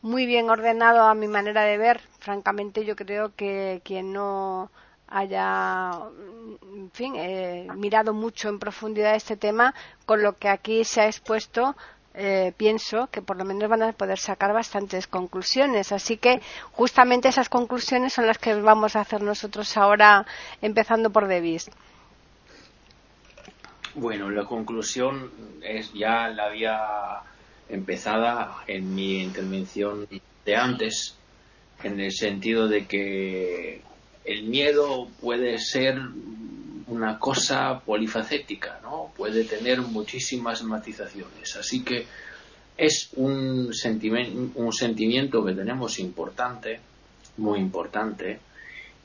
muy 0.00 0.26
bien 0.26 0.48
ordenado 0.48 1.02
a 1.06 1.14
mi 1.14 1.26
manera 1.26 1.64
de 1.64 1.76
ver. 1.76 2.00
Francamente, 2.20 2.84
yo 2.84 2.94
creo 2.94 3.34
que 3.34 3.82
quien 3.84 4.12
no 4.12 4.70
haya, 5.08 5.90
en 6.72 6.90
fin, 6.92 7.14
eh, 7.16 7.66
mirado 7.74 8.14
mucho 8.14 8.48
en 8.48 8.60
profundidad 8.60 9.16
este 9.16 9.36
tema, 9.36 9.74
con 10.06 10.22
lo 10.22 10.36
que 10.38 10.48
aquí 10.48 10.84
se 10.84 11.00
ha 11.00 11.06
expuesto, 11.06 11.74
eh, 12.14 12.52
pienso 12.56 13.08
que 13.10 13.22
por 13.22 13.36
lo 13.36 13.44
menos 13.44 13.68
van 13.68 13.82
a 13.82 13.92
poder 13.92 14.18
sacar 14.18 14.52
bastantes 14.52 15.06
conclusiones. 15.06 15.92
Así 15.92 16.16
que 16.16 16.40
justamente 16.72 17.28
esas 17.28 17.48
conclusiones 17.48 18.12
son 18.12 18.26
las 18.26 18.38
que 18.38 18.54
vamos 18.54 18.96
a 18.96 19.00
hacer 19.00 19.22
nosotros 19.22 19.76
ahora, 19.76 20.26
empezando 20.60 21.10
por 21.10 21.28
Davis. 21.28 21.70
Bueno, 23.94 24.30
la 24.30 24.44
conclusión 24.44 25.30
es 25.62 25.92
ya 25.92 26.28
la 26.28 26.46
había 26.46 26.78
empezada 27.68 28.56
en 28.66 28.94
mi 28.94 29.22
intervención 29.22 30.08
de 30.44 30.56
antes, 30.56 31.16
en 31.82 32.00
el 32.00 32.12
sentido 32.12 32.68
de 32.68 32.86
que 32.86 33.82
el 34.24 34.44
miedo 34.44 35.08
puede 35.20 35.58
ser 35.58 35.98
una 36.88 37.18
cosa 37.18 37.80
polifacética, 37.80 38.80
¿no? 38.82 39.12
Puede 39.16 39.44
tener 39.44 39.80
muchísimas 39.80 40.62
matizaciones. 40.62 41.56
Así 41.56 41.82
que 41.82 42.06
es 42.76 43.10
un, 43.16 43.72
sentimiento, 43.74 44.58
un 44.60 44.72
sentimiento 44.72 45.44
que 45.44 45.52
tenemos 45.52 45.98
importante, 45.98 46.80
muy 47.36 47.58
importante, 47.58 48.40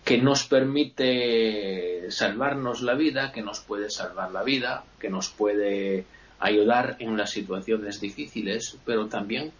que 0.04 0.18
nos 0.18 0.46
permite 0.46 2.10
salvarnos 2.12 2.82
la 2.82 2.96
vida, 2.96 3.32
que 3.32 3.42
nos 3.42 3.60
puede 3.60 3.90
salvar 3.90 4.32
la 4.32 4.44
vida, 4.44 4.86
que 5.00 5.10
nos 5.10 5.30
puede 5.30 6.06
ayudar 6.40 6.96
en 7.00 7.18
las 7.18 7.32
situaciones 7.32 8.00
difíciles, 8.00 8.78
pero 8.86 9.08
también 9.08 9.52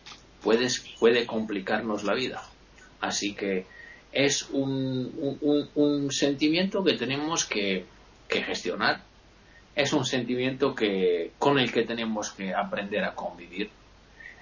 puede, 0.42 0.68
puede 1.00 1.26
complicarnos 1.26 2.04
la 2.04 2.14
vida. 2.14 2.42
Así 3.02 3.34
que 3.34 3.66
es 4.12 4.50
un, 4.52 5.38
un, 5.76 6.12
sentimiento 6.12 6.84
que 6.84 6.94
tenemos 6.94 7.46
que, 7.46 7.86
que, 8.28 8.44
gestionar, 8.44 9.02
es 9.76 9.94
un 9.94 10.06
sentimiento 10.06 10.74
que, 10.74 11.32
con 11.38 11.60
el 11.60 11.72
que 11.72 11.84
tenemos 11.84 12.32
que 12.32 12.54
aprender 12.54 13.04
a 13.04 13.14
convivir, 13.14 13.70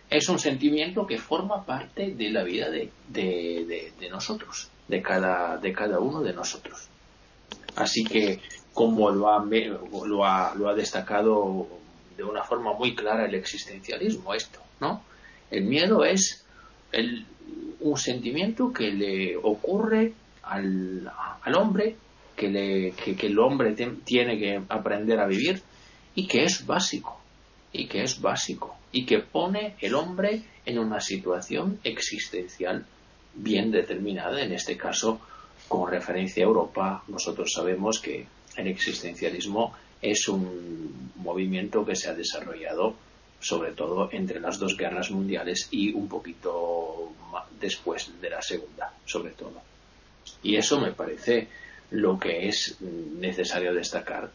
es 0.09 0.29
un 0.29 0.39
sentimiento 0.39 1.05
que 1.05 1.17
forma 1.17 1.65
parte 1.65 2.13
de 2.13 2.29
la 2.29 2.43
vida 2.43 2.69
de, 2.69 2.91
de, 3.09 3.91
de, 3.99 4.09
nosotros, 4.09 4.69
de 4.87 5.01
cada, 5.01 5.57
de 5.57 5.73
cada 5.73 5.99
uno 5.99 6.21
de 6.21 6.33
nosotros. 6.33 6.87
Así 7.75 8.03
que, 8.03 8.39
como 8.73 9.09
lo 9.09 9.29
ha, 9.29 9.43
lo 9.43 10.25
ha, 10.25 10.55
lo 10.55 10.69
ha 10.69 10.73
destacado 10.73 11.67
de 12.15 12.23
una 12.23 12.43
forma 12.43 12.73
muy 12.73 12.95
clara 12.95 13.25
el 13.25 13.35
existencialismo, 13.35 14.33
esto, 14.33 14.59
¿no? 14.79 15.03
El 15.51 15.65
miedo 15.65 16.05
es 16.05 16.45
el, 16.91 17.25
un 17.81 17.97
sentimiento 17.97 18.71
que 18.71 18.91
le 18.91 19.35
ocurre 19.37 20.13
al, 20.43 21.11
al 21.41 21.55
hombre, 21.55 21.97
que, 22.35 22.49
le, 22.49 22.91
que, 22.91 23.27
el 23.27 23.39
hombre 23.39 23.75
tiene 24.03 24.37
que 24.37 24.61
aprender 24.69 25.19
a 25.19 25.27
vivir 25.27 25.61
y 26.15 26.27
que 26.27 26.43
es 26.43 26.65
básico, 26.65 27.19
y 27.71 27.87
que 27.87 28.03
es 28.03 28.21
básico, 28.21 28.75
y 28.91 29.05
que 29.05 29.19
pone 29.19 29.75
el 29.81 29.95
hombre 29.95 30.43
en 30.65 30.79
una 30.79 30.99
situación 30.99 31.79
existencial 31.83 32.85
bien 33.33 33.71
determinada, 33.71 34.41
en 34.41 34.53
este 34.53 34.77
caso 34.77 35.19
con 35.67 35.89
referencia 35.89 36.43
a 36.43 36.47
Europa, 36.47 37.03
nosotros 37.07 37.51
sabemos 37.53 37.99
que 37.99 38.27
el 38.55 38.67
existencialismo 38.67 39.73
es 40.01 40.27
un 40.27 41.11
movimiento 41.15 41.85
que 41.85 41.95
se 41.95 42.09
ha 42.09 42.13
desarrollado 42.13 42.95
sobre 43.39 43.73
todo 43.73 44.09
entre 44.11 44.39
las 44.39 44.57
dos 44.57 44.75
guerras 44.75 45.11
mundiales 45.11 45.67
y 45.69 45.93
un 45.93 46.07
poquito 46.07 47.11
después 47.59 48.11
de 48.19 48.29
la 48.29 48.41
segunda, 48.41 48.91
sobre 49.05 49.31
todo. 49.31 49.61
Y 50.41 50.55
eso 50.55 50.79
me 50.79 50.93
parece 50.93 51.47
lo 51.91 52.19
que 52.19 52.47
es 52.47 52.77
necesario 52.81 53.73
destacar 53.73 54.31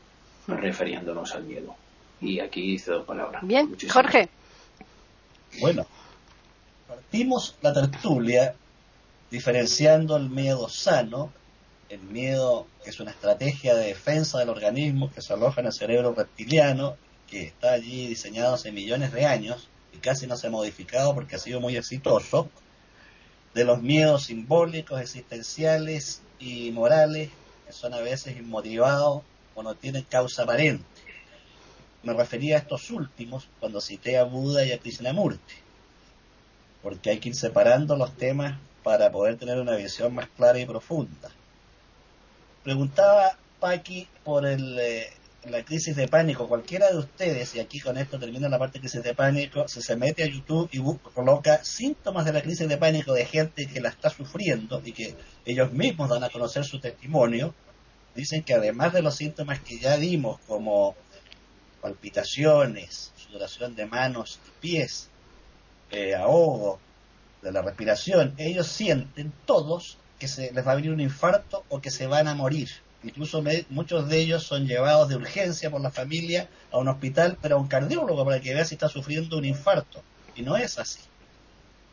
refiriéndonos 0.46 1.34
al 1.34 1.44
miedo. 1.44 1.76
Y 2.20 2.40
aquí 2.40 2.78
cedo 2.78 3.05
palabra. 3.05 3.40
Bien, 3.42 3.74
Jorge. 3.88 4.28
Bueno, 5.61 5.86
partimos 6.86 7.57
la 7.62 7.72
tertulia 7.72 8.55
diferenciando 9.30 10.16
el 10.16 10.28
miedo 10.28 10.68
sano, 10.68 11.32
el 11.88 12.01
miedo 12.01 12.66
que 12.84 12.90
es 12.90 13.01
una 13.01 13.11
estrategia 13.11 13.74
de 13.74 13.86
defensa 13.86 14.38
del 14.38 14.48
organismo 14.48 15.11
que 15.12 15.22
se 15.22 15.32
aloja 15.32 15.61
en 15.61 15.68
el 15.68 15.72
cerebro 15.72 16.14
reptiliano, 16.14 16.96
que 17.28 17.44
está 17.44 17.72
allí 17.72 18.07
diseñado 18.07 18.55
hace 18.55 18.72
millones 18.72 19.12
de 19.12 19.26
años 19.26 19.68
y 19.92 19.98
casi 19.98 20.26
no 20.26 20.36
se 20.36 20.48
ha 20.48 20.51
modificado 20.51 21.14
porque 21.14 21.36
ha 21.36 21.38
sido 21.38 21.61
muy 21.61 21.76
exitoso, 21.76 22.48
de 23.55 23.64
los 23.64 23.82
miedos 23.82 24.24
simbólicos, 24.24 25.01
existenciales 25.01 26.22
y 26.38 26.70
morales 26.70 27.30
que 27.70 27.76
son 27.76 27.94
a 27.94 28.00
veces 28.00 28.36
inmotivados 28.36 29.22
o 29.54 29.62
no 29.62 29.76
tienen 29.76 30.02
causa 30.02 30.42
aparente. 30.42 30.84
Me 32.02 32.12
refería 32.12 32.56
a 32.56 32.58
estos 32.58 32.90
últimos 32.90 33.46
cuando 33.60 33.80
cité 33.80 34.18
a 34.18 34.24
Buda 34.24 34.64
y 34.64 34.72
a 34.72 34.78
Krishnamurti, 34.78 35.54
porque 36.82 37.10
hay 37.10 37.18
que 37.20 37.28
ir 37.28 37.36
separando 37.36 37.96
los 37.96 38.16
temas 38.16 38.58
para 38.82 39.12
poder 39.12 39.38
tener 39.38 39.58
una 39.58 39.76
visión 39.76 40.12
más 40.14 40.28
clara 40.36 40.58
y 40.58 40.66
profunda. 40.66 41.30
Preguntaba 42.64 43.38
Paqui 43.60 44.08
por 44.24 44.46
el, 44.46 44.78
eh, 44.80 45.12
la 45.45 45.64
crisis 45.64 45.97
de 45.97 46.09
pánico. 46.09 46.49
Cualquiera 46.49 46.91
de 46.91 46.99
ustedes, 46.99 47.55
y 47.55 47.61
aquí 47.61 47.80
con 47.80 47.97
esto 47.97 48.18
termina 48.18 48.49
la 48.49 48.59
parte 48.59 48.74
de 48.74 48.80
crisis 48.80 49.03
de 49.03 49.14
pánico, 49.14 49.66
se 49.68 49.97
mete 49.97 50.22
a 50.22 50.26
YouTube 50.26 50.68
y 50.72 50.80
coloca 51.14 51.64
síntomas 51.64 52.24
de 52.24 52.32
la 52.32 52.43
crisis 52.43 52.68
de 52.68 52.76
pánico 52.76 53.12
de 53.14 53.24
gente 53.24 53.66
que 53.66 53.80
la 53.80 53.88
está 53.88 54.11
sufriendo 54.11 54.82
y 54.84 54.93
que 54.93 55.16
ellos 55.45 55.72
mismos 55.72 56.11
dan 56.11 56.24
a 56.24 56.30
conocer 56.30 56.64
su 56.64 56.80
testimonio, 56.80 57.55
dicen 58.14 58.43
que 58.43 58.55
además 58.55 58.93
de 58.93 59.03
los 59.03 59.16
síntomas 59.16 59.61
que 59.61 59.78
ya 59.78 59.97
dimos, 59.97 60.41
como 60.47 60.95
palpitaciones, 61.80 63.12
sudoración 63.16 63.74
de 63.74 63.86
manos 63.86 64.38
y 64.47 64.51
pies, 64.61 65.09
eh, 65.91 66.14
ahogo 66.14 66.78
de 67.43 67.53
la 67.53 67.62
respiración, 67.62 68.34
ellos 68.36 68.66
sienten 68.66 69.32
todos 69.47 69.97
que 70.18 70.28
se 70.28 70.53
les 70.53 70.66
va 70.66 70.72
a 70.72 70.74
venir 70.74 70.91
un 70.91 71.01
infarto 71.01 71.64
o 71.70 71.80
que 71.80 71.91
se 71.91 72.07
van 72.07 72.28
a 72.28 72.34
morir. 72.34 72.68
Incluso 73.03 73.42
muchos 73.70 74.09
de 74.09 74.20
ellos 74.20 74.42
son 74.42 74.66
llevados 74.66 75.09
de 75.09 75.16
urgencia 75.16 75.70
por 75.70 75.80
la 75.80 75.90
familia 75.90 76.48
a 76.70 76.78
un 76.78 76.88
hospital, 76.88 77.38
pero 77.40 77.57
a 77.57 77.59
un 77.59 77.68
cardiólogo 77.68 78.24
para 78.24 78.40
que 78.40 78.53
vea 78.53 78.64
si 78.64 78.74
está 78.74 78.88
sufriendo 78.88 79.38
un 79.38 79.44
infarto. 79.46 80.03
Y 80.36 80.42
no 80.42 80.57
es 80.57 80.78
así. 80.78 81.01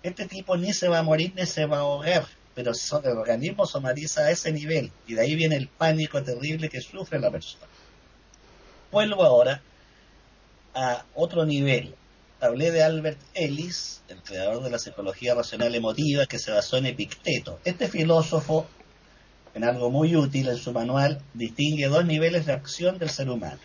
Este 0.04 0.26
tipo 0.26 0.58
ni 0.58 0.74
se 0.74 0.90
va 0.90 1.00
a 1.00 1.04
morir 1.04 1.34
ni 1.36 1.46
se 1.46 1.66
va 1.66 1.78
a 1.78 1.82
ahogar, 1.82 2.26
pero 2.54 2.72
el 3.04 3.18
organismo 3.18 3.66
somatiza 3.66 4.22
a 4.22 4.32
ese 4.32 4.52
nivel 4.52 4.92
y 5.08 5.14
de 5.14 5.22
ahí 5.22 5.36
viene 5.36 5.56
el 5.56 5.68
pánico 5.68 6.22
terrible 6.24 6.70
que 6.70 6.82
sufre 6.82 7.20
la 7.20 7.32
persona. 7.32 7.66
Vuelvo 8.92 9.24
ahora 9.24 9.62
a 10.74 11.06
otro 11.16 11.46
nivel. 11.46 11.96
Hablé 12.40 12.70
de 12.72 12.84
Albert 12.84 13.20
Ellis, 13.34 14.02
el 14.10 14.22
creador 14.22 14.64
de 14.64 14.70
la 14.70 14.78
psicología 14.78 15.34
racional 15.34 15.74
emotiva 15.74 16.28
que 16.28 16.38
se 16.38 16.52
basó 16.52 16.78
en 16.78 16.86
Epicteto. 16.86 17.60
Este 17.66 17.88
filósofo 17.88 18.68
en 19.58 19.64
algo 19.64 19.90
muy 19.90 20.16
útil 20.16 20.50
en 20.50 20.58
su 20.58 20.72
manual, 20.72 21.20
distingue 21.34 21.88
dos 21.88 22.06
niveles 22.06 22.46
de 22.46 22.54
acción 22.54 23.00
del 23.00 23.10
ser 23.10 23.28
humano. 23.28 23.60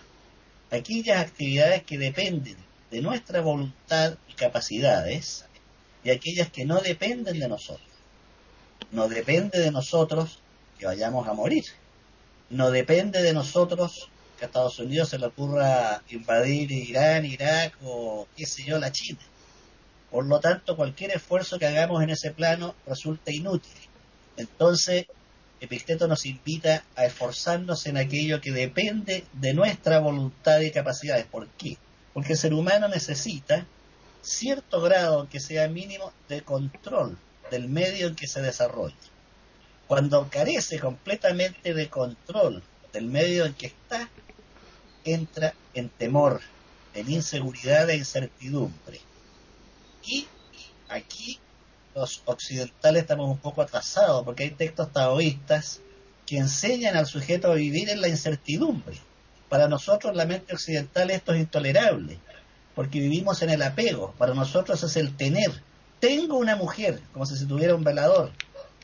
Aquellas 0.71 1.21
actividades 1.21 1.83
que 1.83 1.99
dependen 1.99 2.57
de 2.91 3.03
nuestra 3.03 3.43
voluntad 3.43 4.15
y 4.27 4.33
capacidades 4.33 5.45
y 6.03 6.09
aquellas 6.09 6.51
que 6.51 6.65
no 6.65 6.81
dependen 6.81 7.39
de 7.39 7.47
nosotros. 7.47 7.87
No 8.91 9.07
depende 9.07 9.59
de 9.59 9.71
nosotros 9.71 10.39
que 10.79 10.87
vayamos 10.87 11.29
a 11.29 11.35
morir. 11.35 11.65
No 12.49 12.71
depende 12.71 13.21
de 13.21 13.35
nosotros 13.35 14.09
que 14.39 14.47
a 14.47 14.49
Estados 14.49 14.79
Unidos 14.79 15.11
se 15.11 15.19
le 15.19 15.27
ocurra 15.27 16.03
invadir 16.09 16.73
Irán, 16.73 17.27
Irak 17.27 17.77
o 17.83 18.27
qué 18.35 18.47
sé 18.47 18.65
yo, 18.65 18.79
la 18.79 18.93
China. 18.93 19.21
Por 20.11 20.25
lo 20.25 20.41
tanto, 20.41 20.75
cualquier 20.75 21.11
esfuerzo 21.11 21.59
que 21.59 21.67
hagamos 21.67 22.03
en 22.03 22.09
ese 22.09 22.31
plano 22.31 22.75
resulta 22.87 23.31
inútil. 23.31 23.73
Entonces, 24.39 25.05
Epicteto 25.63 26.09
nos 26.09 26.27
invita 26.27 26.83
a 26.97 27.07
esforzarnos 27.07 27.87
en 27.87 27.97
aquello 27.97 28.41
que 28.41 28.51
depende 28.51 29.25
de 29.33 29.55
nuestra 29.55 30.01
voluntad 30.01 30.59
y 30.59 30.73
capacidades. 30.73 31.25
¿Por 31.27 31.47
qué? 31.51 31.79
Porque 32.13 32.33
el 32.33 32.39
ser 32.39 32.53
humano 32.53 32.89
necesita 32.89 33.65
cierto 34.23 34.81
grado, 34.81 35.29
que 35.29 35.39
sea 35.39 35.69
mínimo, 35.69 36.13
de 36.29 36.43
control 36.43 37.17
del 37.53 37.69
medio 37.69 38.09
en 38.09 38.17
que 38.17 38.27
se 38.27 38.43
desarrolla. 38.43 38.97
Cuando 39.87 40.29
carece 40.29 40.81
completamente 40.81 41.75
de 41.75 41.89
control 41.89 42.61
del 42.93 43.07
medio 43.07 43.45
en 43.45 43.55
que 43.55 43.67
está, 43.67 44.09
entra 45.05 45.55
en 45.75 45.91
temor, 45.91 46.41
en 46.93 47.09
inseguridad 47.09 47.89
e 47.89 47.99
incertidumbre. 47.99 49.01
Y 50.05 50.27
aquí 50.89 51.39
los 51.95 52.23
occidentales 52.25 53.03
estamos 53.03 53.29
un 53.29 53.39
poco 53.39 53.63
atrasados, 53.63 54.25
porque 54.25 54.45
hay 54.45 54.51
textos 54.51 54.93
taoístas 54.93 55.81
que 56.27 56.39
enseñan 56.39 56.97
al 56.97 57.07
sujeto 57.07 57.51
a 57.51 57.55
vivir 57.55 57.91
en 57.91 58.01
la 58.01 58.09
incertidumbre. 58.09 58.97
Para 59.49 59.69
nosotros, 59.69 60.17
la 60.17 60.25
mente 60.25 60.55
occidental, 60.55 61.11
esto 61.11 61.35
es 61.35 61.41
intolerable, 61.41 62.19
porque 62.75 63.01
vivimos 63.01 63.43
en 63.43 63.51
el 63.51 63.63
apego. 63.63 64.15
Para 64.17 64.35
nosotros 64.35 64.83
es 64.83 64.97
el 64.97 65.17
tener. 65.17 65.63
Tengo 66.01 66.39
una 66.39 66.57
mujer, 66.57 67.01
como 67.13 67.27
si 67.27 67.37
se 67.37 67.47
tuviera 67.47 67.75
un 67.75 67.85
velador. 67.85 68.33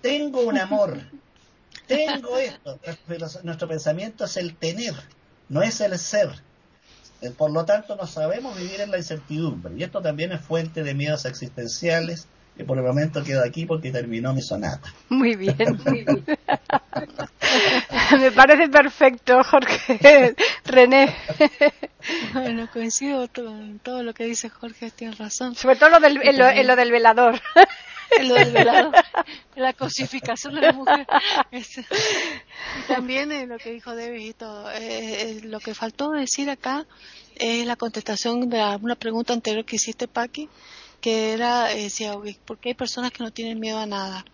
Tengo 0.02 0.42
un 0.42 0.58
amor. 0.58 1.00
Tengo 1.86 2.36
esto. 2.36 2.78
Nuestro 3.42 3.66
pensamiento 3.66 4.26
es 4.26 4.36
el 4.36 4.54
tener, 4.56 4.94
no 5.48 5.62
es 5.62 5.80
el 5.80 5.98
ser. 5.98 6.30
Por 7.36 7.50
lo 7.50 7.64
tanto, 7.64 7.96
no 7.96 8.06
sabemos 8.06 8.56
vivir 8.56 8.80
en 8.80 8.90
la 8.90 8.98
incertidumbre. 8.98 9.74
Y 9.76 9.82
esto 9.82 10.02
también 10.02 10.32
es 10.32 10.40
fuente 10.40 10.84
de 10.84 10.94
miedos 10.94 11.24
existenciales, 11.24 12.28
que 12.58 12.64
por 12.64 12.76
el 12.76 12.84
momento 12.84 13.22
quedo 13.22 13.44
aquí 13.44 13.66
porque 13.66 13.92
terminó 13.92 14.34
mi 14.34 14.42
sonata. 14.42 14.92
Muy 15.08 15.36
bien, 15.36 15.56
muy 15.86 16.04
bien. 16.04 16.24
Me 18.20 18.32
parece 18.32 18.68
perfecto, 18.68 19.44
Jorge. 19.44 20.34
René. 20.64 21.14
Bueno, 22.32 22.68
coincido 22.72 23.28
con 23.32 23.78
todo 23.78 24.02
lo 24.02 24.12
que 24.12 24.24
dice 24.24 24.48
Jorge, 24.48 24.90
tiene 24.90 25.14
razón. 25.14 25.54
Sobre 25.54 25.76
todo 25.76 25.90
lo 25.90 26.00
del, 26.00 26.18
en 26.20 26.66
lo, 26.66 26.76
del 26.76 26.90
velador. 26.90 27.40
En 28.18 28.28
lo 28.28 28.34
del 28.34 28.52
velador, 28.52 28.92
la 29.54 29.72
cosificación 29.74 30.54
de 30.54 30.60
la 30.62 30.72
mujer. 30.72 31.06
Este, 31.52 31.84
y 32.78 32.92
también 32.92 33.30
en 33.30 33.50
lo 33.50 33.58
que 33.58 33.70
dijo 33.70 33.94
David 33.94 34.30
y 34.30 34.32
todo. 34.32 34.70
Eh, 34.72 34.78
eh, 34.80 35.40
lo 35.44 35.60
que 35.60 35.74
faltó 35.74 36.10
decir 36.10 36.50
acá 36.50 36.86
es 37.36 37.66
la 37.66 37.76
contestación 37.76 38.48
de 38.48 38.60
una 38.80 38.96
pregunta 38.96 39.32
anterior 39.32 39.64
que 39.64 39.76
hiciste, 39.76 40.08
Paqui, 40.08 40.48
que 41.00 41.32
era 41.32 41.72
eh, 41.72 41.90
si, 41.90 42.06
¿por 42.44 42.58
qué 42.58 42.70
hay 42.70 42.74
personas 42.74 43.12
que 43.12 43.22
no 43.22 43.30
tienen 43.30 43.60
miedo 43.60 43.78
a 43.78 43.86
nada? 43.86 44.24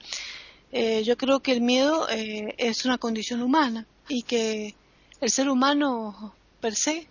Eh, 0.72 1.04
yo 1.04 1.16
creo 1.16 1.40
que 1.40 1.52
el 1.52 1.60
miedo 1.60 2.08
eh, 2.08 2.54
es 2.58 2.84
una 2.84 2.98
condición 2.98 3.42
humana 3.42 3.86
y 4.08 4.22
que 4.22 4.74
el 5.20 5.30
ser 5.30 5.48
humano 5.48 6.34
per 6.60 6.74
se 6.74 7.08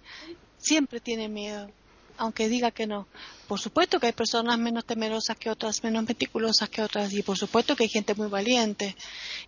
siempre 0.58 0.99
tiene 0.99 1.30
miedo, 1.30 1.70
aunque 2.18 2.49
diga 2.49 2.72
que 2.72 2.88
no. 2.88 3.08
Por 3.47 3.60
supuesto 3.60 3.99
que 3.99 4.08
hay 4.08 4.14
personas 4.14 4.58
menos 4.58 4.86
temerosas 4.86 5.38
que 5.38 5.49
otras, 5.49 5.84
menos 5.84 6.04
meticulosas 6.06 6.70
que 6.70 6.82
otras, 6.82 7.14
y 7.14 7.22
por 7.22 7.38
supuesto 7.38 7.76
que 7.76 7.84
hay 7.84 7.89
gente 7.89 8.16
muy 8.16 8.28
valiente 8.28 8.95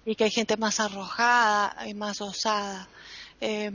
y 0.06 0.16
que 0.16 0.26
hay 0.26 0.32
gente 0.32 0.58
más 0.58 0.80
arrojada 0.80 1.88
y 1.88 1.94
más 1.94 2.22
osada. 2.22 2.88
Eh, 3.42 3.70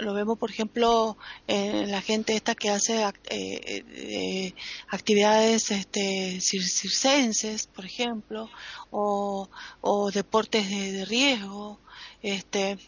lo 0.00 0.14
vemos, 0.14 0.38
por 0.38 0.50
ejemplo, 0.50 1.16
en 1.46 1.90
la 1.90 2.02
gente 2.02 2.34
esta 2.34 2.54
que 2.54 2.70
hace 2.70 3.04
eh, 3.04 3.12
eh, 3.30 4.54
actividades 4.88 5.70
este, 5.70 6.40
circenses, 6.40 7.66
por 7.68 7.84
ejemplo, 7.86 8.50
o, 8.90 9.48
deportes 10.12 10.68
de, 10.68 11.04
riesgo, 11.04 11.78
este, 12.22 12.78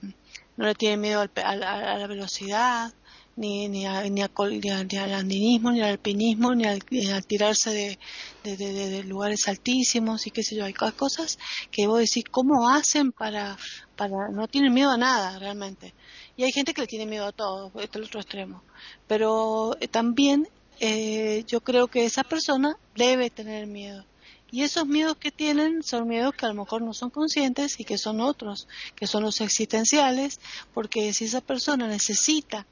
no 0.56 0.66
le 0.66 0.74
tiene 0.74 0.96
miedo 0.96 1.20
a, 1.20 1.56
la 1.56 2.06
velocidad, 2.08 2.92
ni, 3.38 3.68
ni, 3.68 3.84
ni, 4.10 4.22
al 4.22 5.14
andinismo, 5.14 5.70
ni 5.70 5.80
al 5.80 5.90
alpinismo, 5.90 6.54
ni 6.54 6.64
al, 6.64 6.82
tirarse 7.24 7.98
de, 8.42 8.56
de, 8.56 9.04
lugares 9.04 9.46
altísimos 9.46 10.26
y 10.26 10.32
qué 10.32 10.42
sé 10.42 10.56
yo. 10.56 10.64
Hay 10.64 10.72
cosas 10.72 11.38
que 11.70 11.86
vos 11.86 12.00
decís, 12.00 12.24
¿cómo 12.30 12.68
hacen 12.68 13.12
para, 13.12 13.56
para, 13.96 14.28
no 14.30 14.48
tienen 14.48 14.74
miedo 14.74 14.90
a 14.90 14.96
nada 14.96 15.38
realmente? 15.38 15.94
Y 16.39 16.45
hay 16.45 16.53
gente 16.53 16.72
que 16.72 16.82
le 16.82 16.86
tiene 16.86 17.05
miedo 17.05 17.26
a 17.26 17.32
todo, 17.32 17.72
este 17.80 17.82
es 17.82 17.97
el 17.97 18.05
otro 18.05 18.20
extremo. 18.20 18.62
Pero 19.09 19.76
eh, 19.80 19.89
también 19.89 20.49
eh, 20.78 21.43
yo 21.49 21.61
creo 21.62 21.89
que 21.89 22.05
esa 22.05 22.22
persona 22.22 22.78
debe 22.95 23.28
tener 23.28 23.66
miedo. 23.66 24.05
Y 24.53 24.62
esos 24.62 24.86
miedos 24.86 25.16
que 25.16 25.32
tienen 25.32 25.82
son 25.82 26.07
miedos 26.07 26.32
que 26.36 26.47
a 26.47 26.51
lo 26.51 26.55
mejor 26.55 26.80
no 26.82 26.95
son 26.95 27.11
conscientes 27.11 27.80
y 27.80 27.84
que 27.84 27.99
son 27.99 28.20
otros, 28.20 28.68
que 28.95 29.09
son 29.09 29.24
los 29.24 29.41
existenciales, 29.41 30.39
porque 30.72 31.12
si 31.12 31.24
esa 31.24 31.41
persona 31.41 31.89
necesita 31.89 32.68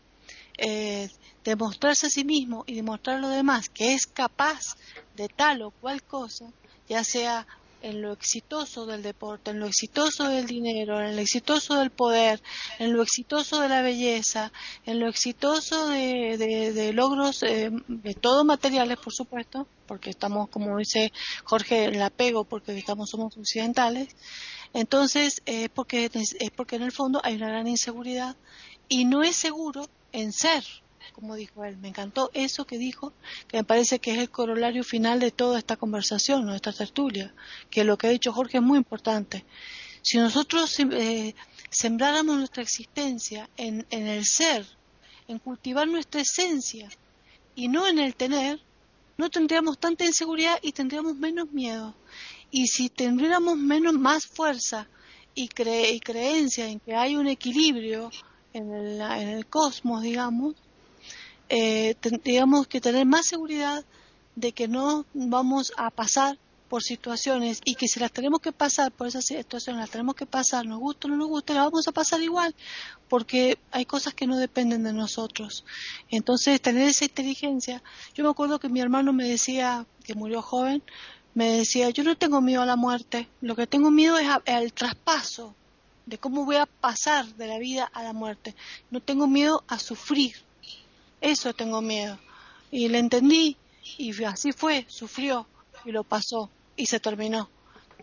eh, 0.59 1.11
demostrarse 1.43 2.07
a 2.07 2.11
sí 2.11 2.25
mismo 2.25 2.63
y 2.69 2.77
demostrar 2.77 3.17
a 3.17 3.21
los 3.21 3.33
demás 3.33 3.69
que 3.69 3.95
es 3.95 4.07
capaz 4.07 4.77
de 5.17 5.29
tal 5.29 5.63
o 5.63 5.73
cual 5.73 6.05
cosa, 6.05 6.53
ya 6.89 7.03
sea 7.03 7.49
en 7.87 8.03
lo 8.03 8.13
exitoso 8.13 8.85
del 8.85 9.03
deporte, 9.03 9.53
en 9.53 9.61
lo 9.61 9.67
exitoso 9.67 10.29
del 10.29 10.47
dinero, 10.47 11.01
en 11.01 11.15
lo 11.15 11.23
exitoso 11.23 11.77
del 11.79 11.91
poder, 11.91 12.43
en 12.81 12.93
lo 12.93 13.01
exitoso 13.01 13.61
de 13.61 13.69
la 13.69 13.81
belleza, 13.81 14.51
en 14.87 14.99
lo 14.99 15.09
exitoso 15.09 15.89
de, 15.89 16.91
logros 16.93 17.45
eh, 17.45 17.71
de 17.87 18.15
todo 18.15 18.45
materiales, 18.45 18.99
por 18.99 19.13
supuesto, 19.13 19.69
porque 19.87 20.11
estamos, 20.11 20.49
como 20.49 20.77
dice 20.79 21.13
Jorge, 21.45 21.85
el 21.85 22.03
apego, 22.03 22.43
porque 22.43 22.77
estamos 22.77 23.09
somos 23.09 23.37
occidentales. 23.37 24.09
Entonces, 24.75 25.41
es 25.47 25.69
porque, 25.69 26.11
es 26.13 26.51
porque 26.57 26.77
en 26.77 26.83
el 26.83 26.93
fondo 26.93 27.21
hay 27.23 27.37
una 27.37 27.49
gran 27.49 27.69
inseguridad 27.69 28.37
y 28.89 29.05
no 29.05 29.23
es 29.23 29.37
seguro 29.37 29.89
en 30.11 30.33
ser 30.33 30.65
como 31.13 31.35
dijo 31.35 31.65
él. 31.65 31.77
Me 31.79 31.89
encantó 31.89 32.31
eso 32.35 32.67
que 32.67 32.79
dijo, 32.79 33.13
que 33.49 33.59
me 33.59 33.65
parece 33.65 33.99
que 33.99 34.13
es 34.13 34.19
el 34.19 34.31
corolario 34.31 34.85
final 34.85 35.21
de 35.21 35.31
toda 35.31 35.59
esta 35.59 35.77
conversación, 35.77 36.47
de 36.47 36.57
esta 36.57 36.73
tertulia, 36.73 37.35
que 37.71 37.85
lo 37.85 37.97
que 37.97 38.07
ha 38.07 38.11
dicho 38.11 38.33
Jorge 38.33 38.59
es 38.59 38.63
muy 38.63 38.79
importante. 38.79 39.45
Si 40.03 40.19
nosotros 40.19 40.73
eh, 40.79 41.35
sembráramos 41.71 42.37
nuestra 42.37 42.63
existencia 42.63 43.51
en, 43.57 43.85
el 43.91 44.25
ser, 44.25 44.67
en 45.27 45.39
cultivar 45.39 45.89
nuestra 45.89 46.21
esencia 46.21 46.89
y 47.55 47.69
no 47.69 47.87
en 47.87 47.99
el 47.99 48.15
tener, 48.15 48.61
no 49.17 49.31
tendríamos 49.31 49.79
tanta 49.79 50.05
inseguridad 50.05 50.59
y 50.63 50.73
tendríamos 50.73 51.17
menos 51.17 51.51
miedo. 51.51 51.95
Y 52.51 52.69
si 52.69 52.89
tendríamos 52.89 53.57
menos, 53.57 53.95
más 53.95 54.27
fuerza 54.27 54.87
y, 55.35 55.45
y 55.45 56.01
creencia 56.01 56.69
en 56.69 56.79
que 56.79 56.95
hay 56.95 57.17
un 57.17 57.27
equilibrio 57.27 58.13
en 58.53 58.73
el, 58.73 59.01
en 59.01 59.29
el 59.29 59.47
cosmos, 59.47 60.03
digamos, 60.03 60.55
eh, 61.49 61.95
tendríamos 62.01 62.67
que 62.67 62.81
tener 62.81 63.07
más 63.07 63.27
seguridad 63.27 63.85
de 64.35 64.53
que 64.53 64.69
no 64.69 65.07
vamos 65.15 65.73
a 65.77 65.91
pasar 65.91 66.39
por 66.69 66.83
situaciones 66.83 67.61
y 67.65 67.77
que 67.77 67.89
si 67.89 68.01
las 68.01 68.13
tenemos 68.13 68.41
que 68.41 68.53
pasar 68.53 68.93
por 68.93 69.07
esas 69.07 69.25
situaciones, 69.25 69.81
las 69.81 69.91
tenemos 69.91 70.15
que 70.15 70.27
pasar, 70.27 70.67
nos 70.67 70.81
gusta 70.81 71.07
o 71.07 71.11
no 71.11 71.17
nos 71.17 71.29
gusta, 71.29 71.55
las 71.55 71.65
vamos 71.65 71.87
a 71.87 71.93
pasar 71.93 72.21
igual, 72.23 72.55
porque 73.09 73.59
hay 73.71 73.87
cosas 73.87 74.15
que 74.15 74.27
no 74.27 74.37
dependen 74.37 74.83
de 74.83 74.93
nosotros. 74.93 75.65
Entonces, 76.11 76.61
tener 76.61 76.89
esa 76.89 77.05
inteligencia, 77.05 77.83
yo 78.15 78.25
me 78.25 78.31
acuerdo 78.31 78.59
que 78.59 78.69
mi 78.69 78.81
hermano 78.81 79.13
me 79.13 79.29
decía, 79.29 79.87
que 80.05 80.15
murió 80.15 80.43
joven, 80.43 80.83
me 81.35 81.53
decía, 81.53 81.91
yo 81.91 82.03
no 82.03 82.17
tengo 82.17 82.41
miedo 82.41 82.63
a 82.63 82.67
la 82.67 82.77
muerte, 82.77 83.29
lo 83.41 83.55
que 83.55 83.67
tengo 83.67 83.91
miedo 83.91 84.19
es 84.19 84.29
al 84.29 84.73
traspaso, 84.73 85.55
de 86.07 86.19
cómo 86.19 86.45
voy 86.45 86.57
a 86.57 86.67
pasar 86.67 87.27
de 87.35 87.49
la 87.49 87.59
vida 87.59 87.85
a 87.93 88.03
la 88.05 88.13
muerte. 88.13 88.55
No 88.91 89.01
tengo 89.01 89.27
miedo 89.27 89.65
a 89.67 89.79
sufrir, 89.79 90.37
eso 91.31 91.55
tengo 91.55 91.81
miedo. 91.81 92.19
Y 92.71 92.89
le 92.89 92.99
entendí 92.99 93.57
y 93.99 94.25
así 94.25 94.53
fue, 94.53 94.85
sufrió 94.89 95.47
y 95.85 95.93
lo 95.93 96.05
pasó 96.05 96.51
y 96.77 96.87
se 96.87 97.01
terminó. 97.01 97.49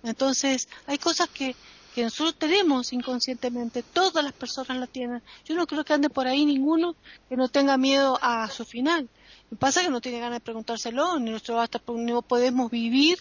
Entonces, 0.04 0.68
hay 0.88 0.98
cosas 0.98 1.30
que, 1.30 1.56
que 1.94 2.04
nosotros 2.04 2.36
tenemos 2.36 2.92
inconscientemente, 2.92 3.84
todas 3.84 4.24
las 4.24 4.34
personas 4.34 4.78
la 4.78 4.88
tienen. 4.88 5.22
Yo 5.46 5.56
no 5.56 5.68
creo 5.68 5.84
que 5.84 5.94
ande 5.94 6.10
por 6.10 6.28
ahí 6.28 6.46
ninguno 6.46 6.96
que 7.30 7.38
no 7.38 7.48
tenga 7.48 7.78
miedo 7.78 8.18
a 8.22 8.50
su 8.50 8.66
final. 8.66 9.10
Me 9.50 9.58
pasa 9.58 9.82
que 9.82 9.90
no 9.90 10.02
tiene 10.02 10.20
ganas 10.20 10.38
de 10.38 10.44
preguntárselo, 10.44 11.20
ni 11.20 11.32
nuestro 11.32 11.60
hasta 11.60 11.80
no 11.88 12.22
podemos 12.22 12.72
vivir, 12.72 13.20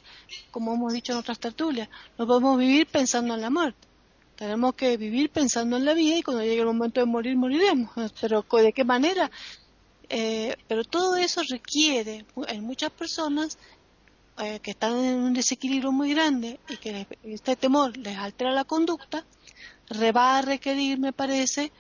como 0.51 0.75
hemos 0.75 0.93
dicho 0.93 1.13
en 1.13 1.19
otras 1.19 1.39
tertulias, 1.39 1.89
no 2.19 2.27
podemos 2.27 2.59
vivir 2.59 2.87
pensando 2.87 3.35
en 3.35 3.41
la 3.43 3.51
muerte. 3.51 3.89
Tenemos 4.37 4.75
que 4.75 4.97
vivir 4.97 5.31
pensando 5.31 5.77
en 5.77 5.85
la 5.85 5.95
vida 5.95 6.17
y 6.17 6.23
cuando 6.23 6.43
llegue 6.43 6.61
el 6.61 6.67
momento 6.67 7.01
de 7.01 7.07
morir, 7.07 7.37
moriremos. 7.37 7.91
Pero 8.21 8.45
¿de 8.51 8.73
qué 8.73 8.83
manera? 8.83 9.31
Eh, 10.15 10.55
pero 10.69 10.85
todo 10.85 11.17
eso 11.17 11.41
requiere 11.49 12.27
en 12.49 12.65
muchas 12.65 12.91
personas 12.91 13.57
eh, 14.39 14.61
que 14.61 14.73
están 14.73 15.03
en 15.03 15.15
un 15.15 15.33
desequilibrio 15.33 15.91
muy 15.91 16.13
grande 16.13 16.61
y 16.69 16.77
que 16.77 17.07
este 17.23 17.57
temor 17.57 17.97
les 17.97 18.19
altera 18.19 18.53
la 18.53 18.65
conducta, 18.65 19.25
va 20.15 20.37
a 20.37 20.43
requerir, 20.43 20.99
me 20.99 21.15
parece, 21.15 21.73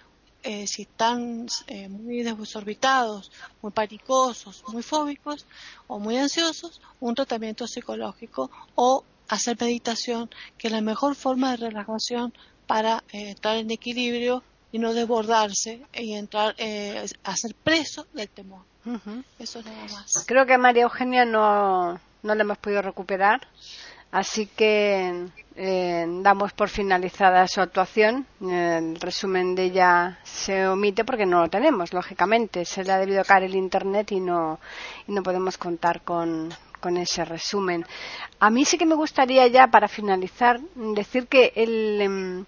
eh, 0.44 0.66
si 0.66 0.82
están 0.82 1.46
muy 1.90 2.22
desorbitados, 2.22 3.30
muy 3.60 3.70
panicosos, 3.70 4.64
muy 4.68 4.82
fóbicos 4.82 5.44
o 5.86 5.98
muy 5.98 6.16
ansiosos, 6.16 6.80
un 7.00 7.14
tratamiento 7.14 7.66
psicológico 7.66 8.50
o 8.74 9.04
hacer 9.28 9.58
meditación, 9.60 10.30
que 10.56 10.68
es 10.68 10.72
la 10.72 10.80
mejor 10.80 11.16
forma 11.16 11.50
de 11.50 11.68
relajación 11.68 12.32
para 12.66 13.04
estar 13.12 13.58
en 13.58 13.70
equilibrio 13.70 14.42
y 14.72 14.78
no 14.78 14.94
desbordarse 14.94 15.82
y 15.94 16.14
entrar 16.14 16.54
eh, 16.58 17.06
a 17.24 17.36
ser 17.36 17.54
preso 17.54 18.06
del 18.12 18.28
temor. 18.28 18.62
Eso 19.38 19.62
nada 19.62 19.84
más. 19.92 20.24
Creo 20.26 20.44
que 20.46 20.54
a 20.54 20.58
María 20.58 20.82
Eugenia 20.84 21.24
no, 21.24 22.00
no 22.22 22.34
la 22.34 22.42
hemos 22.42 22.58
podido 22.58 22.82
recuperar, 22.82 23.46
así 24.10 24.46
que 24.46 25.28
eh, 25.54 26.06
damos 26.22 26.52
por 26.54 26.68
finalizada 26.68 27.46
su 27.46 27.60
actuación. 27.60 28.26
El 28.40 28.98
resumen 28.98 29.54
de 29.54 29.64
ella 29.64 30.18
se 30.24 30.66
omite 30.66 31.04
porque 31.04 31.26
no 31.26 31.42
lo 31.42 31.48
tenemos, 31.48 31.92
lógicamente. 31.92 32.64
Se 32.64 32.82
le 32.82 32.92
ha 32.92 32.98
debido 32.98 33.24
caer 33.24 33.44
el 33.44 33.54
Internet 33.54 34.10
y 34.12 34.20
no, 34.20 34.58
y 35.06 35.12
no 35.12 35.22
podemos 35.22 35.58
contar 35.58 36.00
con, 36.00 36.52
con 36.80 36.96
ese 36.96 37.24
resumen. 37.24 37.86
A 38.40 38.50
mí 38.50 38.64
sí 38.64 38.76
que 38.76 38.86
me 38.86 38.96
gustaría 38.96 39.46
ya, 39.46 39.68
para 39.68 39.86
finalizar, 39.86 40.60
decir 40.74 41.28
que 41.28 41.52
el 41.54 42.00
em, 42.00 42.44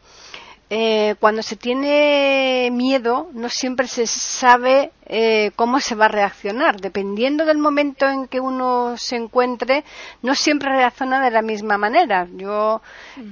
eh, 0.70 1.14
cuando 1.20 1.42
se 1.42 1.56
tiene 1.56 2.70
miedo 2.72 3.28
no 3.32 3.50
siempre 3.50 3.86
se 3.86 4.06
sabe 4.06 4.92
eh, 5.04 5.50
cómo 5.56 5.78
se 5.80 5.94
va 5.94 6.06
a 6.06 6.08
reaccionar. 6.08 6.80
Dependiendo 6.80 7.44
del 7.44 7.58
momento 7.58 8.08
en 8.08 8.26
que 8.28 8.40
uno 8.40 8.96
se 8.96 9.16
encuentre, 9.16 9.84
no 10.22 10.34
siempre 10.34 10.70
reacciona 10.70 11.22
de 11.22 11.30
la 11.30 11.42
misma 11.42 11.76
manera. 11.76 12.26
Yo 12.32 12.80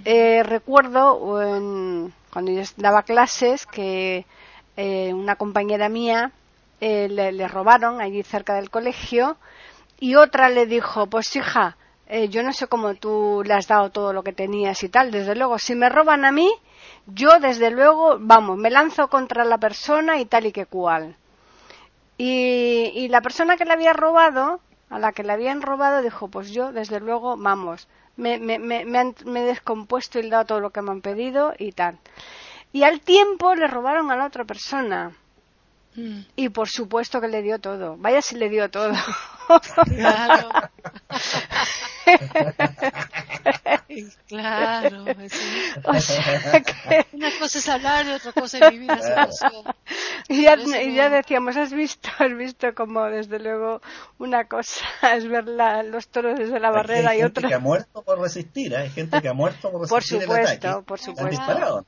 eh, 0.05 0.43
recuerdo 0.43 1.19
cuando 2.31 2.53
yo 2.53 2.63
daba 2.77 3.03
clases 3.03 3.67
que 3.67 4.27
una 4.77 5.37
compañera 5.37 5.89
mía 5.89 6.33
le, 6.81 7.33
le, 7.33 7.49
robaron 7.49 8.01
allí 8.01 8.23
cerca 8.23 8.55
del 8.55 8.71
colegio 8.71 9.37
y 10.01 10.17
otra 10.17 10.49
le 10.49 10.67
dijo, 10.67 11.07
pues 11.07 11.35
hija, 11.37 11.77
yo 12.29 12.43
no 12.43 12.53
sé 12.53 12.67
cómo 12.67 12.95
tú 12.95 13.43
le 13.45 13.55
has 13.55 13.69
dado 13.69 13.91
todo 13.91 14.13
lo 14.13 14.23
que 14.23 14.33
tenías 14.33 14.83
y 14.83 14.89
tal. 14.89 15.11
Desde 15.11 15.35
luego, 15.35 15.59
si 15.59 15.75
me 15.75 15.89
roban 15.89 16.25
a 16.25 16.33
mí, 16.33 16.51
yo 17.07 17.39
desde 17.41 17.71
luego, 17.71 18.17
vamos, 18.21 18.59
me 18.59 18.71
lanzo 18.71 19.09
contra 19.09 19.45
la 19.45 19.59
persona 19.59 20.19
y 20.21 20.27
tal 20.27 20.47
y 20.47 20.53
que 20.53 20.67
cual. 20.67 21.17
Y, 22.19 22.93
y 22.95 23.09
la 23.09 23.21
persona 23.21 23.57
que 23.57 23.65
le 23.65 23.73
había 23.73 23.93
robado, 23.93 24.61
a 24.91 24.99
la 24.99 25.13
que 25.13 25.23
le 25.25 25.33
habían 25.33 25.63
robado, 25.63 26.03
dijo, 26.03 26.29
pues 26.29 26.51
yo, 26.51 26.73
desde 26.73 27.01
luego, 27.01 27.37
vamos, 27.37 27.89
me, 28.17 28.39
me, 28.39 28.59
me, 28.59 28.85
me, 28.85 28.99
han, 28.99 29.15
me 29.25 29.43
he 29.43 29.47
descompuesto 29.47 30.19
y 30.21 30.29
dado 30.29 30.45
todo 30.47 30.61
lo 30.61 30.71
que 30.71 30.83
me 30.83 30.91
han 30.91 31.01
pedido 31.01 31.55
y 31.59 31.73
tal. 31.73 31.99
Y 32.73 32.85
al 32.85 33.01
tiempo 33.01 33.55
le 33.55 33.67
robaron 33.69 34.11
a 34.11 34.17
la 34.17 34.27
otra 34.27 34.45
persona. 34.45 35.13
Mm, 35.97 36.21
Y 36.37 36.49
por 36.51 36.69
supuesto 36.69 37.21
que 37.21 37.29
le 37.29 37.43
dio 37.43 37.59
todo. 37.61 37.97
Vaya 37.99 38.23
si 38.23 38.37
le 38.37 38.49
dio 38.51 38.71
todo. 38.71 38.93
Claro. 39.97 40.55
claro. 44.29 45.05
sí. 45.29 45.73
o 45.85 46.01
sea 46.01 46.61
que 46.63 47.07
Una 47.13 47.29
cosa 47.39 47.59
es 47.59 47.69
hablar 47.69 48.07
y 48.07 48.11
otra 48.11 48.33
cosa 48.33 48.59
es 48.59 48.71
vivir 48.71 48.91
situación. 48.93 49.65
y 50.29 50.43
ya, 50.43 50.51
Por 50.57 50.61
eso 50.61 50.81
y 50.83 50.95
ya 50.95 51.09
decíamos, 51.11 51.57
has 51.57 51.73
visto, 51.73 52.09
has 52.19 52.37
visto 52.37 52.75
como 52.75 53.05
desde 53.05 53.39
luego 53.39 53.81
una 54.19 54.45
cosa 54.47 54.85
es 55.17 55.27
ver 55.29 55.47
la- 55.47 55.83
los 55.83 56.09
toros 56.09 56.39
desde 56.39 56.59
la 56.61 56.69
Aquí 56.69 56.77
barrera 56.77 57.11
hay 57.11 57.19
y 57.19 57.23
gente 57.23 57.39
otra 57.41 57.49
que 57.49 57.55
ha 57.55 57.59
muerto 57.59 58.03
por 58.03 58.21
resistir, 58.21 58.73
¿eh? 58.73 58.77
hay 58.79 58.91
gente 58.91 59.21
que 59.21 59.29
ha 59.29 59.35
muerto 59.35 59.71
por 59.71 59.89
Por 59.89 59.99
resistir 59.99 60.17
el 60.19 60.23
supuesto, 60.25 60.69
ataque. 60.69 60.85
por 60.87 60.99
Han 60.99 61.05
supuesto. 61.05 61.31
disparado. 61.31 61.87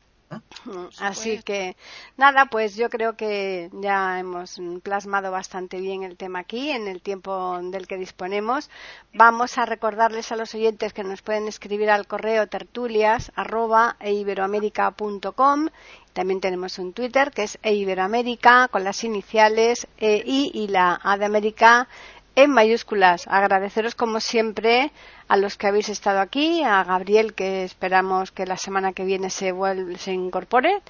Así 0.98 1.42
que 1.42 1.76
nada, 2.16 2.46
pues 2.46 2.76
yo 2.76 2.88
creo 2.88 3.16
que 3.16 3.70
ya 3.72 4.18
hemos 4.18 4.60
plasmado 4.82 5.30
bastante 5.30 5.80
bien 5.80 6.02
el 6.02 6.16
tema 6.16 6.40
aquí 6.40 6.70
en 6.70 6.88
el 6.88 7.02
tiempo 7.02 7.58
del 7.62 7.86
que 7.86 7.96
disponemos. 7.96 8.70
Vamos 9.12 9.58
a 9.58 9.66
recordarles 9.66 10.32
a 10.32 10.36
los 10.36 10.54
oyentes 10.54 10.92
que 10.92 11.04
nos 11.04 11.22
pueden 11.22 11.48
escribir 11.48 11.90
al 11.90 12.06
correo 12.06 12.46
tertulias 12.46 13.32
arroba 13.34 13.96
eiberoamerica.com. 14.00 15.68
También 16.12 16.40
tenemos 16.40 16.78
un 16.78 16.92
Twitter 16.92 17.32
que 17.32 17.42
es 17.42 17.58
eiberoamerica 17.62 18.68
con 18.68 18.84
las 18.84 19.02
iniciales 19.02 19.88
EI 19.98 20.50
y 20.54 20.68
la 20.68 21.00
A 21.02 21.18
de 21.18 21.24
América 21.24 21.88
en 22.36 22.50
mayúsculas. 22.50 23.26
Agradeceros 23.28 23.94
como 23.94 24.20
siempre 24.20 24.90
a 25.28 25.36
los 25.36 25.56
que 25.56 25.66
habéis 25.66 25.88
estado 25.88 26.20
aquí, 26.20 26.62
a 26.62 26.84
Gabriel 26.84 27.34
que 27.34 27.64
esperamos 27.64 28.30
que 28.30 28.46
la 28.46 28.56
semana 28.56 28.92
que 28.92 29.04
viene 29.04 29.30
se 29.30 29.52
vuelva, 29.52 29.96
se 29.98 30.12
incorpore 30.12 30.82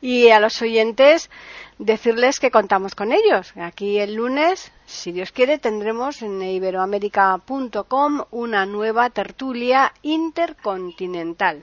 y 0.00 0.30
a 0.30 0.40
los 0.40 0.60
oyentes 0.62 1.30
decirles 1.78 2.40
que 2.40 2.50
contamos 2.50 2.94
con 2.94 3.12
ellos. 3.12 3.52
Aquí 3.56 3.98
el 3.98 4.14
lunes, 4.14 4.72
si 4.86 5.12
Dios 5.12 5.32
quiere, 5.32 5.58
tendremos 5.58 6.22
en 6.22 6.42
iberoamerica.com 6.42 8.24
una 8.30 8.66
nueva 8.66 9.10
tertulia 9.10 9.92
intercontinental. 10.02 11.62